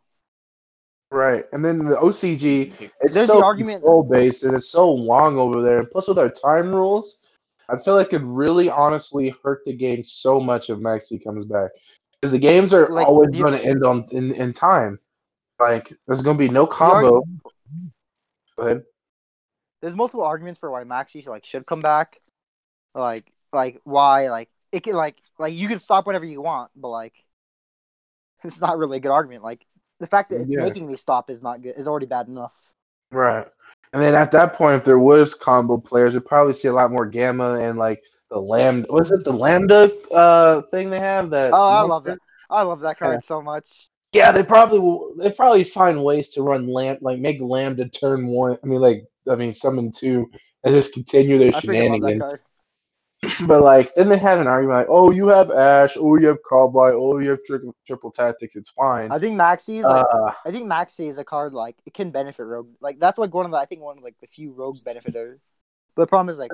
Right, 1.10 1.46
and 1.52 1.64
then 1.64 1.78
the 1.78 1.96
OCG, 1.96 2.72
it's 3.00 3.14
There's 3.14 3.26
so 3.28 3.38
the 3.38 3.44
argument- 3.44 3.82
control 3.82 4.02
based 4.02 4.44
and 4.44 4.54
it's 4.54 4.68
so 4.68 4.92
long 4.92 5.38
over 5.38 5.62
there. 5.62 5.84
Plus, 5.84 6.06
with 6.06 6.18
our 6.18 6.28
time 6.28 6.72
rules, 6.74 7.20
I 7.70 7.78
feel 7.78 7.94
like 7.94 8.12
it 8.12 8.20
really 8.22 8.68
honestly 8.68 9.34
hurt 9.42 9.62
the 9.64 9.72
game 9.74 10.04
so 10.04 10.38
much 10.38 10.68
if 10.70 10.78
Maxx 10.78 11.08
C 11.08 11.18
comes 11.18 11.44
back 11.46 11.70
because 12.20 12.32
the 12.32 12.38
games 12.38 12.74
are 12.74 12.88
Like, 12.88 13.06
always 13.06 13.28
going 13.36 13.52
to 13.58 13.64
end 13.64 13.84
on 13.84 14.04
in, 14.10 14.34
in 14.34 14.52
time. 14.52 14.98
Like, 15.58 15.92
there's 16.06 16.20
going 16.22 16.36
to 16.36 16.44
be 16.44 16.50
no 16.50 16.66
combo. 16.66 17.24
Go 18.58 18.64
ahead. 18.64 18.82
There's 19.80 19.96
multiple 19.96 20.24
arguments 20.24 20.58
for 20.60 20.70
why 20.70 20.84
Maxx 20.84 21.12
C 21.12 21.22
like 21.22 21.44
should 21.46 21.64
come 21.66 21.80
back. 21.80 22.20
Like 22.94 23.32
like 23.52 23.80
why 23.84 24.28
like 24.30 24.50
it 24.72 24.82
can 24.82 24.94
like 24.94 25.16
like 25.38 25.54
you 25.54 25.68
can 25.68 25.78
stop 25.78 26.06
whenever 26.06 26.24
you 26.24 26.40
want, 26.42 26.70
but 26.76 26.88
like 26.88 27.14
it's 28.44 28.60
not 28.60 28.78
really 28.78 28.98
a 28.98 29.00
good 29.00 29.10
argument. 29.12 29.42
Like 29.42 29.66
the 30.00 30.06
fact 30.06 30.30
that 30.30 30.40
it's 30.40 30.56
Yeah. 30.56 30.64
making 30.64 30.86
me 30.86 30.96
stop 30.96 31.30
is 31.30 31.42
not 31.42 31.62
good 31.62 31.74
is 31.76 31.88
already 31.88 32.06
bad 32.06 32.28
enough. 32.28 32.54
Right. 33.10 33.46
And 33.92 34.02
then 34.02 34.14
at 34.14 34.32
that 34.32 34.52
point, 34.52 34.76
if 34.76 34.84
there 34.84 34.98
was 34.98 35.34
combo 35.34 35.78
players, 35.78 36.14
you'd 36.14 36.26
probably 36.26 36.52
see 36.52 36.68
a 36.68 36.72
lot 36.72 36.90
more 36.90 37.06
gamma 37.06 37.58
and 37.58 37.78
like 37.78 38.02
the 38.30 38.38
lambda. 38.38 38.86
Was 38.92 39.10
it 39.10 39.24
the 39.24 39.32
lambda 39.32 39.90
uh 40.12 40.62
thing 40.70 40.90
they 40.90 41.00
have? 41.00 41.30
That 41.30 41.52
Oh, 41.52 41.62
I 41.62 41.82
love 41.82 42.04
that. 42.04 42.18
I 42.50 42.62
love 42.62 42.80
that 42.80 42.98
card 42.98 43.12
Yeah. 43.14 43.20
so 43.22 43.42
much. 43.42 43.88
Yeah, 44.12 44.32
they 44.32 44.42
probably 44.42 44.78
will. 44.78 45.14
They 45.16 45.30
probably 45.32 45.64
find 45.64 46.02
ways 46.02 46.30
to 46.32 46.42
run 46.42 46.66
lamb, 46.68 46.98
like 47.02 47.18
make 47.18 47.40
lambda 47.40 47.88
turn 47.88 48.26
one. 48.28 48.58
I 48.62 48.66
mean, 48.66 48.80
like 48.80 49.04
I 49.30 49.36
mean, 49.36 49.54
summon 49.54 49.92
two 49.92 50.30
and 50.64 50.74
just 50.74 50.94
continue 50.94 51.38
their 51.38 51.52
I 51.52 51.60
freaking 51.60 51.88
love 51.88 52.16
that 52.18 52.18
shenanigans. 52.18 52.34
But 53.46 53.62
like, 53.62 53.92
then 53.94 54.08
they 54.08 54.18
have 54.18 54.40
an 54.40 54.46
argument 54.46 54.78
like, 54.80 54.86
"Oh, 54.90 55.10
you 55.10 55.28
have 55.28 55.50
Ash. 55.50 55.96
Oh, 55.98 56.16
you 56.16 56.28
have 56.28 56.38
Cowboy. 56.48 56.92
Oh, 56.94 57.18
you 57.18 57.30
have 57.30 57.44
triple, 57.44 57.74
triple 57.86 58.10
tactics. 58.10 58.56
It's 58.56 58.70
fine." 58.70 59.10
I 59.12 59.18
think 59.18 59.36
Maxx 59.36 59.64
C 59.64 59.78
is 59.78 59.84
like 59.84 60.06
Uh, 60.12 60.32
I 60.46 60.50
think 60.50 60.66
Maxx 60.66 60.94
C 60.94 61.08
is 61.08 61.18
a 61.18 61.24
card 61.24 61.52
like 61.54 61.76
it 61.86 61.94
can 61.94 62.10
benefit 62.10 62.44
Rogue. 62.44 62.68
Like 62.80 62.98
that's 62.98 63.18
like 63.18 63.34
one 63.34 63.44
of 63.44 63.50
the 63.52 63.56
I 63.58 63.66
think 63.66 63.82
one 63.82 63.98
of 63.98 64.04
like 64.04 64.16
the 64.20 64.26
few 64.26 64.52
Rogue 64.52 64.76
benefiters. 64.84 65.40
But 65.94 66.02
the 66.02 66.06
problem 66.08 66.28
is 66.30 66.38
like 66.38 66.50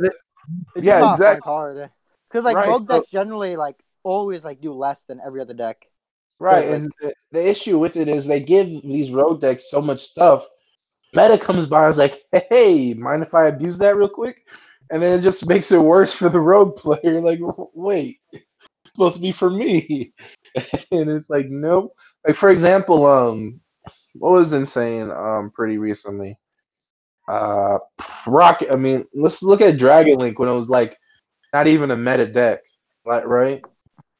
it's 0.77 0.87
yeah, 0.87 0.99
not 0.99 1.11
a 1.11 1.13
exactly. 1.13 1.41
card. 1.43 1.91
Because 2.29 2.45
like 2.45 2.57
Right, 2.57 2.69
Rogue 2.69 2.89
so- 2.91 2.97
decks 2.97 3.11
generally 3.11 3.57
like 3.57 3.77
always 4.03 4.45
like 4.45 4.61
do 4.61 4.73
less 4.73 5.03
than 5.05 5.21
every 5.25 5.41
other 5.41 5.55
deck. 5.55 5.87
Right, 6.39 6.67
like- 6.67 6.75
and 6.75 6.93
the, 7.01 7.15
the 7.33 7.49
issue 7.49 7.79
with 7.79 7.97
it 7.97 8.09
is 8.09 8.27
they 8.27 8.41
give 8.41 8.67
these 8.83 9.11
Rogue 9.11 9.41
decks 9.41 9.71
so 9.71 9.81
much 9.81 10.03
stuff. 10.03 10.47
Meta 11.15 11.39
comes 11.39 11.67
by 11.67 11.85
and 11.85 11.91
is 11.93 11.99
like, 11.99 12.25
"Hey, 12.51 12.93
mind 12.93 13.23
if 13.23 13.35
I 13.35 13.47
abuse 13.47 13.79
that 13.79 13.97
real 13.97 14.09
quick?" 14.09 14.45
And 14.91 15.01
then 15.01 15.19
it 15.19 15.23
just 15.23 15.47
makes 15.47 15.73
it 15.73 15.81
worse 15.81 16.13
for 16.13 16.29
the 16.29 16.41
rogue 16.41 16.77
player. 16.77 17.21
Like, 17.25 17.41
wait, 17.75 18.21
it's 18.33 18.45
supposed 18.95 19.17
to 19.17 19.23
be 19.23 19.33
for 19.33 19.51
me, 19.51 20.13
and 20.91 21.11
it's 21.11 21.31
like, 21.31 21.47
nope. 21.49 21.97
Like 22.27 22.37
for 22.37 22.51
example, 22.51 23.07
um, 23.07 23.61
what 24.15 24.33
was 24.33 24.53
insane? 24.53 25.11
Um, 25.11 25.51
pretty 25.55 25.79
recently, 25.79 26.39
uh, 27.29 27.79
rock. 28.27 28.63
I 28.71 28.77
mean, 28.77 29.07
let's 29.15 29.43
look 29.43 29.61
at 29.61 29.79
Dragon 29.79 30.19
Link 30.19 30.39
when 30.39 30.49
it 30.49 30.55
was 30.55 30.71
like 30.71 30.99
not 31.53 31.67
even 31.67 31.91
a 31.91 31.97
meta 31.97 32.27
deck, 32.27 32.61
like 33.07 33.25
right, 33.25 33.65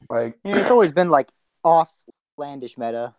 like. 0.09 0.37
It's 0.43 0.71
always 0.71 0.91
been 0.91 1.09
like 1.09 1.29
off 1.63 1.93
landish 2.39 2.77
meta. 2.77 3.13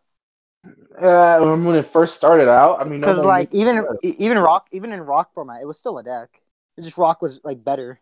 Uh, 1.01 1.55
when 1.57 1.75
it 1.77 1.87
first 1.87 2.17
started 2.17 2.49
out, 2.49 2.81
I 2.81 2.85
mean, 2.85 3.01
Because 3.01 3.19
nobody 3.19 3.29
like 3.29 3.55
even 3.55 3.85
even 4.03 4.39
rock 4.39 4.67
even 4.73 4.93
in 4.93 5.01
rock 5.01 5.33
format, 5.33 5.63
it 5.63 5.67
was 5.67 5.79
still 5.79 5.99
a 5.99 6.03
deck. 6.03 6.41
Just 6.81 6.99
rock 6.99 7.22
was 7.22 7.41
like 7.43 7.64
better. 7.64 8.01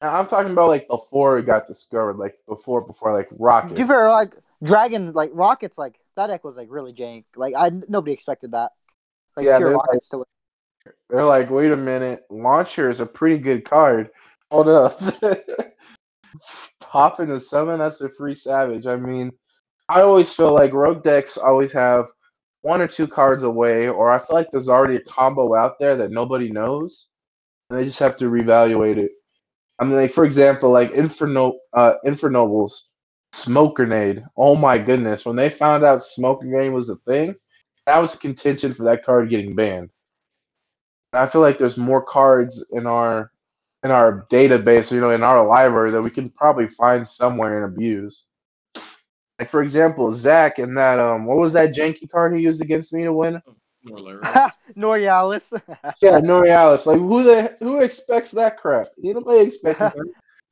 I'm 0.00 0.26
talking 0.26 0.52
about 0.52 0.68
like 0.68 0.88
before 0.88 1.38
it 1.38 1.46
got 1.46 1.66
discovered, 1.66 2.16
like 2.16 2.36
before 2.48 2.80
before 2.80 3.12
like 3.12 3.30
Rokket. 3.30 3.76
Be 3.76 3.84
fair, 3.84 4.08
like 4.10 4.34
Dragon, 4.62 5.12
like 5.12 5.30
Rokkets, 5.32 5.78
like 5.78 6.00
that 6.16 6.26
deck 6.26 6.42
was 6.42 6.56
like 6.56 6.68
really 6.70 6.92
jank. 6.92 7.24
Like 7.36 7.54
I 7.56 7.70
nobody 7.88 8.12
expected 8.12 8.52
that. 8.52 8.72
like 9.36 9.46
Yeah, 9.46 9.58
pure 9.58 9.72
rockets 9.72 10.08
to. 10.08 10.24
They're 11.08 11.24
like, 11.24 11.50
wait 11.50 11.70
a 11.70 11.76
minute, 11.76 12.24
launcher 12.30 12.90
is 12.90 12.98
a 12.98 13.06
pretty 13.06 13.38
good 13.38 13.64
card. 13.64 14.10
Hold 14.50 14.68
up. 14.68 15.00
Pop 16.80 17.20
into 17.20 17.38
summon, 17.38 17.78
that's 17.78 18.00
a 18.00 18.08
free 18.08 18.34
savage. 18.34 18.86
I 18.86 18.96
mean, 18.96 19.30
I 19.88 20.00
always 20.02 20.32
feel 20.34 20.52
like 20.52 20.72
rogue 20.72 21.04
decks 21.04 21.38
always 21.38 21.72
have 21.72 22.08
one 22.62 22.80
or 22.80 22.88
two 22.88 23.06
cards 23.06 23.44
away, 23.44 23.88
or 23.88 24.10
I 24.10 24.18
feel 24.18 24.34
like 24.34 24.50
there's 24.50 24.68
already 24.68 24.96
a 24.96 25.04
combo 25.04 25.54
out 25.54 25.78
there 25.78 25.96
that 25.96 26.10
nobody 26.10 26.50
knows, 26.50 27.08
and 27.72 27.80
they 27.80 27.86
just 27.86 27.98
have 28.00 28.16
to 28.16 28.26
reevaluate 28.26 28.98
it. 28.98 29.12
I 29.78 29.84
mean, 29.84 29.96
like 29.96 30.12
for 30.12 30.24
example, 30.24 30.70
like 30.70 30.90
Inferno, 30.90 31.54
uh, 31.72 31.94
Infernobles, 32.04 32.88
Smoke 33.32 33.76
Grenade. 33.76 34.22
Oh 34.36 34.54
my 34.54 34.76
goodness, 34.76 35.24
when 35.24 35.36
they 35.36 35.48
found 35.48 35.82
out 35.82 36.04
Smoke 36.04 36.42
Grenade 36.42 36.72
was 36.72 36.90
a 36.90 36.96
thing, 36.96 37.34
that 37.86 37.98
was 37.98 38.14
contention 38.14 38.74
for 38.74 38.84
that 38.84 39.04
card 39.04 39.30
getting 39.30 39.54
banned. 39.54 39.88
I 41.14 41.26
feel 41.26 41.40
like 41.40 41.58
there's 41.58 41.78
more 41.78 42.02
cards 42.02 42.64
in 42.72 42.86
our 42.86 43.32
in 43.84 43.90
our 43.90 44.26
database, 44.30 44.92
you 44.92 45.00
know, 45.00 45.10
in 45.10 45.22
our 45.22 45.46
library 45.46 45.90
that 45.92 46.02
we 46.02 46.10
can 46.10 46.28
probably 46.30 46.68
find 46.68 47.08
somewhere 47.08 47.64
and 47.64 47.74
abuse. 47.74 48.26
Like 49.38 49.48
for 49.48 49.62
example, 49.62 50.12
Zach 50.12 50.58
and 50.58 50.76
that 50.76 51.00
um, 51.00 51.24
what 51.24 51.38
was 51.38 51.54
that 51.54 51.74
janky 51.74 52.08
card 52.08 52.36
he 52.36 52.42
used 52.42 52.62
against 52.62 52.92
me 52.92 53.04
to 53.04 53.12
win? 53.12 53.40
Norlaris. 53.86 54.50
Norialis. 54.76 55.60
Yeah, 56.02 56.20
Norialis. 56.20 56.86
Like 56.86 56.98
who 56.98 57.22
the 57.22 57.56
who 57.60 57.80
expects 57.80 58.30
that 58.32 58.58
crap? 58.58 58.88
You 58.96 59.14
nobody 59.14 59.40
expects 59.40 59.78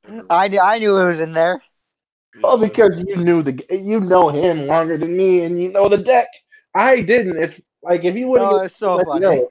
that. 0.07 0.25
I 0.29 0.47
knew, 0.47 0.59
I 0.59 0.79
knew 0.79 0.97
it 0.97 1.05
was 1.05 1.19
in 1.19 1.33
there. 1.33 1.61
Well, 2.41 2.57
because 2.57 3.03
you 3.07 3.17
knew 3.17 3.43
the 3.43 3.63
you 3.69 3.99
know 3.99 4.29
him 4.29 4.65
longer 4.67 4.97
than 4.97 5.15
me, 5.15 5.43
and 5.43 5.61
you 5.61 5.71
know 5.71 5.89
the 5.89 5.97
deck. 5.97 6.27
I 6.73 7.01
didn't. 7.01 7.37
If 7.37 7.61
like 7.83 8.03
if 8.05 8.15
you 8.15 8.29
would 8.29 8.41
Oh, 8.41 8.55
have, 8.57 8.65
it's 8.65 8.77
so 8.77 9.03
funny. 9.03 9.43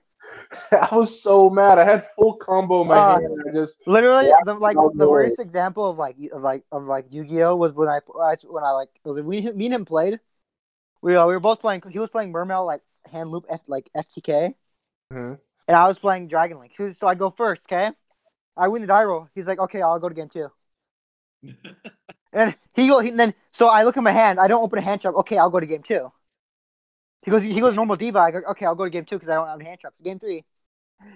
I 0.73 0.89
was 0.93 1.23
so 1.23 1.51
mad. 1.51 1.79
I 1.79 1.85
had 1.85 2.07
full 2.17 2.35
combo 2.35 2.83
in 2.83 2.89
my 2.89 2.97
Ah. 2.97 3.15
hand. 3.15 3.25
And 3.27 3.51
I 3.51 3.53
just 3.53 3.83
Literally, 3.87 4.31
the 4.45 4.55
like 4.55 4.77
oh, 4.79 4.91
the 4.95 5.07
Lord. 5.07 5.25
worst 5.25 5.41
example 5.41 5.89
of 5.91 5.99
like 5.99 6.17
of 6.33 6.43
like 6.43 6.65
of 6.73 6.85
like 6.85 7.07
Yu-Gi-Oh 7.11 7.57
was 7.57 7.73
when 7.73 7.89
I 7.89 8.01
I- 8.23 8.37
when 8.45 8.65
I 8.65 8.71
like 8.73 8.89
it 9.05 9.09
was 9.09 9.21
we 9.21 9.43
me 9.53 9.67
and 9.67 9.75
him 9.75 9.85
played. 9.85 10.21
We 11.03 11.17
uh, 11.17 11.27
we 11.27 11.33
were 11.35 11.41
both 11.41 11.61
playing. 11.61 11.83
He 11.91 11.99
was 11.99 12.11
playing 12.11 12.33
Mermail 12.33 12.67
like 12.67 12.83
hand 13.07 13.31
loop 13.31 13.47
F, 13.49 13.63
like 13.67 13.91
FTK, 13.95 14.55
Mhm. 15.11 15.39
and 15.69 15.77
I 15.77 15.87
was 15.87 15.99
playing 15.99 16.29
Dragon 16.29 16.59
Link. 16.59 16.75
So, 16.75 16.91
so 16.91 17.07
I 17.07 17.15
go 17.15 17.31
first. 17.31 17.65
Okay, 17.71 17.91
I 18.57 18.69
win 18.69 18.83
the 18.83 18.89
die 18.89 19.05
roll. 19.05 19.29
He's 19.35 19.49
like, 19.49 19.61
okay, 19.61 19.83
I'll 19.83 20.01
go 20.01 20.09
to 20.09 20.15
game 20.15 20.29
two. 20.29 20.49
And 22.33 22.55
he 22.75 22.87
go 22.87 23.01
he, 23.01 23.11
then 23.11 23.35
so 23.51 23.69
I 23.69 23.83
look 23.85 23.97
at 23.97 24.05
my 24.05 24.13
hand. 24.13 24.39
I 24.39 24.47
don't 24.49 24.63
open 24.63 24.79
a 24.79 24.83
hand 24.83 25.01
trap. 25.01 25.15
Okay, 25.15 25.37
I'll 25.39 25.51
go 25.51 25.61
to 25.61 25.67
game 25.67 25.83
two. 25.83 26.13
He 27.23 27.31
goes 27.31 27.43
he 27.43 27.61
goes 27.61 27.75
normal 27.77 27.97
diva. 27.97 28.19
I 28.19 28.31
go 28.31 28.41
okay, 28.51 28.67
I'll 28.67 28.75
go 28.75 28.85
to 28.85 28.91
game 28.91 29.05
two 29.05 29.17
because 29.17 29.29
I 29.29 29.35
don't 29.35 29.47
have 29.49 29.61
hand 29.61 29.81
traps. 29.81 30.01
Game 30.03 30.19
three. 30.19 30.45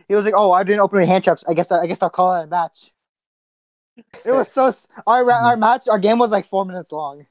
He 0.09 0.15
was 0.15 0.25
like, 0.25 0.35
oh, 0.37 0.53
I 0.53 0.65
didn't 0.65 0.81
open 0.81 0.99
any 0.99 1.09
hand 1.09 1.25
traps. 1.25 1.45
I 1.49 1.55
guess 1.55 1.73
I, 1.73 1.83
I 1.83 1.87
guess 1.87 2.03
I'll 2.03 2.11
call 2.11 2.35
it 2.41 2.45
a 2.45 2.47
match. 2.47 2.93
It 4.25 4.33
was 4.33 4.51
so 4.51 4.73
our 5.07 5.31
our 5.31 5.57
match 5.57 5.89
our 5.89 5.99
game 5.99 6.19
was 6.19 6.31
like 6.33 6.45
four 6.47 6.65
minutes 6.65 6.93
long. 6.93 7.27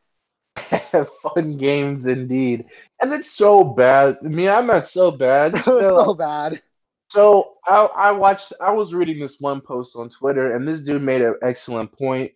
fun 1.21 1.57
games 1.57 2.07
indeed. 2.07 2.65
And 3.01 3.13
it's 3.13 3.31
so 3.31 3.63
bad. 3.63 4.17
I 4.23 4.27
mean, 4.27 4.49
I'm 4.49 4.67
not 4.67 4.87
so 4.87 5.11
bad. 5.11 5.55
So 5.65 6.13
bad. 6.13 6.61
So 7.09 7.53
I, 7.67 7.85
I 7.95 8.11
watched. 8.11 8.53
I 8.59 8.71
was 8.71 8.93
reading 8.93 9.19
this 9.19 9.39
one 9.39 9.61
post 9.61 9.95
on 9.95 10.09
Twitter, 10.09 10.55
and 10.55 10.67
this 10.67 10.81
dude 10.81 11.03
made 11.03 11.21
an 11.21 11.35
excellent 11.43 11.91
point. 11.91 12.31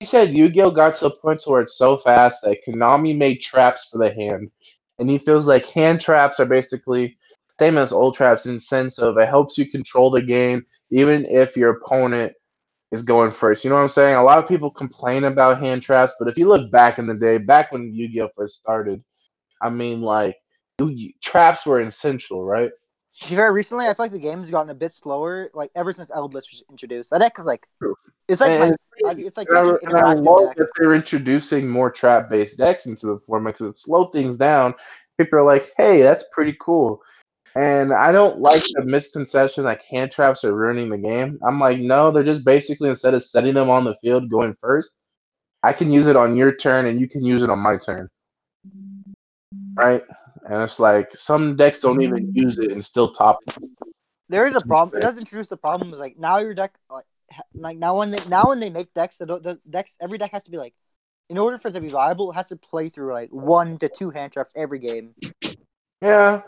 He 0.00 0.06
said 0.06 0.30
Yu-Gi-Oh 0.30 0.70
got 0.70 0.96
to 0.96 1.06
a 1.06 1.16
point 1.16 1.42
where 1.44 1.60
it's 1.60 1.76
so 1.76 1.96
fast 1.98 2.42
that 2.42 2.58
Konami 2.66 3.16
made 3.16 3.42
traps 3.42 3.88
for 3.90 3.98
the 3.98 4.12
hand, 4.12 4.50
and 4.98 5.10
he 5.10 5.18
feels 5.18 5.46
like 5.46 5.66
hand 5.66 6.00
traps 6.00 6.40
are 6.40 6.46
basically 6.46 7.18
same 7.62 7.78
as 7.78 7.92
old 7.92 8.16
traps 8.16 8.46
in 8.46 8.54
the 8.54 8.60
sense 8.60 8.98
of 8.98 9.16
it 9.18 9.28
helps 9.28 9.56
you 9.56 9.70
control 9.70 10.10
the 10.10 10.20
game 10.20 10.66
even 10.90 11.24
if 11.26 11.56
your 11.56 11.76
opponent 11.76 12.32
is 12.92 13.02
going 13.02 13.30
first. 13.30 13.64
You 13.64 13.70
know 13.70 13.76
what 13.76 13.82
I'm 13.82 13.88
saying? 13.88 14.16
A 14.16 14.22
lot 14.22 14.38
of 14.38 14.46
people 14.46 14.70
complain 14.70 15.24
about 15.24 15.60
hand 15.60 15.82
traps, 15.82 16.12
but 16.18 16.28
if 16.28 16.36
you 16.38 16.46
look 16.46 16.70
back 16.70 16.98
in 16.98 17.06
the 17.06 17.14
day, 17.14 17.38
back 17.38 17.72
when 17.72 17.92
Yu-Gi-Oh 17.92 18.28
first 18.36 18.60
started, 18.60 19.02
I 19.60 19.70
mean, 19.70 20.00
like 20.02 20.36
traps 21.22 21.66
were 21.66 21.80
essential, 21.80 22.44
right? 22.44 22.70
To 23.20 23.28
be 23.28 23.36
fair, 23.36 23.52
recently 23.52 23.86
I 23.86 23.88
feel 23.94 24.04
like 24.04 24.12
the 24.12 24.18
game's 24.18 24.50
gotten 24.50 24.70
a 24.70 24.74
bit 24.74 24.92
slower. 24.94 25.50
Like 25.54 25.70
ever 25.74 25.92
since 25.92 26.10
Eldlich 26.10 26.50
was 26.50 26.62
introduced, 26.70 27.10
that 27.10 27.18
deck 27.18 27.38
is 27.38 27.44
like 27.44 27.66
True. 27.78 27.94
it's 28.28 28.40
like 28.40 28.50
And- 28.52 28.76
like, 29.02 29.18
it's 29.18 29.36
like 29.36 29.50
I, 29.52 29.60
an 29.82 29.96
I 29.96 30.14
love 30.14 30.54
that 30.56 30.68
they're 30.76 30.94
introducing 30.94 31.68
more 31.68 31.90
trap 31.90 32.30
based 32.30 32.56
decks 32.58 32.86
into 32.86 33.06
the 33.06 33.18
format 33.26 33.54
because 33.54 33.70
it 33.72 33.78
slow 33.78 34.06
things 34.06 34.36
down. 34.36 34.74
People 35.18 35.40
are 35.40 35.44
like, 35.44 35.72
hey, 35.76 36.02
that's 36.02 36.24
pretty 36.30 36.56
cool. 36.60 37.02
And 37.54 37.92
I 37.92 38.12
don't 38.12 38.40
like 38.40 38.62
the 38.74 38.84
misconception 38.84 39.64
like 39.64 39.82
hand 39.84 40.10
traps 40.10 40.44
are 40.44 40.54
ruining 40.54 40.88
the 40.88 40.98
game. 40.98 41.38
I'm 41.46 41.60
like, 41.60 41.78
no, 41.78 42.10
they're 42.10 42.24
just 42.24 42.44
basically 42.44 42.88
instead 42.88 43.14
of 43.14 43.22
setting 43.22 43.54
them 43.54 43.68
on 43.68 43.84
the 43.84 43.96
field 44.02 44.30
going 44.30 44.56
first, 44.60 45.00
I 45.62 45.72
can 45.72 45.90
use 45.90 46.06
it 46.06 46.16
on 46.16 46.34
your 46.34 46.54
turn 46.54 46.86
and 46.86 46.98
you 47.00 47.08
can 47.08 47.22
use 47.22 47.42
it 47.42 47.50
on 47.50 47.58
my 47.58 47.76
turn. 47.76 48.08
Right? 49.74 50.02
And 50.44 50.62
it's 50.62 50.80
like 50.80 51.14
some 51.14 51.56
decks 51.56 51.80
don't 51.80 52.02
even 52.02 52.34
use 52.34 52.58
it 52.58 52.72
and 52.72 52.84
still 52.84 53.12
top. 53.12 53.38
There 54.28 54.46
is 54.46 54.56
a 54.56 54.60
problem. 54.60 54.98
It 54.98 55.02
does 55.02 55.18
introduce 55.18 55.46
the 55.46 55.56
problem. 55.56 55.92
Is 55.92 55.98
like 55.98 56.18
now 56.18 56.38
your 56.38 56.54
deck, 56.54 56.74
like, 56.90 57.04
like 57.54 57.78
now 57.78 57.98
when 57.98 58.10
they 58.10 58.18
now 58.28 58.48
when 58.48 58.60
they 58.60 58.70
make 58.70 58.92
decks, 58.94 59.18
the, 59.18 59.26
the 59.26 59.60
decks 59.68 59.96
every 60.00 60.16
deck 60.18 60.32
has 60.32 60.44
to 60.44 60.50
be 60.50 60.56
like, 60.56 60.74
in 61.28 61.38
order 61.38 61.58
for 61.58 61.68
it 61.68 61.72
to 61.72 61.80
be 61.80 61.88
viable, 61.88 62.30
it 62.30 62.34
has 62.34 62.48
to 62.48 62.56
play 62.56 62.88
through 62.88 63.12
like 63.12 63.30
one 63.30 63.76
to 63.78 63.88
two 63.88 64.10
hand 64.10 64.32
traps 64.32 64.52
every 64.56 64.78
game. 64.78 65.14
Yeah, 66.00 66.42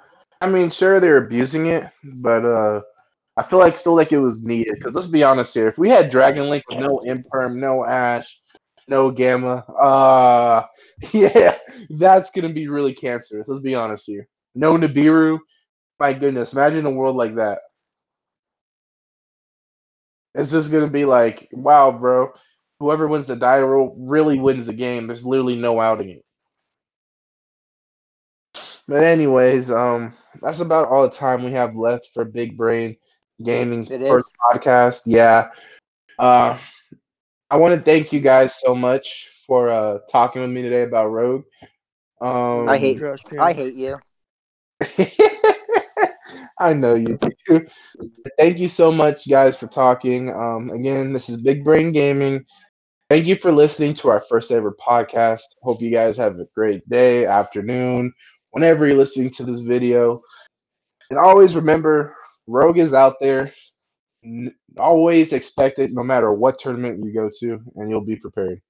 I 0.45 0.47
mean, 0.47 0.69
sure 0.69 1.01
they're 1.01 1.17
abusing 1.17 1.69
it, 1.69 1.89
but 2.05 2.45
uh, 2.45 2.83
I 3.39 3.43
feel 3.43 3.59
like 3.59 3.79
still 3.79 3.95
like 3.97 4.13
it 4.13 4.19
was 4.19 4.43
needed. 4.43 4.75
Because 4.75 4.95
let's 4.95 5.07
be 5.07 5.23
honest 5.23 5.55
here, 5.55 5.69
if 5.69 5.79
we 5.79 5.89
had 5.89 6.11
Dragon 6.11 6.51
Link 6.51 6.65
no 6.71 6.99
Imperm, 6.99 7.57
no 7.57 7.87
Ash, 7.87 8.43
no 8.87 9.11
Gamma, 9.11 9.65
uh, 9.81 10.67
yeah, 11.13 11.57
that's 11.89 12.31
gonna 12.31 12.51
be 12.51 12.69
really 12.69 12.93
cancerous. 12.93 13.49
Let's 13.49 13.63
be 13.63 13.75
honest 13.75 14.05
here. 14.07 14.29
No 14.55 14.77
Nibiru, 14.77 15.39
my 15.99 16.13
goodness, 16.13 16.53
imagine 16.53 16.85
a 16.85 16.91
world 16.91 17.17
like 17.17 17.37
that. 17.37 17.61
It's 20.35 20.51
just 20.51 20.71
gonna 20.71 20.89
be 20.89 21.07
like, 21.07 21.49
wow, 21.53 21.91
bro. 21.91 22.35
Whoever 22.81 23.09
wins 23.09 23.29
the 23.29 23.37
die 23.37 23.61
roll 23.61 23.97
really 23.99 24.39
wins 24.39 24.67
the 24.67 24.75
game. 24.75 25.07
There's 25.07 25.25
literally 25.25 25.57
no 25.57 25.81
outing 25.81 26.11
it. 26.11 26.24
But 28.87 29.03
anyways, 29.03 29.71
um, 29.71 30.13
that's 30.43 30.61
about 30.61 30.89
all 30.89 31.03
the 31.03 31.15
time 31.15 31.43
we 31.43 31.53
have 31.53 31.75
left 31.75 32.11
for 32.13 32.25
Big 32.25 32.57
Brain 32.57 32.97
Gaming's 33.43 33.91
It 33.91 34.01
first 34.01 34.33
is. 34.33 34.59
podcast. 34.61 35.03
Yeah. 35.07 35.49
Uh, 36.19 36.59
I 37.51 37.57
want 37.57 37.75
to 37.75 37.81
thank 37.81 38.13
you 38.13 38.21
guys 38.21 38.55
so 38.61 38.75
much 38.75 39.31
for 39.47 39.69
uh 39.69 39.99
talking 40.11 40.43
with 40.43 40.51
me 40.51 40.63
today 40.63 40.83
about 40.83 41.09
Rogue. 41.09 41.45
Um, 42.21 42.69
I 42.69 42.79
hate- 42.79 43.01
I 43.39 43.53
hate 43.53 43.75
you. 43.75 43.99
I 46.59 46.73
know 46.73 46.95
you 46.95 47.07
do. 47.49 47.67
Thank 48.39 48.59
you 48.59 48.69
so 48.69 48.91
much, 48.93 49.29
guys, 49.29 49.57
for 49.57 49.67
talking. 49.67 50.31
Um, 50.31 50.71
again, 50.71 51.13
this 51.13 51.29
is 51.29 51.37
Big 51.43 51.65
Brain 51.65 51.93
Gaming. 51.93 52.45
Thank 53.11 53.27
you 53.27 53.37
for 53.37 53.53
listening 53.53 53.95
to 53.95 54.09
our 54.09 54.21
first 54.21 54.51
ever 54.51 54.73
podcast. 54.73 55.43
Hope 55.63 55.83
you 55.83 55.91
guys 55.91 56.17
have 56.17 56.39
a 56.39 56.47
great 56.55 56.89
day, 56.89 57.27
afternoon, 57.27 58.13
whenever 58.55 58.87
you're 58.87 58.97
listening 58.97 59.31
to 59.31 59.43
this 59.43 59.59
video. 59.59 60.23
And 61.11 61.19
always 61.19 61.57
remember, 61.57 62.15
Rogue 62.47 62.79
is 62.79 62.95
out 62.95 63.17
there. 63.21 63.53
Always 64.79 65.33
expect 65.33 65.81
it, 65.81 65.93
no 65.93 66.05
matter 66.05 66.33
what 66.33 66.59
tournament 66.59 67.05
you 67.05 67.13
go 67.13 67.29
to, 67.41 67.61
and 67.75 67.91
you'll 67.91 68.01
be 68.01 68.17
prepared. 68.17 68.63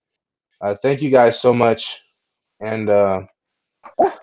Uh, 0.62 0.74
thank 0.82 1.02
you 1.02 1.10
guys 1.10 1.38
so 1.38 1.52
much, 1.52 2.00
and 2.60 2.88
uh, 2.88 3.22
yeah. 4.00 4.14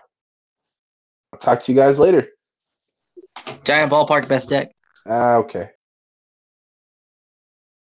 I'll 1.32 1.40
talk 1.40 1.60
to 1.60 1.72
you 1.72 1.78
guys 1.78 2.00
later. 2.00 2.28
Giant 3.64 3.92
ballpark 3.92 4.28
best 4.28 4.50
deck. 4.50 4.72
Ah, 5.08 5.36
okay. 5.36 5.70